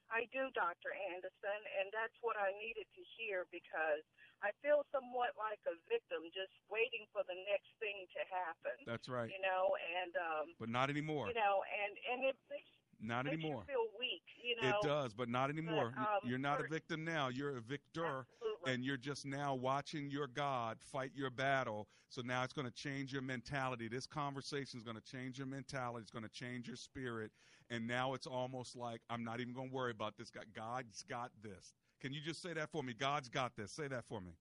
I 0.09 0.25
do, 0.31 0.49
Dr. 0.55 0.95
Anderson, 1.13 1.61
and 1.77 1.91
that's 1.91 2.15
what 2.23 2.39
I 2.39 2.55
needed 2.57 2.87
to 2.95 3.03
hear 3.19 3.45
because 3.51 4.01
I 4.43 4.53
feel 4.61 4.85
somewhat 4.93 5.33
like 5.37 5.59
a 5.65 5.75
victim 5.89 6.29
just 6.33 6.53
waiting 6.69 7.09
for 7.11 7.25
the 7.25 7.37
next 7.49 7.73
thing 7.81 8.05
to 8.13 8.21
happen. 8.29 8.77
That's 8.85 9.09
right. 9.09 9.29
You 9.29 9.41
know, 9.41 9.73
and 9.73 10.13
um 10.17 10.45
But 10.59 10.69
not 10.69 10.89
anymore. 10.89 11.27
You 11.27 11.33
know, 11.33 11.63
and 11.65 11.93
and 12.13 12.19
it 12.29 12.37
makes, 12.49 12.69
Not 13.01 13.25
makes 13.25 13.41
anymore. 13.41 13.63
you 13.67 13.73
feel 13.73 13.87
weak, 13.99 14.25
you 14.41 14.55
know. 14.61 14.69
It 14.69 14.85
does, 14.85 15.13
but 15.13 15.29
not 15.29 15.49
anymore. 15.49 15.93
But, 15.95 16.01
um, 16.01 16.19
you're 16.23 16.37
not 16.39 16.61
a 16.61 16.67
victim 16.67 17.03
now. 17.03 17.29
You're 17.29 17.57
a 17.57 17.61
victor, 17.61 18.25
and 18.65 18.83
you're 18.83 18.97
just 18.97 19.25
now 19.25 19.55
watching 19.55 20.09
your 20.09 20.27
God 20.27 20.77
fight 20.81 21.11
your 21.15 21.29
battle. 21.29 21.87
So 22.09 22.21
now 22.21 22.43
it's 22.43 22.53
going 22.53 22.67
to 22.67 22.73
change 22.73 23.11
your 23.11 23.21
mentality. 23.21 23.87
This 23.87 24.07
conversation 24.07 24.77
is 24.79 24.83
going 24.83 24.95
to 24.97 25.03
change 25.03 25.37
your 25.37 25.47
mentality. 25.47 26.01
It's 26.01 26.11
going 26.11 26.23
to 26.23 26.29
change 26.31 26.67
your 26.67 26.77
spirit. 26.77 27.31
And 27.69 27.85
now 27.85 28.13
it's 28.13 28.27
almost 28.27 28.75
like 28.77 29.01
I'm 29.09 29.23
not 29.25 29.41
even 29.41 29.53
going 29.53 29.69
to 29.69 29.75
worry 29.75 29.91
about 29.91 30.15
this. 30.17 30.29
guy. 30.29 30.43
God's 30.55 31.03
got 31.03 31.31
this. 31.43 31.73
Can 31.99 32.13
you 32.13 32.21
just 32.21 32.41
say 32.41 32.53
that 32.53 32.69
for 32.69 32.83
me? 32.83 32.93
God's 32.93 33.29
got 33.29 33.55
this. 33.55 33.71
Say 33.71 33.87
that 33.87 34.05
for 34.05 34.21
me. 34.21 34.31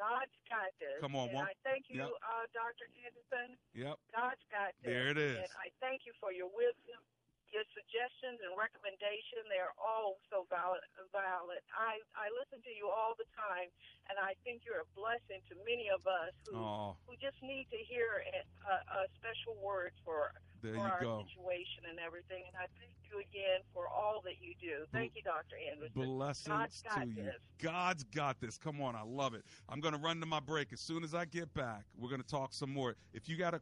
God's 0.00 0.32
got 0.48 0.72
this. 0.80 0.96
Come 1.00 1.12
on, 1.12 1.28
and 1.28 1.36
one- 1.36 1.44
I 1.44 1.52
thank 1.62 1.90
you, 1.92 2.00
Yep. 2.00 2.08
uh, 2.24 2.46
Dr. 2.56 2.88
Anderson. 3.04 3.58
Yep. 3.74 3.96
God's 4.16 4.44
got 4.48 4.72
this. 4.80 4.88
There 4.88 5.08
it 5.12 5.18
is. 5.18 5.36
And 5.36 5.52
I 5.60 5.68
thank 5.80 6.06
you 6.06 6.14
for 6.14 6.32
your 6.32 6.48
wisdom, 6.48 7.04
your 7.52 7.64
suggestions 7.76 8.40
and 8.40 8.56
recommendation. 8.56 9.44
They're 9.52 9.76
all 9.76 10.16
so 10.30 10.44
valid. 10.48 10.80
valid. 11.12 11.60
I, 11.76 12.00
I 12.16 12.30
listen 12.40 12.62
to 12.62 12.72
you 12.72 12.88
all 12.88 13.12
the 13.18 13.26
time, 13.36 13.68
and 14.08 14.16
I 14.18 14.32
think 14.42 14.64
you're 14.64 14.80
a 14.80 14.86
blessing 14.96 15.42
to 15.52 15.54
many 15.68 15.90
of 15.90 16.06
us 16.06 16.32
who, 16.48 16.56
who 17.04 17.16
just 17.20 17.36
need 17.42 17.68
to 17.68 17.76
hear 17.84 18.24
a, 18.32 18.40
a, 18.72 19.04
a 19.04 19.08
special 19.20 19.54
word 19.60 19.92
for, 20.02 20.32
There 20.62 20.74
for 20.74 20.78
you 20.78 20.84
our 20.84 21.00
go. 21.00 21.24
situation 21.28 21.84
and 21.88 21.98
everything. 21.98 22.44
And 22.46 22.56
I 22.56 22.66
thank 22.78 22.94
you 23.10 23.18
again 23.20 23.60
for 23.72 23.88
all 23.88 24.22
that 24.24 24.40
you 24.40 24.54
do. 24.60 24.84
Thank 24.92 25.12
you, 25.16 25.22
Dr. 25.22 25.56
Anderson. 25.70 26.16
Blessings 26.16 26.48
God's 26.48 26.82
got 26.82 27.00
to 27.02 27.08
you. 27.08 27.14
this. 27.14 27.40
God's 27.60 28.04
got 28.04 28.40
this. 28.40 28.58
Come 28.58 28.80
on, 28.80 28.94
I 28.94 29.02
love 29.02 29.34
it. 29.34 29.44
I'm 29.68 29.80
going 29.80 29.94
to 29.94 30.00
run 30.00 30.20
to 30.20 30.26
my 30.26 30.40
break. 30.40 30.72
As 30.72 30.80
soon 30.80 31.04
as 31.04 31.14
I 31.14 31.24
get 31.24 31.52
back, 31.54 31.84
we're 31.98 32.10
going 32.10 32.22
to 32.22 32.26
talk 32.26 32.52
some 32.52 32.70
more. 32.70 32.94
If 33.12 33.28
you 33.28 33.36
got 33.36 33.54
a 33.54 33.60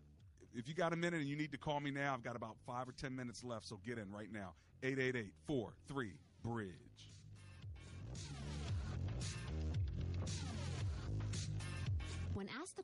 if 0.54 0.66
you 0.66 0.74
got 0.74 0.92
a 0.92 0.96
minute 0.96 1.20
and 1.20 1.28
you 1.28 1.36
need 1.36 1.52
to 1.52 1.58
call 1.58 1.78
me 1.78 1.90
now, 1.90 2.14
I've 2.14 2.22
got 2.22 2.34
about 2.34 2.56
5 2.66 2.88
or 2.88 2.92
10 2.92 3.14
minutes 3.14 3.44
left, 3.44 3.66
so 3.66 3.78
get 3.86 3.98
in 3.98 4.10
right 4.10 4.32
now. 4.32 4.54
888-43 4.82 6.12
bridge. 6.42 6.72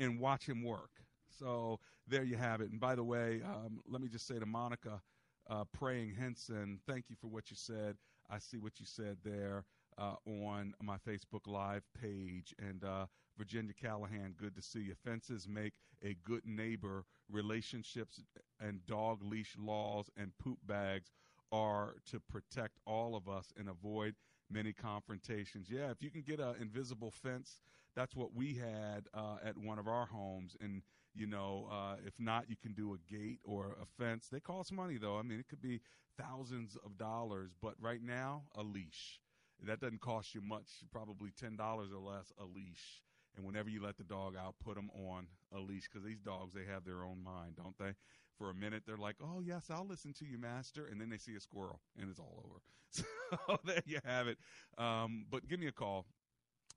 and 0.02 0.20
watch 0.20 0.46
him 0.46 0.62
work. 0.62 0.90
So 1.38 1.80
there 2.06 2.22
you 2.22 2.36
have 2.36 2.60
it. 2.60 2.70
And 2.70 2.80
by 2.80 2.94
the 2.94 3.04
way, 3.04 3.42
um, 3.44 3.80
let 3.88 4.00
me 4.00 4.08
just 4.08 4.26
say 4.26 4.38
to 4.38 4.46
Monica, 4.46 5.00
uh, 5.48 5.64
praying 5.72 6.14
Henson, 6.14 6.80
thank 6.86 7.06
you 7.08 7.16
for 7.20 7.28
what 7.28 7.50
you 7.50 7.56
said. 7.56 7.96
I 8.30 8.38
see 8.38 8.58
what 8.58 8.78
you 8.78 8.86
said 8.86 9.18
there 9.24 9.64
uh, 9.99 10.14
on 10.26 10.74
my 10.82 10.96
Facebook 10.96 11.46
Live 11.46 11.82
page. 12.01 12.55
And 12.59 12.84
uh, 12.84 13.07
Virginia 13.36 13.72
Callahan, 13.72 14.34
good 14.38 14.55
to 14.57 14.62
see 14.62 14.80
you. 14.80 14.94
Fences 15.05 15.46
make 15.49 15.74
a 16.03 16.16
good 16.24 16.42
neighbor. 16.46 17.05
Relationships 17.30 18.20
and 18.61 18.84
dog 18.86 19.22
leash 19.22 19.55
laws 19.59 20.11
and 20.16 20.32
poop 20.38 20.59
bags 20.66 21.11
are 21.53 21.94
to 22.11 22.20
protect 22.20 22.78
all 22.86 23.16
of 23.16 23.28
us 23.28 23.53
and 23.59 23.68
avoid 23.68 24.14
many 24.51 24.72
confrontations. 24.72 25.68
Yeah, 25.70 25.90
if 25.90 26.03
you 26.03 26.11
can 26.11 26.22
get 26.22 26.40
an 26.40 26.55
invisible 26.61 27.11
fence, 27.11 27.61
that's 27.94 28.14
what 28.14 28.34
we 28.34 28.55
had 28.55 29.07
uh, 29.14 29.36
at 29.44 29.57
one 29.57 29.78
of 29.78 29.88
our 29.88 30.07
homes. 30.07 30.57
And, 30.61 30.82
you 31.14 31.26
know, 31.26 31.68
uh, 31.70 31.96
if 32.07 32.18
not, 32.18 32.49
you 32.49 32.57
can 32.57 32.72
do 32.72 32.94
a 32.94 33.12
gate 33.12 33.40
or 33.44 33.76
a 33.82 33.86
fence. 34.03 34.28
They 34.30 34.40
cost 34.40 34.72
money, 34.72 34.99
though. 34.99 35.18
I 35.18 35.22
mean, 35.22 35.40
it 35.40 35.49
could 35.49 35.62
be 35.62 35.80
thousands 36.18 36.76
of 36.84 36.96
dollars. 36.96 37.51
But 37.61 37.74
right 37.80 38.03
now, 38.03 38.44
a 38.55 38.62
leash. 38.62 39.20
That 39.66 39.80
doesn't 39.80 40.00
cost 40.00 40.34
you 40.34 40.40
much, 40.40 40.68
probably 40.92 41.30
$10 41.30 41.59
or 41.61 41.98
less 41.98 42.32
a 42.38 42.44
leash. 42.44 43.02
And 43.36 43.46
whenever 43.46 43.68
you 43.68 43.82
let 43.82 43.96
the 43.96 44.04
dog 44.04 44.34
out, 44.36 44.54
put 44.64 44.74
them 44.74 44.90
on 45.09 45.26
a 45.54 45.59
leash 45.59 45.88
because 45.92 46.04
these 46.04 46.20
dogs, 46.20 46.54
they 46.54 46.64
have 46.72 46.84
their 46.84 47.04
own 47.04 47.22
mind, 47.22 47.56
don't 47.56 47.76
they? 47.78 47.94
For 48.36 48.50
a 48.50 48.54
minute, 48.54 48.82
they're 48.86 48.96
like, 48.96 49.16
oh, 49.22 49.40
yes, 49.44 49.66
I'll 49.70 49.86
listen 49.86 50.12
to 50.14 50.24
you, 50.24 50.38
master. 50.38 50.86
And 50.86 51.00
then 51.00 51.11
they 51.11 51.18
see 51.18 51.34
a 51.34 51.40
squirrel 51.40 51.80
and 52.00 52.11
it's 52.11 52.18
all 52.18 52.44
over. 52.44 52.61
So 53.30 53.59
there 53.66 53.82
you 53.84 53.98
have 54.06 54.26
it. 54.26 54.38
Um, 54.78 55.26
but 55.30 55.46
give 55.46 55.61
me 55.61 55.66
a 55.66 55.72
call. 55.72 56.06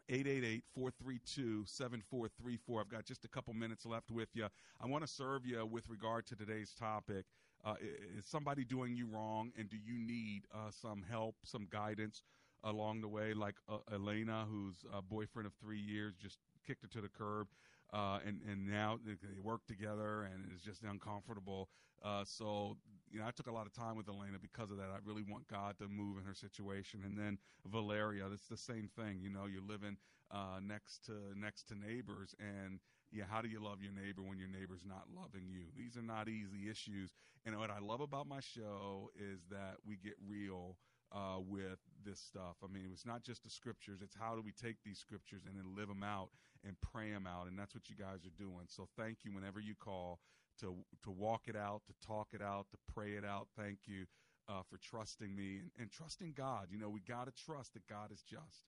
888-432-7434. 0.09 2.81
I've 2.81 2.89
got 2.89 3.05
just 3.05 3.23
a 3.23 3.29
couple 3.29 3.53
minutes 3.53 3.85
left 3.85 4.11
with 4.11 4.27
you. 4.33 4.47
I 4.81 4.87
want 4.87 5.05
to 5.05 5.07
serve 5.07 5.45
you 5.45 5.65
with 5.65 5.87
regard 5.87 6.25
to 6.27 6.35
today's 6.35 6.73
topic. 6.73 7.23
Uh, 7.63 7.75
is 8.17 8.25
somebody 8.25 8.65
doing 8.65 8.95
you 8.95 9.07
wrong, 9.07 9.51
and 9.57 9.69
do 9.69 9.77
you 9.77 9.97
need 9.97 10.41
uh, 10.53 10.71
some 10.71 11.05
help, 11.09 11.35
some 11.45 11.67
guidance 11.69 12.23
along 12.63 13.01
the 13.01 13.07
way? 13.07 13.33
Like 13.33 13.55
uh, 13.69 13.77
Elena, 13.93 14.45
whose 14.49 14.85
boyfriend 15.09 15.47
of 15.47 15.53
three 15.61 15.79
years 15.79 16.13
just 16.21 16.37
kicked 16.65 16.81
her 16.83 16.87
to 16.89 17.01
the 17.01 17.09
curb, 17.09 17.47
uh, 17.93 18.19
and 18.25 18.39
and 18.49 18.67
now 18.67 18.99
they 19.05 19.13
work 19.41 19.65
together, 19.67 20.23
and 20.23 20.45
it's 20.53 20.63
just 20.63 20.83
uncomfortable. 20.83 21.69
Uh, 22.03 22.23
so 22.25 22.77
you 23.11 23.19
know, 23.19 23.25
I 23.27 23.31
took 23.31 23.47
a 23.47 23.51
lot 23.51 23.65
of 23.65 23.73
time 23.73 23.95
with 23.97 24.07
Elena 24.07 24.37
because 24.41 24.71
of 24.71 24.77
that. 24.77 24.89
I 24.93 24.97
really 25.05 25.23
want 25.23 25.47
God 25.47 25.77
to 25.79 25.87
move 25.87 26.17
in 26.17 26.23
her 26.23 26.33
situation. 26.33 27.01
And 27.05 27.17
then 27.17 27.37
Valeria, 27.65 28.27
it's 28.33 28.47
the 28.47 28.57
same 28.57 28.89
thing. 28.95 29.19
You 29.21 29.29
know, 29.29 29.45
you're 29.45 29.61
living 29.61 29.97
uh, 30.31 30.59
next 30.61 31.05
to 31.05 31.13
next 31.35 31.67
to 31.69 31.75
neighbors, 31.75 32.33
and 32.39 32.79
yeah, 33.11 33.25
how 33.29 33.41
do 33.41 33.49
you 33.49 33.61
love 33.61 33.79
your 33.81 33.91
neighbor 33.91 34.21
when 34.23 34.37
your 34.39 34.47
neighbor's 34.47 34.85
not 34.87 35.03
loving 35.13 35.49
you? 35.49 35.63
These 35.75 35.97
are 35.97 36.01
not 36.01 36.29
easy 36.29 36.69
issues. 36.69 37.11
And 37.45 37.57
what 37.59 37.69
I 37.69 37.79
love 37.79 37.99
about 38.01 38.27
my 38.27 38.39
show 38.39 39.09
is 39.15 39.41
that 39.49 39.75
we 39.85 39.97
get 39.97 40.13
real 40.25 40.77
uh, 41.11 41.39
with 41.45 41.79
this 42.05 42.19
stuff. 42.19 42.57
I 42.63 42.71
mean, 42.71 42.89
it's 42.91 43.05
not 43.05 43.23
just 43.23 43.43
the 43.43 43.49
scriptures, 43.49 43.99
it's 44.01 44.15
how 44.19 44.35
do 44.35 44.41
we 44.41 44.51
take 44.51 44.77
these 44.83 44.99
scriptures 44.99 45.43
and 45.47 45.55
then 45.57 45.75
live 45.75 45.87
them 45.87 46.03
out 46.03 46.29
and 46.65 46.75
pray 46.81 47.11
them 47.11 47.27
out. 47.27 47.47
And 47.47 47.57
that's 47.57 47.73
what 47.73 47.89
you 47.89 47.95
guys 47.95 48.25
are 48.25 48.37
doing. 48.37 48.65
So 48.67 48.87
thank 48.97 49.19
you 49.23 49.33
whenever 49.33 49.59
you 49.59 49.75
call 49.75 50.19
to, 50.59 50.75
to 51.03 51.11
walk 51.11 51.43
it 51.47 51.55
out, 51.55 51.81
to 51.87 52.07
talk 52.07 52.29
it 52.33 52.41
out, 52.41 52.67
to 52.71 52.77
pray 52.93 53.13
it 53.13 53.25
out. 53.25 53.47
Thank 53.57 53.79
you 53.85 54.05
uh, 54.47 54.61
for 54.69 54.77
trusting 54.77 55.35
me 55.35 55.59
and, 55.59 55.71
and 55.79 55.91
trusting 55.91 56.33
God. 56.35 56.67
You 56.69 56.77
know, 56.77 56.89
we 56.89 57.01
got 57.01 57.25
to 57.25 57.43
trust 57.43 57.73
that 57.73 57.87
God 57.87 58.11
is 58.11 58.21
just 58.21 58.65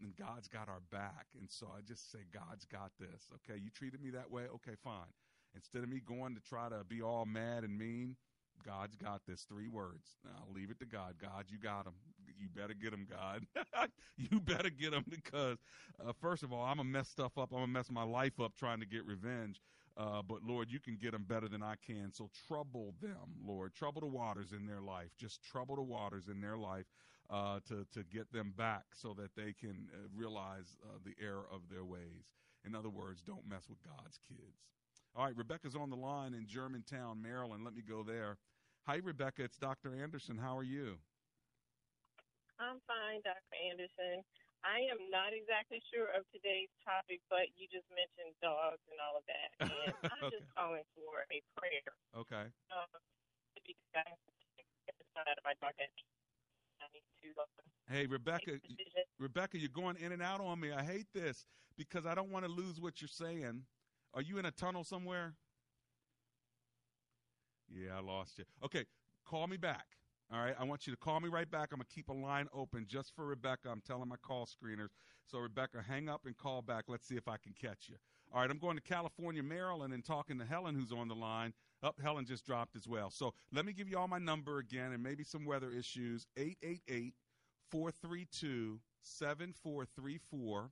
and 0.00 0.14
God's 0.16 0.48
got 0.48 0.68
our 0.68 0.82
back. 0.90 1.26
And 1.38 1.50
so 1.50 1.66
I 1.76 1.80
just 1.82 2.10
say, 2.10 2.20
God's 2.32 2.64
got 2.64 2.92
this. 2.98 3.28
Okay, 3.34 3.58
you 3.60 3.70
treated 3.70 4.00
me 4.00 4.10
that 4.10 4.30
way. 4.30 4.44
Okay, 4.54 4.76
fine. 4.82 5.12
Instead 5.54 5.82
of 5.82 5.88
me 5.88 6.00
going 6.00 6.34
to 6.34 6.40
try 6.40 6.68
to 6.68 6.84
be 6.88 7.02
all 7.02 7.26
mad 7.26 7.64
and 7.64 7.76
mean, 7.76 8.16
God's 8.64 8.96
got 8.96 9.22
this. 9.26 9.42
Three 9.48 9.68
words. 9.68 10.18
I'll 10.26 10.52
leave 10.52 10.70
it 10.70 10.78
to 10.80 10.86
God. 10.86 11.14
God, 11.20 11.46
you 11.48 11.58
got 11.58 11.86
him. 11.86 11.94
You 12.38 12.48
better 12.54 12.74
get 12.74 12.92
him, 12.92 13.06
God. 13.10 13.46
you 14.16 14.40
better 14.40 14.70
get 14.70 14.92
him 14.92 15.04
because, 15.08 15.58
uh, 16.04 16.12
first 16.20 16.42
of 16.42 16.52
all, 16.52 16.64
I'm 16.64 16.76
going 16.76 16.86
to 16.86 16.92
mess 16.92 17.08
stuff 17.08 17.36
up. 17.38 17.50
I'm 17.52 17.58
going 17.58 17.66
to 17.66 17.72
mess 17.72 17.90
my 17.90 18.04
life 18.04 18.40
up 18.40 18.54
trying 18.56 18.80
to 18.80 18.86
get 18.86 19.04
revenge. 19.04 19.60
Uh, 19.96 20.22
but 20.22 20.44
Lord, 20.44 20.70
you 20.70 20.78
can 20.78 20.96
get 20.96 21.12
them 21.12 21.24
better 21.26 21.48
than 21.48 21.62
I 21.62 21.74
can. 21.84 22.12
So 22.12 22.30
trouble 22.46 22.94
them, 23.02 23.34
Lord. 23.44 23.74
Trouble 23.74 24.00
the 24.00 24.06
waters 24.06 24.52
in 24.52 24.66
their 24.66 24.80
life. 24.80 25.10
Just 25.18 25.42
trouble 25.42 25.74
the 25.74 25.82
waters 25.82 26.28
in 26.28 26.40
their 26.40 26.56
life 26.56 26.86
uh, 27.30 27.58
to 27.66 27.84
to 27.92 28.04
get 28.04 28.32
them 28.32 28.54
back, 28.56 28.84
so 28.94 29.14
that 29.14 29.34
they 29.36 29.52
can 29.52 29.88
uh, 29.92 30.06
realize 30.14 30.76
uh, 30.84 30.98
the 31.04 31.14
error 31.22 31.44
of 31.52 31.62
their 31.68 31.84
ways. 31.84 32.30
In 32.64 32.74
other 32.74 32.90
words, 32.90 33.22
don't 33.22 33.46
mess 33.48 33.64
with 33.68 33.78
God's 33.82 34.18
kids. 34.28 34.68
All 35.16 35.24
right, 35.24 35.36
Rebecca's 35.36 35.74
on 35.74 35.90
the 35.90 35.96
line 35.96 36.32
in 36.32 36.46
Germantown, 36.46 37.20
Maryland. 37.20 37.64
Let 37.64 37.74
me 37.74 37.82
go 37.86 38.02
there. 38.04 38.36
Hi, 38.86 39.00
Rebecca. 39.02 39.42
It's 39.42 39.58
Dr. 39.58 39.94
Anderson. 40.00 40.38
How 40.38 40.56
are 40.56 40.62
you? 40.62 40.98
I'm 42.58 42.82
fine, 42.90 43.22
Dr. 43.22 43.54
Anderson. 43.70 44.26
I 44.66 44.82
am 44.90 44.98
not 45.14 45.30
exactly 45.30 45.78
sure 45.94 46.10
of 46.18 46.26
today's 46.34 46.70
topic, 46.82 47.22
but 47.30 47.46
you 47.54 47.70
just 47.70 47.86
mentioned 47.94 48.34
dogs 48.42 48.82
and 48.90 48.98
all 48.98 49.14
of 49.14 49.24
that. 49.30 49.48
And 49.62 49.70
I'm 50.12 50.26
Okay. 50.26 50.42
just 50.42 50.50
calling 50.58 50.82
for 50.98 51.22
a 51.30 51.38
prayer. 51.54 51.86
Okay. 52.18 52.50
Um, 52.74 52.90
because 53.62 54.18
it's 54.90 55.12
not 55.14 55.30
out 55.30 55.38
of 55.38 55.44
my 55.46 55.54
dog. 55.62 55.78
I 55.78 55.86
need 56.92 57.06
to. 57.22 57.28
Uh, 57.38 57.46
Hey, 57.88 58.04
Rebecca, 58.06 58.60
Rebecca, 59.18 59.58
you're 59.58 59.70
going 59.70 59.96
in 59.96 60.12
and 60.12 60.20
out 60.20 60.42
on 60.42 60.60
me. 60.60 60.72
I 60.72 60.82
hate 60.82 61.06
this 61.14 61.46
because 61.78 62.04
I 62.04 62.14
don't 62.14 62.30
want 62.30 62.44
to 62.44 62.50
lose 62.50 62.78
what 62.80 63.00
you're 63.00 63.08
saying. 63.08 63.64
Are 64.12 64.20
you 64.20 64.36
in 64.38 64.44
a 64.44 64.50
tunnel 64.50 64.84
somewhere? 64.84 65.32
Yeah, 67.70 67.96
I 67.96 68.00
lost 68.00 68.38
you. 68.38 68.44
Okay, 68.62 68.84
call 69.24 69.46
me 69.46 69.56
back. 69.56 69.97
All 70.30 70.40
right, 70.40 70.54
I 70.58 70.64
want 70.64 70.86
you 70.86 70.92
to 70.92 70.98
call 70.98 71.20
me 71.20 71.28
right 71.30 71.50
back. 71.50 71.70
I'm 71.72 71.78
gonna 71.78 71.86
keep 71.94 72.10
a 72.10 72.12
line 72.12 72.48
open 72.52 72.84
just 72.86 73.14
for 73.14 73.24
Rebecca. 73.24 73.70
I'm 73.70 73.80
telling 73.80 74.08
my 74.08 74.16
call 74.16 74.46
screeners. 74.46 74.88
So 75.24 75.38
Rebecca, 75.38 75.82
hang 75.86 76.08
up 76.08 76.26
and 76.26 76.36
call 76.36 76.60
back. 76.60 76.84
Let's 76.86 77.06
see 77.06 77.16
if 77.16 77.28
I 77.28 77.38
can 77.38 77.54
catch 77.58 77.88
you. 77.88 77.96
All 78.32 78.42
right, 78.42 78.50
I'm 78.50 78.58
going 78.58 78.76
to 78.76 78.82
California, 78.82 79.42
Maryland, 79.42 79.94
and 79.94 80.04
talking 80.04 80.38
to 80.38 80.44
Helen, 80.44 80.74
who's 80.74 80.92
on 80.92 81.08
the 81.08 81.14
line. 81.14 81.54
Up, 81.82 81.98
Helen 82.02 82.26
just 82.26 82.44
dropped 82.44 82.76
as 82.76 82.86
well. 82.86 83.08
So 83.10 83.32
let 83.52 83.64
me 83.64 83.72
give 83.72 83.88
you 83.88 83.96
all 83.96 84.08
my 84.08 84.18
number 84.18 84.58
again, 84.58 84.92
and 84.92 85.02
maybe 85.02 85.24
some 85.24 85.46
weather 85.46 85.70
issues. 85.70 86.26
888 86.36 87.14
432 87.70 88.80
7434. 89.02 90.70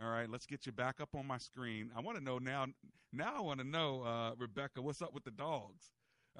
All 0.00 0.08
right, 0.08 0.30
let's 0.30 0.46
get 0.46 0.64
you 0.64 0.72
back 0.72 1.00
up 1.00 1.10
on 1.16 1.26
my 1.26 1.38
screen. 1.38 1.90
I 1.96 2.00
want 2.00 2.18
to 2.18 2.24
know 2.24 2.38
now. 2.38 2.66
Now 3.12 3.34
I 3.36 3.40
want 3.40 3.60
to 3.60 3.66
know, 3.66 4.02
uh, 4.02 4.32
Rebecca, 4.38 4.80
what's 4.80 5.02
up 5.02 5.12
with 5.12 5.24
the 5.24 5.30
dogs? 5.32 5.90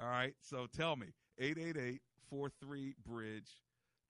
All 0.01 0.07
right, 0.07 0.33
so 0.41 0.65
tell 0.73 0.95
me 0.95 1.07
888 1.39 2.01
43 2.29 2.95
Bridge. 3.05 3.49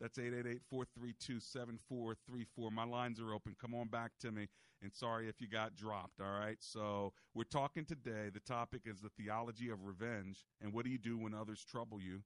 That's 0.02 0.18
888 0.18 0.62
432 0.70 1.40
7434. 1.40 2.72
My 2.72 2.84
lines 2.84 3.20
are 3.20 3.34
open. 3.34 3.56
Come 3.60 3.74
on 3.74 3.88
back 3.88 4.12
to 4.22 4.32
me. 4.32 4.48
And 4.82 4.94
sorry 4.94 5.30
if 5.30 5.40
you 5.40 5.48
got 5.48 5.76
dropped. 5.76 6.20
All 6.20 6.40
right. 6.40 6.58
So 6.60 7.14
we're 7.34 7.44
talking 7.44 7.86
today. 7.86 8.30
The 8.34 8.42
topic 8.42 8.82
is 8.86 9.00
the 9.00 9.10
theology 9.18 9.70
of 9.70 9.86
revenge. 9.86 10.46
And 10.62 10.74
what 10.74 10.84
do 10.84 10.92
you 10.92 10.98
do 10.98 11.18
when 11.18 11.34
others 11.34 11.64
trouble 11.64 12.02
you? 12.02 12.22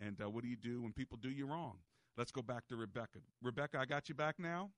And 0.00 0.20
uh, 0.20 0.28
what 0.28 0.42
do 0.42 0.48
you 0.48 0.56
do 0.56 0.82
when 0.82 0.92
people 0.92 1.18
do 1.20 1.30
you 1.30 1.46
wrong? 1.46 1.78
Let's 2.16 2.32
go 2.32 2.42
back 2.42 2.66
to 2.68 2.76
Rebecca. 2.76 3.20
Rebecca, 3.42 3.78
I 3.78 3.86
got 3.86 4.08
you 4.08 4.14
back 4.14 4.38
now? 4.38 4.70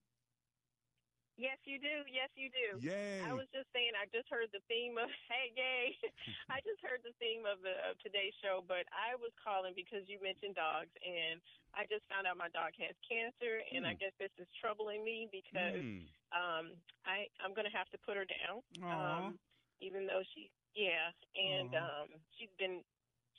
Yes, 1.37 1.59
you 1.66 1.78
do. 1.82 2.07
Yes, 2.07 2.30
you 2.39 2.49
do. 2.51 2.78
Yay. 2.78 3.22
I 3.26 3.35
was 3.35 3.49
just 3.51 3.66
saying, 3.74 3.93
I 3.99 4.07
just 4.12 4.28
heard 4.30 4.51
the 4.55 4.62
theme 4.70 4.99
of, 4.99 5.11
hey, 5.30 5.51
yay. 5.57 5.97
I 6.53 6.61
just 6.62 6.78
heard 6.82 7.03
the 7.03 7.14
theme 7.18 7.43
of, 7.47 7.62
the, 7.62 7.74
of 7.91 7.99
today's 7.99 8.35
show, 8.43 8.62
but 8.62 8.87
I 8.95 9.16
was 9.18 9.32
calling 9.43 9.74
because 9.74 10.07
you 10.07 10.20
mentioned 10.22 10.55
dogs, 10.55 10.93
and 11.03 11.43
I 11.74 11.87
just 11.91 12.07
found 12.07 12.26
out 12.26 12.39
my 12.39 12.51
dog 12.55 12.76
has 12.78 12.95
cancer, 13.03 13.62
and 13.74 13.82
I 13.87 13.95
Hmm. 13.95 13.99
guess 13.99 14.14
this 14.18 14.32
is 14.39 14.47
troubling 14.61 15.03
me 15.03 15.26
because 15.32 15.82
Hmm. 15.82 16.07
um, 16.30 16.78
I, 17.07 17.26
I'm 17.43 17.55
going 17.55 17.66
to 17.66 17.76
have 17.76 17.91
to 17.91 17.99
put 18.05 18.14
her 18.16 18.26
down. 18.26 18.62
Aw. 18.82 19.18
Um, 19.18 19.39
even 19.82 20.07
though 20.07 20.22
she, 20.35 20.51
yeah, 20.74 21.11
and 21.35 21.70
um, 21.74 22.07
she's 22.39 22.53
been, 22.59 22.82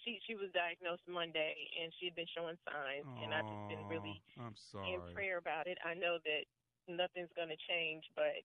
she 0.03 0.19
she 0.27 0.35
was 0.35 0.51
diagnosed 0.53 1.03
Monday, 1.07 1.55
and 1.81 1.91
she 1.99 2.05
had 2.05 2.15
been 2.15 2.29
showing 2.35 2.57
signs, 2.67 3.07
and 3.17 3.33
I've 3.33 3.47
just 3.47 3.63
been 3.67 3.87
really 3.87 4.21
I'm 4.39 4.55
sorry. 4.55 4.91
in 4.93 5.01
prayer 5.13 5.37
about 5.37 5.67
it. 5.67 5.77
I 5.83 5.93
know 5.95 6.19
that 6.23 6.45
nothing's 6.87 7.29
going 7.35 7.49
to 7.49 7.57
change, 7.69 8.03
but 8.15 8.43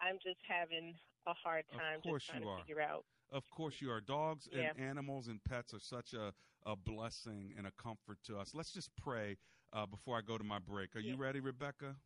I'm 0.00 0.16
just 0.22 0.40
having 0.48 0.94
a 1.26 1.34
hard 1.34 1.64
time 1.76 1.98
Of 1.98 2.02
course 2.02 2.30
you 2.34 2.40
to 2.40 2.48
are. 2.48 2.58
figure 2.60 2.80
out. 2.82 3.04
Of 3.30 3.48
course 3.50 3.80
you 3.80 3.90
are. 3.90 4.00
Dogs 4.00 4.48
Yeah. 4.52 4.70
and 4.76 4.78
animals 4.88 5.28
and 5.28 5.42
pets 5.44 5.72
are 5.74 5.80
such 5.80 6.12
a, 6.14 6.32
a 6.66 6.76
blessing 6.76 7.54
and 7.56 7.66
a 7.66 7.72
comfort 7.72 8.18
to 8.26 8.38
us. 8.38 8.54
Let's 8.54 8.72
just 8.72 8.90
pray 8.96 9.36
uh, 9.72 9.86
before 9.86 10.16
I 10.16 10.20
go 10.22 10.36
to 10.38 10.44
my 10.44 10.58
break. 10.58 10.94
Are 10.96 11.00
you 11.00 11.16
ready, 11.16 11.40
Rebecca? 11.40 11.96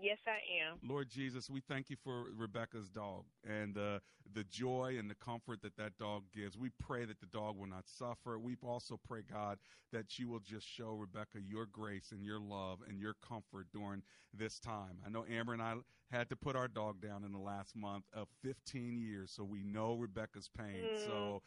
Yes, 0.00 0.18
I 0.26 0.40
am. 0.64 0.78
Lord 0.82 1.08
Jesus, 1.08 1.48
we 1.48 1.60
thank 1.60 1.90
you 1.90 1.96
for 2.02 2.24
Rebecca's 2.36 2.88
dog 2.88 3.24
and 3.48 3.76
uh, 3.76 3.98
the 4.34 4.44
joy 4.44 4.96
and 4.98 5.08
the 5.08 5.14
comfort 5.14 5.62
that 5.62 5.76
that 5.76 5.96
dog 5.98 6.24
gives. 6.34 6.56
We 6.56 6.70
pray 6.80 7.04
that 7.04 7.20
the 7.20 7.26
dog 7.26 7.56
will 7.56 7.68
not 7.68 7.84
suffer. 7.86 8.38
We 8.38 8.56
also 8.62 8.98
pray, 9.06 9.20
God, 9.30 9.58
that 9.92 10.18
you 10.18 10.28
will 10.28 10.40
just 10.40 10.66
show 10.66 10.92
Rebecca 10.92 11.38
your 11.46 11.66
grace 11.66 12.10
and 12.12 12.24
your 12.24 12.40
love 12.40 12.80
and 12.88 12.98
your 12.98 13.14
comfort 13.26 13.66
during 13.72 14.02
this 14.34 14.58
time. 14.58 14.98
I 15.06 15.10
know 15.10 15.24
Amber 15.30 15.52
and 15.52 15.62
I 15.62 15.74
had 16.10 16.28
to 16.30 16.36
put 16.36 16.56
our 16.56 16.68
dog 16.68 17.00
down 17.00 17.24
in 17.24 17.32
the 17.32 17.38
last 17.38 17.76
month 17.76 18.04
of 18.12 18.28
15 18.42 18.98
years, 18.98 19.30
so 19.30 19.44
we 19.44 19.62
know 19.62 19.94
Rebecca's 19.94 20.48
pain. 20.56 20.82
Mm. 20.94 21.06
So, 21.06 21.42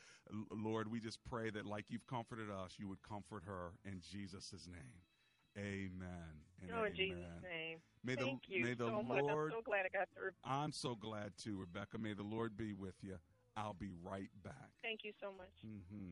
Lord, 0.51 0.89
we 0.89 0.99
just 0.99 1.19
pray 1.29 1.49
that 1.49 1.65
like 1.65 1.85
you've 1.89 2.07
comforted 2.07 2.49
us, 2.49 2.75
you 2.77 2.87
would 2.87 3.01
comfort 3.03 3.43
her 3.45 3.73
in 3.83 4.01
Jesus' 4.01 4.67
name. 4.67 5.01
Amen. 5.57 6.44
And 6.61 6.71
Oh, 6.77 6.85
in. 6.85 6.95
Jesus' 6.95 7.17
name. 7.43 7.77
May 8.03 8.15
the, 8.15 8.21
Thank 8.23 8.41
you 8.47 8.63
may 8.63 8.73
the 8.73 8.87
so 8.87 9.01
much. 9.03 9.23
I'm 9.23 9.49
so 9.51 9.61
glad 9.63 9.85
I 9.85 9.97
got 9.97 10.07
through. 10.15 10.31
I'm 10.43 10.71
so 10.71 10.95
glad 10.95 11.31
too, 11.41 11.57
Rebecca. 11.57 11.97
May 11.97 12.13
the 12.13 12.23
Lord 12.23 12.55
be 12.57 12.73
with 12.73 12.95
you. 13.01 13.15
I'll 13.57 13.73
be 13.73 13.89
right 14.03 14.29
back. 14.43 14.69
Thank 14.83 15.01
you 15.03 15.13
so 15.21 15.31
much. 15.37 15.49
Mm-hmm. 15.65 16.09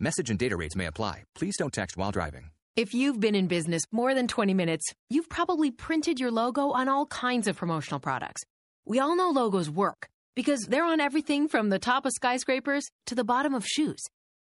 Message 0.00 0.30
and 0.30 0.38
data 0.38 0.56
rates 0.56 0.74
may 0.76 0.86
apply. 0.86 1.24
Please 1.34 1.56
don't 1.58 1.72
text 1.72 1.96
while 1.96 2.10
driving. 2.10 2.50
If 2.76 2.94
you've 2.94 3.20
been 3.20 3.34
in 3.34 3.48
business 3.48 3.82
more 3.92 4.14
than 4.14 4.28
20 4.28 4.54
minutes, 4.54 4.86
you've 5.10 5.28
probably 5.28 5.70
printed 5.70 6.18
your 6.18 6.30
logo 6.30 6.70
on 6.70 6.88
all 6.88 7.06
kinds 7.06 7.46
of 7.48 7.56
promotional 7.56 8.00
products. 8.00 8.42
We 8.86 8.98
all 8.98 9.14
know 9.16 9.28
logos 9.30 9.68
work 9.68 10.08
because 10.34 10.60
they're 10.62 10.84
on 10.84 11.00
everything 11.00 11.48
from 11.48 11.68
the 11.68 11.78
top 11.78 12.06
of 12.06 12.12
skyscrapers 12.12 12.84
to 13.06 13.14
the 13.14 13.24
bottom 13.24 13.52
of 13.54 13.66
shoes. 13.66 14.00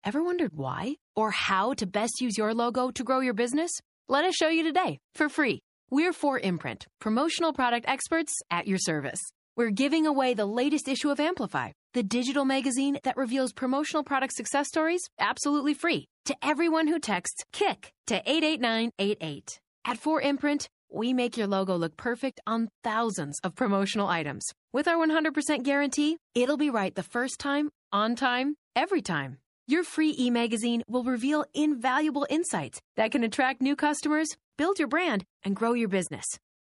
Ever 0.06 0.22
wondered 0.22 0.52
why 0.54 0.98
or 1.16 1.32
how 1.32 1.74
to 1.74 1.84
best 1.84 2.20
use 2.20 2.38
your 2.38 2.54
logo 2.54 2.92
to 2.92 3.02
grow 3.02 3.18
your 3.18 3.34
business? 3.34 3.72
Let 4.08 4.24
us 4.24 4.36
show 4.36 4.48
you 4.48 4.62
today 4.62 5.00
for 5.16 5.28
free. 5.28 5.58
We're 5.90 6.12
4Imprint, 6.12 6.86
promotional 7.00 7.52
product 7.52 7.86
experts 7.88 8.32
at 8.48 8.68
your 8.68 8.78
service. 8.78 9.18
We're 9.56 9.70
giving 9.70 10.06
away 10.06 10.34
the 10.34 10.46
latest 10.46 10.86
issue 10.86 11.10
of 11.10 11.18
Amplify, 11.18 11.72
the 11.92 12.04
digital 12.04 12.44
magazine 12.44 12.98
that 13.02 13.16
reveals 13.16 13.52
promotional 13.52 14.04
product 14.04 14.34
success 14.34 14.68
stories 14.68 15.00
absolutely 15.18 15.74
free 15.74 16.04
to 16.26 16.36
everyone 16.40 16.86
who 16.86 17.00
texts 17.00 17.42
KICK 17.52 17.90
to 18.06 18.14
88988. 18.14 19.58
At 19.86 20.00
4Imprint, 20.00 20.68
we 20.88 21.14
make 21.14 21.36
your 21.36 21.48
logo 21.48 21.74
look 21.74 21.96
perfect 21.96 22.38
on 22.46 22.68
thousands 22.84 23.40
of 23.42 23.56
promotional 23.56 24.06
items. 24.06 24.46
With 24.72 24.86
our 24.86 25.04
100% 25.04 25.64
guarantee, 25.64 26.18
it'll 26.32 26.56
be 26.56 26.70
right 26.70 26.94
the 26.94 27.02
first 27.02 27.40
time, 27.40 27.70
on 27.92 28.14
time, 28.14 28.54
every 28.76 29.02
time. 29.02 29.38
Your 29.68 29.82
free 29.82 30.14
e 30.16 30.30
magazine 30.30 30.84
will 30.86 31.02
reveal 31.02 31.44
invaluable 31.52 32.24
insights 32.30 32.80
that 32.96 33.10
can 33.10 33.24
attract 33.24 33.60
new 33.60 33.74
customers, 33.74 34.28
build 34.56 34.78
your 34.78 34.86
brand, 34.86 35.24
and 35.44 35.56
grow 35.56 35.72
your 35.72 35.88
business. 35.88 36.24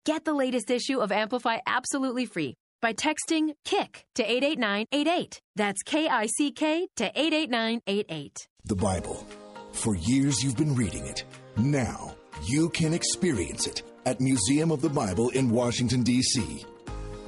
Get 0.05 0.23
the 0.23 0.33
latest 0.33 0.71
issue 0.71 0.99
of 0.99 1.11
Amplify 1.11 1.57
absolutely 1.67 2.25
free 2.25 2.55
by 2.81 2.93
texting 2.93 3.53
KICK 3.65 4.05
to 4.15 4.23
88988. 4.23 5.41
That's 5.57 5.83
K 5.83 6.07
I 6.07 6.27
C 6.37 6.51
K 6.51 6.87
to 6.95 7.11
88988. 7.13 8.47
The 8.63 8.75
Bible. 8.75 9.27
For 9.73 9.97
years 9.97 10.41
you've 10.41 10.55
been 10.55 10.73
reading 10.73 11.05
it. 11.05 11.25
Now 11.57 12.15
you 12.45 12.69
can 12.69 12.93
experience 12.93 13.67
it 13.67 13.83
at 14.05 14.21
Museum 14.21 14.71
of 14.71 14.81
the 14.81 14.89
Bible 14.89 15.29
in 15.31 15.49
Washington, 15.49 16.01
D.C. 16.01 16.63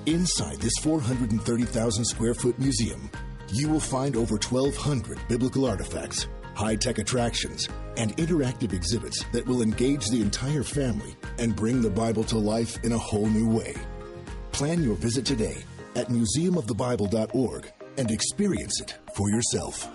Inside 0.06 0.62
this 0.62 0.78
430,000 0.82 2.06
square 2.06 2.34
foot 2.34 2.58
museum, 2.58 3.12
you 3.52 3.70
will 3.70 3.80
find 3.80 4.16
over 4.16 4.36
1,200 4.36 5.20
biblical 5.28 5.66
artifacts, 5.66 6.28
high 6.56 6.76
tech 6.76 6.98
attractions, 6.98 7.68
and 7.98 8.16
interactive 8.18 8.74
exhibits 8.74 9.24
that 9.32 9.46
will 9.46 9.62
engage 9.62 10.08
the 10.08 10.22
entire 10.22 10.64
family 10.64 11.16
and 11.40 11.56
bring 11.56 11.82
the 11.82 11.90
Bible 11.90 12.24
to 12.26 12.38
life 12.38 12.84
in 12.84 12.92
a 12.92 12.98
whole 12.98 13.28
new 13.28 13.48
way. 13.50 13.74
Plan 14.52 14.84
your 14.84 14.96
visit 14.96 15.26
today 15.26 15.64
at 15.96 16.08
museumofthebible.org 16.08 17.72
and 17.98 18.12
experience 18.12 18.82
it 18.82 18.98
for 19.16 19.30
yourself. 19.30 19.88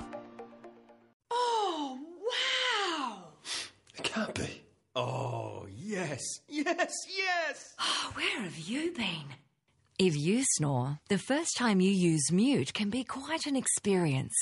Oh, 1.30 1.98
wow! 2.20 3.24
It 3.96 4.02
can't 4.02 4.34
be. 4.34 4.62
Oh, 4.96 5.66
yes, 5.74 6.20
yes, 6.48 6.92
yes! 7.16 7.74
Oh, 7.80 8.10
where 8.14 8.42
have 8.42 8.58
you 8.58 8.92
been? 8.92 9.24
If 9.98 10.16
you 10.16 10.42
snore, 10.56 10.98
the 11.08 11.18
first 11.18 11.56
time 11.56 11.80
you 11.80 11.90
use 11.90 12.32
mute 12.32 12.72
can 12.72 12.88
be 12.90 13.04
quite 13.04 13.46
an 13.46 13.56
experience. 13.56 14.34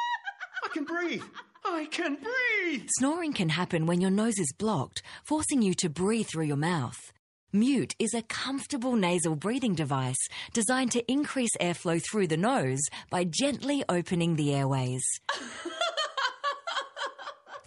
I 0.64 0.68
can 0.68 0.84
breathe. 0.84 1.22
I 1.64 1.86
can 1.90 2.16
breathe. 2.16 2.88
Snoring 2.98 3.32
can 3.32 3.50
happen 3.50 3.86
when 3.86 4.00
your 4.00 4.10
nose 4.10 4.38
is 4.38 4.52
blocked, 4.56 5.02
forcing 5.22 5.60
you 5.62 5.74
to 5.74 5.90
breathe 5.90 6.26
through 6.26 6.46
your 6.46 6.56
mouth. 6.56 7.12
Mute 7.52 7.94
is 7.98 8.14
a 8.14 8.22
comfortable 8.22 8.96
nasal 8.96 9.36
breathing 9.36 9.74
device 9.74 10.28
designed 10.52 10.92
to 10.92 11.12
increase 11.12 11.56
airflow 11.60 12.02
through 12.02 12.28
the 12.28 12.36
nose 12.36 12.80
by 13.10 13.24
gently 13.24 13.84
opening 13.88 14.36
the 14.36 14.54
airways. 14.54 15.04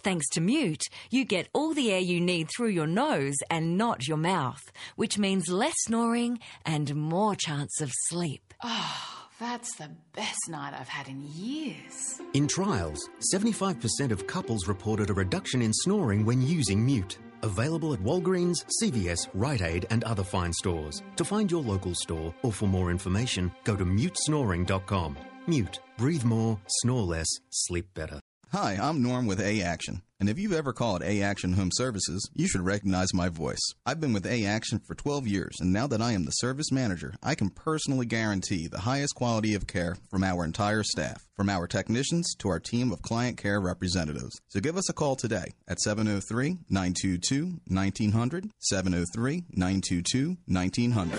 Thanks 0.04 0.28
to 0.32 0.42
Mute, 0.42 0.82
you 1.10 1.24
get 1.24 1.48
all 1.54 1.72
the 1.72 1.90
air 1.90 1.98
you 1.98 2.20
need 2.20 2.50
through 2.54 2.68
your 2.68 2.86
nose 2.86 3.36
and 3.48 3.78
not 3.78 4.06
your 4.06 4.18
mouth, 4.18 4.70
which 4.96 5.16
means 5.16 5.48
less 5.48 5.72
snoring 5.78 6.40
and 6.66 6.94
more 6.94 7.34
chance 7.34 7.80
of 7.80 7.90
sleep. 8.08 8.52
Oh, 8.62 9.26
that's 9.40 9.76
the 9.76 9.88
best 10.14 10.50
night 10.50 10.74
I've 10.78 10.90
had 10.90 11.08
in 11.08 11.22
years. 11.22 12.20
In 12.34 12.46
trials, 12.46 13.08
75% 13.34 14.10
of 14.10 14.26
couples 14.26 14.68
reported 14.68 15.08
a 15.08 15.14
reduction 15.14 15.62
in 15.62 15.72
snoring 15.72 16.26
when 16.26 16.42
using 16.42 16.84
Mute. 16.84 17.16
Available 17.42 17.94
at 17.94 18.00
Walgreens, 18.00 18.66
CVS, 18.82 19.28
Rite 19.32 19.62
Aid, 19.62 19.86
and 19.88 20.04
other 20.04 20.22
fine 20.22 20.52
stores. 20.52 21.02
To 21.16 21.24
find 21.24 21.50
your 21.50 21.62
local 21.62 21.94
store 21.94 22.34
or 22.42 22.52
for 22.52 22.66
more 22.66 22.90
information, 22.90 23.50
go 23.64 23.74
to 23.74 23.86
mutesnoring.com. 23.86 25.16
Mute. 25.46 25.80
Breathe 25.96 26.24
more, 26.24 26.60
snore 26.66 27.04
less, 27.04 27.28
sleep 27.50 27.86
better. 27.94 28.20
Hi, 28.54 28.78
I'm 28.80 29.02
Norm 29.02 29.26
with 29.26 29.40
A 29.40 29.62
Action. 29.62 30.02
And 30.20 30.28
if 30.28 30.38
you've 30.38 30.52
ever 30.52 30.72
called 30.72 31.02
A 31.02 31.22
Action 31.22 31.54
Home 31.54 31.70
Services, 31.72 32.30
you 32.34 32.46
should 32.46 32.60
recognize 32.60 33.12
my 33.12 33.28
voice. 33.28 33.58
I've 33.84 34.00
been 34.00 34.12
with 34.12 34.24
A 34.26 34.44
Action 34.46 34.78
for 34.78 34.94
12 34.94 35.26
years, 35.26 35.56
and 35.58 35.72
now 35.72 35.88
that 35.88 36.00
I 36.00 36.12
am 36.12 36.24
the 36.24 36.30
service 36.30 36.70
manager, 36.70 37.14
I 37.20 37.34
can 37.34 37.50
personally 37.50 38.06
guarantee 38.06 38.68
the 38.68 38.82
highest 38.82 39.16
quality 39.16 39.56
of 39.56 39.66
care 39.66 39.96
from 40.08 40.22
our 40.22 40.44
entire 40.44 40.84
staff, 40.84 41.26
from 41.34 41.50
our 41.50 41.66
technicians 41.66 42.32
to 42.38 42.48
our 42.48 42.60
team 42.60 42.92
of 42.92 43.02
client 43.02 43.38
care 43.38 43.60
representatives. 43.60 44.40
So 44.46 44.60
give 44.60 44.76
us 44.76 44.88
a 44.88 44.92
call 44.92 45.16
today 45.16 45.54
at 45.66 45.80
703 45.80 46.58
922 46.70 47.58
1900, 47.66 48.50
703 48.60 49.46
922 49.50 50.36
1900. 50.46 51.18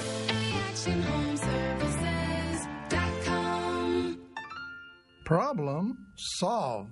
Problem 5.26 5.98
solved. 6.16 6.92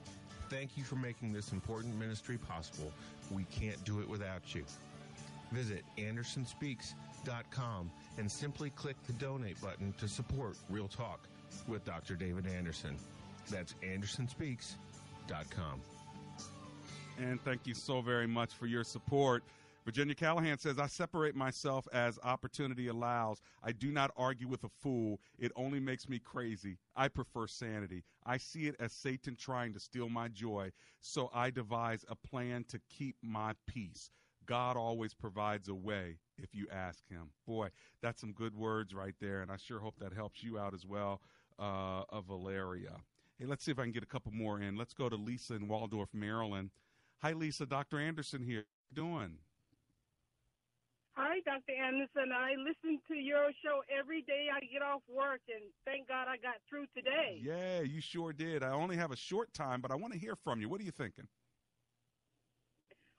Thank 0.51 0.77
you 0.77 0.83
for 0.83 0.97
making 0.97 1.31
this 1.31 1.53
important 1.53 1.97
ministry 1.97 2.37
possible. 2.37 2.91
We 3.31 3.45
can't 3.45 3.81
do 3.85 4.01
it 4.01 4.09
without 4.09 4.53
you. 4.53 4.65
Visit 5.53 5.85
AndersonSpeaks.com 5.97 7.89
and 8.17 8.29
simply 8.29 8.69
click 8.71 8.97
the 9.07 9.13
donate 9.13 9.61
button 9.61 9.93
to 9.97 10.09
support 10.09 10.57
Real 10.69 10.89
Talk 10.89 11.21
with 11.69 11.85
Dr. 11.85 12.15
David 12.15 12.47
Anderson. 12.47 12.97
That's 13.49 13.75
AndersonSpeaks.com. 13.81 15.81
And 17.17 17.41
thank 17.45 17.65
you 17.65 17.73
so 17.73 18.01
very 18.01 18.27
much 18.27 18.53
for 18.53 18.65
your 18.65 18.83
support. 18.83 19.43
Virginia 19.83 20.13
Callahan 20.13 20.59
says, 20.59 20.77
I 20.77 20.87
separate 20.87 21.35
myself 21.35 21.87
as 21.91 22.19
opportunity 22.23 22.87
allows. 22.87 23.41
I 23.63 23.71
do 23.71 23.91
not 23.91 24.11
argue 24.15 24.47
with 24.47 24.63
a 24.63 24.69
fool. 24.69 25.19
It 25.39 25.51
only 25.55 25.79
makes 25.79 26.07
me 26.07 26.19
crazy. 26.19 26.77
I 26.95 27.07
prefer 27.07 27.47
sanity. 27.47 28.03
I 28.25 28.37
see 28.37 28.67
it 28.67 28.75
as 28.79 28.93
Satan 28.93 29.35
trying 29.35 29.73
to 29.73 29.79
steal 29.79 30.07
my 30.07 30.27
joy, 30.27 30.71
so 30.99 31.31
I 31.33 31.49
devise 31.49 32.05
a 32.09 32.15
plan 32.15 32.63
to 32.69 32.79
keep 32.89 33.15
my 33.23 33.53
peace. 33.67 34.11
God 34.45 34.77
always 34.77 35.13
provides 35.13 35.67
a 35.67 35.73
way 35.73 36.17
if 36.37 36.53
you 36.53 36.67
ask 36.71 37.07
Him. 37.09 37.29
Boy, 37.47 37.69
that's 38.01 38.21
some 38.21 38.33
good 38.33 38.55
words 38.55 38.93
right 38.93 39.15
there, 39.19 39.41
and 39.41 39.51
I 39.51 39.57
sure 39.57 39.79
hope 39.79 39.95
that 39.99 40.13
helps 40.13 40.43
you 40.43 40.59
out 40.59 40.73
as 40.73 40.85
well, 40.85 41.21
uh, 41.57 42.03
of 42.09 42.25
Valeria. 42.25 42.97
Hey, 43.39 43.45
let's 43.45 43.63
see 43.63 43.71
if 43.71 43.79
I 43.79 43.83
can 43.83 43.91
get 43.91 44.03
a 44.03 44.07
couple 44.07 44.31
more 44.31 44.61
in. 44.61 44.75
Let's 44.75 44.93
go 44.93 45.09
to 45.09 45.15
Lisa 45.15 45.55
in 45.55 45.67
Waldorf, 45.67 46.09
Maryland. 46.13 46.69
Hi, 47.21 47.33
Lisa. 47.33 47.65
Dr. 47.65 47.99
Anderson 47.99 48.43
here. 48.43 48.65
Doing? 48.93 49.37
Hi, 51.15 51.39
Dr. 51.43 51.75
Anderson. 51.75 52.31
I 52.31 52.55
listen 52.55 52.99
to 53.09 53.15
your 53.15 53.51
show 53.63 53.83
every 53.91 54.21
day 54.23 54.47
I 54.47 54.61
get 54.71 54.81
off 54.81 55.01
work, 55.11 55.41
and 55.51 55.63
thank 55.85 56.07
God 56.07 56.27
I 56.31 56.37
got 56.37 56.55
through 56.69 56.87
today. 56.95 57.39
Yeah, 57.43 57.81
you 57.81 57.99
sure 57.99 58.31
did. 58.31 58.63
I 58.63 58.71
only 58.71 58.95
have 58.95 59.11
a 59.11 59.17
short 59.17 59.53
time, 59.53 59.81
but 59.81 59.91
I 59.91 59.95
want 59.95 60.13
to 60.13 60.19
hear 60.19 60.35
from 60.35 60.61
you. 60.61 60.69
What 60.69 60.79
are 60.79 60.85
you 60.85 60.91
thinking? 60.95 61.27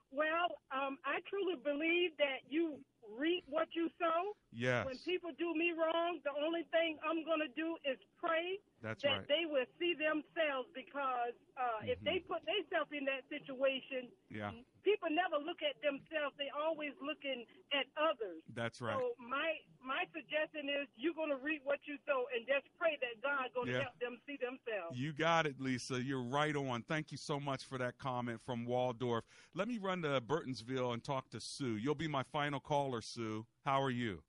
Well, 0.09 0.57
um, 0.73 0.97
I 1.05 1.21
truly 1.29 1.57
believe 1.61 2.17
that 2.17 2.45
you 2.49 2.77
reap 3.17 3.45
what 3.49 3.67
you 3.73 3.89
sow. 3.97 4.33
Yes. 4.51 4.85
When 4.85 4.97
people 5.05 5.29
do 5.37 5.53
me 5.53 5.73
wrong, 5.73 6.21
the 6.23 6.33
only 6.33 6.65
thing 6.69 6.97
I'm 7.01 7.25
going 7.25 7.41
to 7.41 7.53
do 7.57 7.77
is 7.85 7.97
pray 8.17 8.57
That's 8.83 9.01
that 9.07 9.23
right. 9.23 9.27
they 9.31 9.47
will 9.47 9.65
see 9.79 9.95
themselves 9.95 10.67
because 10.75 11.31
uh, 11.55 11.81
if 11.87 11.95
Mm-hmm. 12.03 12.05
they 12.05 12.19
put 12.27 12.43
themselves 12.43 12.91
in 12.91 13.07
that 13.07 13.23
situation, 13.31 14.11
Yeah, 14.29 14.51
people 14.83 15.07
never 15.07 15.39
look 15.39 15.63
at 15.63 15.79
themselves. 15.79 16.35
They 16.35 16.51
always 16.51 16.91
looking 16.99 17.47
at 17.71 17.87
others. 17.95 18.43
that's 18.53 18.83
right. 18.83 18.99
So 18.99 19.15
my 19.17 19.55
my 19.79 20.03
suggestion 20.11 20.67
is 20.67 20.91
you're 20.99 21.15
going 21.15 21.31
to 21.31 21.39
reap 21.39 21.63
what 21.63 21.79
you 21.87 21.95
sow, 22.05 22.27
and 22.35 22.43
just 22.43 22.67
pray 22.75 22.99
that 22.99 23.23
God 23.23 23.47
going 23.55 23.71
to 23.71 23.75
Yeah. 23.79 23.87
help 23.87 23.95
them 24.03 24.19
see 24.27 24.35
themselves. 24.37 24.99
You 24.99 25.15
got 25.15 25.47
it, 25.47 25.55
Lisa. 25.59 26.01
You're 26.03 26.23
right 26.23 26.55
on. 26.55 26.83
Thank 26.83 27.11
you 27.11 27.17
so 27.17 27.39
much 27.39 27.63
for 27.65 27.77
that 27.79 27.97
comment 27.97 28.41
from 28.45 28.65
Waldorf. 28.67 29.23
Let 29.55 29.67
me 29.67 29.77
run 29.79 30.01
to 30.03 30.19
Burtonsville 30.21 30.93
and 30.93 31.03
talk 31.03 31.29
to 31.31 31.39
Sue. 31.39 31.77
You'll 31.77 31.95
be 31.95 32.07
my 32.07 32.23
final 32.23 32.59
caller, 32.59 33.01
Sue. 33.01 33.45
How 33.65 33.81
are 33.81 33.89
you? 33.91 34.23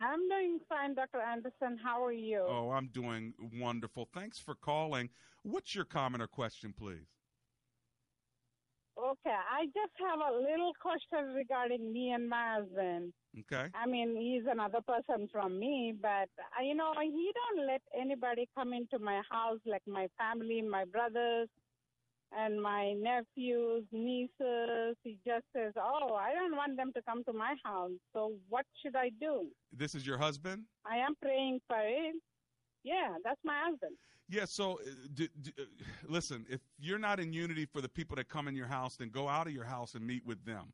I'm 0.00 0.28
doing 0.28 0.58
fine, 0.68 0.94
Dr. 0.94 1.20
Anderson. 1.20 1.78
How 1.82 2.04
are 2.04 2.12
you? 2.12 2.44
Oh, 2.46 2.70
I'm 2.70 2.88
doing 2.88 3.34
wonderful. 3.60 4.08
Thanks 4.12 4.38
for 4.38 4.54
calling. 4.54 5.10
What's 5.42 5.74
your 5.74 5.84
comment 5.84 6.22
or 6.22 6.26
question, 6.26 6.74
please? 6.76 7.06
Okay, 8.96 9.34
I 9.34 9.66
just 9.66 9.92
have 10.08 10.20
a 10.20 10.36
little 10.36 10.72
question 10.80 11.34
regarding 11.34 11.92
me 11.92 12.12
and 12.12 12.28
my 12.28 12.58
husband. 12.60 13.12
Okay. 13.40 13.68
I 13.74 13.86
mean, 13.86 14.16
he's 14.16 14.48
another 14.48 14.78
person 14.86 15.28
from 15.32 15.58
me, 15.58 15.92
but 16.00 16.28
uh, 16.38 16.62
you 16.62 16.76
know, 16.76 16.92
he 17.02 17.32
don't 17.34 17.66
let 17.66 17.82
anybody 18.00 18.48
come 18.56 18.72
into 18.72 19.00
my 19.00 19.20
house, 19.28 19.58
like 19.66 19.82
my 19.86 20.06
family, 20.16 20.62
my 20.62 20.84
brothers, 20.84 21.48
and 22.32 22.60
my 22.60 22.92
nephews, 22.92 23.84
nieces. 23.92 24.96
He 25.02 25.18
just 25.26 25.44
says, 25.54 25.72
"Oh, 25.76 26.14
I 26.14 26.34
don't 26.34 26.56
want 26.56 26.76
them 26.76 26.92
to 26.94 27.02
come 27.02 27.24
to 27.24 27.32
my 27.32 27.54
house." 27.64 27.92
So, 28.12 28.32
what 28.48 28.66
should 28.82 28.96
I 28.96 29.10
do? 29.20 29.48
This 29.72 29.94
is 29.94 30.06
your 30.06 30.18
husband? 30.18 30.64
I 30.84 30.96
am 30.98 31.14
praying 31.20 31.60
for 31.66 31.80
it. 31.80 32.16
Yeah, 32.82 33.16
that's 33.24 33.40
my 33.44 33.58
husband. 33.68 33.96
Yeah, 34.28 34.46
so 34.46 34.80
uh, 34.80 34.90
d- 35.14 35.28
d- 35.42 35.52
uh, 35.58 35.64
listen, 36.08 36.46
if 36.48 36.60
you're 36.78 36.98
not 36.98 37.20
in 37.20 37.32
unity 37.32 37.66
for 37.66 37.80
the 37.80 37.88
people 37.88 38.16
that 38.16 38.28
come 38.28 38.48
in 38.48 38.54
your 38.54 38.66
house, 38.66 38.96
then 38.96 39.10
go 39.10 39.28
out 39.28 39.46
of 39.46 39.52
your 39.52 39.64
house 39.64 39.94
and 39.94 40.06
meet 40.06 40.24
with 40.26 40.44
them. 40.44 40.72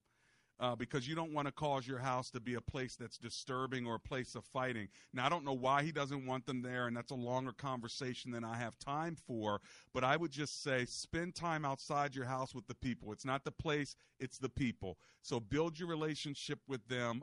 Uh, 0.60 0.76
because 0.76 1.08
you 1.08 1.14
don't 1.14 1.32
want 1.32 1.48
to 1.48 1.52
cause 1.52 1.88
your 1.88 1.98
house 1.98 2.30
to 2.30 2.38
be 2.38 2.52
a 2.54 2.60
place 2.60 2.94
that's 2.94 3.16
disturbing 3.16 3.86
or 3.86 3.94
a 3.94 3.98
place 3.98 4.34
of 4.34 4.44
fighting. 4.44 4.86
Now, 5.14 5.24
I 5.24 5.30
don't 5.30 5.42
know 5.42 5.54
why 5.54 5.82
he 5.82 5.90
doesn't 5.90 6.26
want 6.26 6.44
them 6.44 6.60
there, 6.60 6.86
and 6.86 6.94
that's 6.94 7.12
a 7.12 7.14
longer 7.14 7.52
conversation 7.52 8.30
than 8.30 8.44
I 8.44 8.58
have 8.58 8.78
time 8.78 9.16
for. 9.26 9.62
But 9.94 10.04
I 10.04 10.18
would 10.18 10.30
just 10.30 10.62
say 10.62 10.84
spend 10.84 11.34
time 11.34 11.64
outside 11.64 12.14
your 12.14 12.26
house 12.26 12.54
with 12.54 12.66
the 12.66 12.74
people. 12.74 13.10
It's 13.10 13.24
not 13.24 13.42
the 13.42 13.50
place, 13.50 13.96
it's 14.18 14.36
the 14.36 14.50
people. 14.50 14.98
So 15.22 15.40
build 15.40 15.78
your 15.78 15.88
relationship 15.88 16.58
with 16.68 16.86
them. 16.88 17.22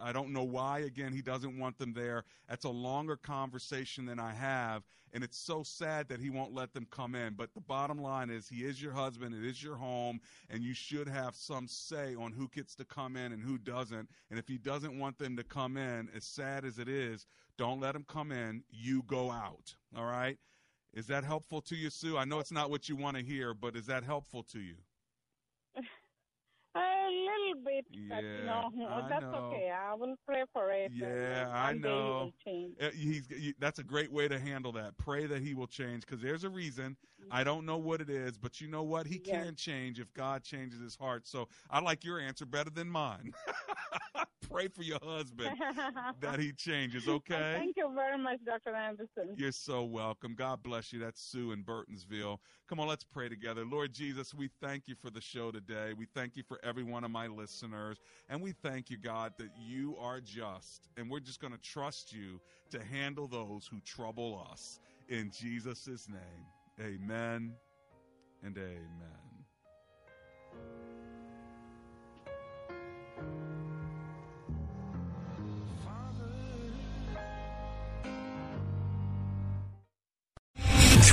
I 0.00 0.12
don't 0.12 0.32
know 0.32 0.42
why, 0.42 0.80
again, 0.80 1.12
he 1.12 1.22
doesn't 1.22 1.58
want 1.58 1.78
them 1.78 1.92
there. 1.92 2.24
That's 2.48 2.64
a 2.64 2.70
longer 2.70 3.16
conversation 3.16 4.06
than 4.06 4.18
I 4.18 4.32
have. 4.32 4.82
And 5.12 5.22
it's 5.22 5.38
so 5.38 5.62
sad 5.62 6.08
that 6.08 6.20
he 6.20 6.30
won't 6.30 6.54
let 6.54 6.74
them 6.74 6.86
come 6.90 7.14
in. 7.14 7.34
But 7.34 7.54
the 7.54 7.60
bottom 7.60 8.02
line 8.02 8.30
is, 8.30 8.48
he 8.48 8.64
is 8.64 8.82
your 8.82 8.92
husband, 8.92 9.34
it 9.34 9.48
is 9.48 9.62
your 9.62 9.76
home, 9.76 10.20
and 10.50 10.62
you 10.62 10.74
should 10.74 11.08
have 11.08 11.36
some 11.36 11.68
say 11.68 12.16
on 12.16 12.32
who 12.32 12.48
gets 12.48 12.74
to 12.76 12.84
come 12.84 13.16
in 13.16 13.32
and 13.32 13.42
who 13.42 13.56
doesn't. 13.56 14.08
And 14.30 14.38
if 14.38 14.48
he 14.48 14.58
doesn't 14.58 14.98
want 14.98 15.18
them 15.18 15.36
to 15.36 15.44
come 15.44 15.76
in, 15.76 16.08
as 16.14 16.24
sad 16.24 16.64
as 16.64 16.78
it 16.78 16.88
is, 16.88 17.26
don't 17.56 17.80
let 17.80 17.92
them 17.92 18.04
come 18.08 18.32
in. 18.32 18.64
You 18.70 19.02
go 19.06 19.30
out. 19.30 19.76
All 19.96 20.06
right? 20.06 20.38
Is 20.92 21.06
that 21.08 21.24
helpful 21.24 21.60
to 21.62 21.76
you, 21.76 21.90
Sue? 21.90 22.16
I 22.16 22.24
know 22.24 22.40
it's 22.40 22.52
not 22.52 22.70
what 22.70 22.88
you 22.88 22.96
want 22.96 23.16
to 23.16 23.22
hear, 23.22 23.54
but 23.54 23.76
is 23.76 23.86
that 23.86 24.04
helpful 24.04 24.42
to 24.44 24.58
you? 24.60 24.76
A 27.24 27.38
little 27.40 27.64
bit, 27.64 27.86
but 28.08 28.24
you 28.34 28.44
know, 28.44 28.70
I 28.88 29.10
that's 29.10 29.26
know. 29.26 29.34
okay. 29.34 29.70
I 29.70 29.94
will 29.94 30.16
pray 30.26 30.44
for 30.52 30.70
it. 30.70 30.92
Yeah, 30.92 31.48
I 31.52 31.72
he 31.72 31.74
know. 31.74 32.32
Uh, 32.80 32.90
He's 32.90 33.28
you- 33.30 33.54
that's 33.58 33.78
a 33.78 33.84
great 33.84 34.10
way 34.12 34.28
to 34.28 34.38
handle 34.38 34.72
that. 34.72 34.96
Pray 34.98 35.26
that 35.26 35.42
he 35.42 35.54
will 35.54 35.66
change 35.66 36.02
because 36.06 36.20
there's 36.20 36.44
a 36.44 36.50
reason. 36.50 36.96
I 37.30 37.44
don't 37.44 37.64
know 37.66 37.78
what 37.78 38.00
it 38.00 38.10
is, 38.10 38.36
but 38.38 38.60
you 38.60 38.68
know 38.68 38.82
what? 38.82 39.06
He 39.06 39.18
Yes. 39.18 39.48
can 39.48 39.54
change 39.56 39.98
if 40.00 40.12
God 40.14 40.42
changes 40.44 40.80
his 40.80 40.96
heart. 40.96 41.26
So 41.26 41.48
I 41.70 41.80
like 41.80 42.04
your 42.04 42.20
answer 42.20 42.44
better 42.46 42.70
than 42.70 42.88
mine. 42.88 43.32
Pray 44.54 44.68
for 44.68 44.84
your 44.84 45.00
husband 45.02 45.50
that 46.20 46.38
he 46.38 46.52
changes. 46.52 47.08
Okay. 47.08 47.56
Thank 47.58 47.76
you 47.76 47.90
very 47.92 48.16
much, 48.16 48.38
Dr. 48.46 48.72
Anderson. 48.72 49.34
You're 49.34 49.50
so 49.50 49.82
welcome. 49.82 50.36
God 50.36 50.62
bless 50.62 50.92
you. 50.92 51.00
That's 51.00 51.20
Sue 51.20 51.50
in 51.50 51.64
Burtonsville. 51.64 52.38
Come 52.68 52.78
on, 52.78 52.86
let's 52.86 53.02
pray 53.02 53.28
together. 53.28 53.64
Lord 53.64 53.92
Jesus, 53.92 54.32
we 54.32 54.48
thank 54.62 54.86
you 54.86 54.94
for 54.94 55.10
the 55.10 55.20
show 55.20 55.50
today. 55.50 55.92
We 55.98 56.06
thank 56.14 56.36
you 56.36 56.44
for 56.46 56.60
every 56.62 56.84
one 56.84 57.02
of 57.02 57.10
my 57.10 57.26
listeners. 57.26 57.98
And 58.28 58.40
we 58.40 58.52
thank 58.52 58.90
you, 58.90 58.96
God, 58.96 59.32
that 59.38 59.50
you 59.58 59.96
are 59.98 60.20
just. 60.20 60.88
And 60.96 61.10
we're 61.10 61.18
just 61.18 61.40
going 61.40 61.52
to 61.52 61.60
trust 61.60 62.12
you 62.12 62.40
to 62.70 62.78
handle 62.80 63.26
those 63.26 63.68
who 63.68 63.80
trouble 63.80 64.46
us. 64.52 64.78
In 65.08 65.32
Jesus' 65.36 66.08
name, 66.08 66.46
amen 66.80 67.54
and 68.44 68.56
amen. 68.56 69.33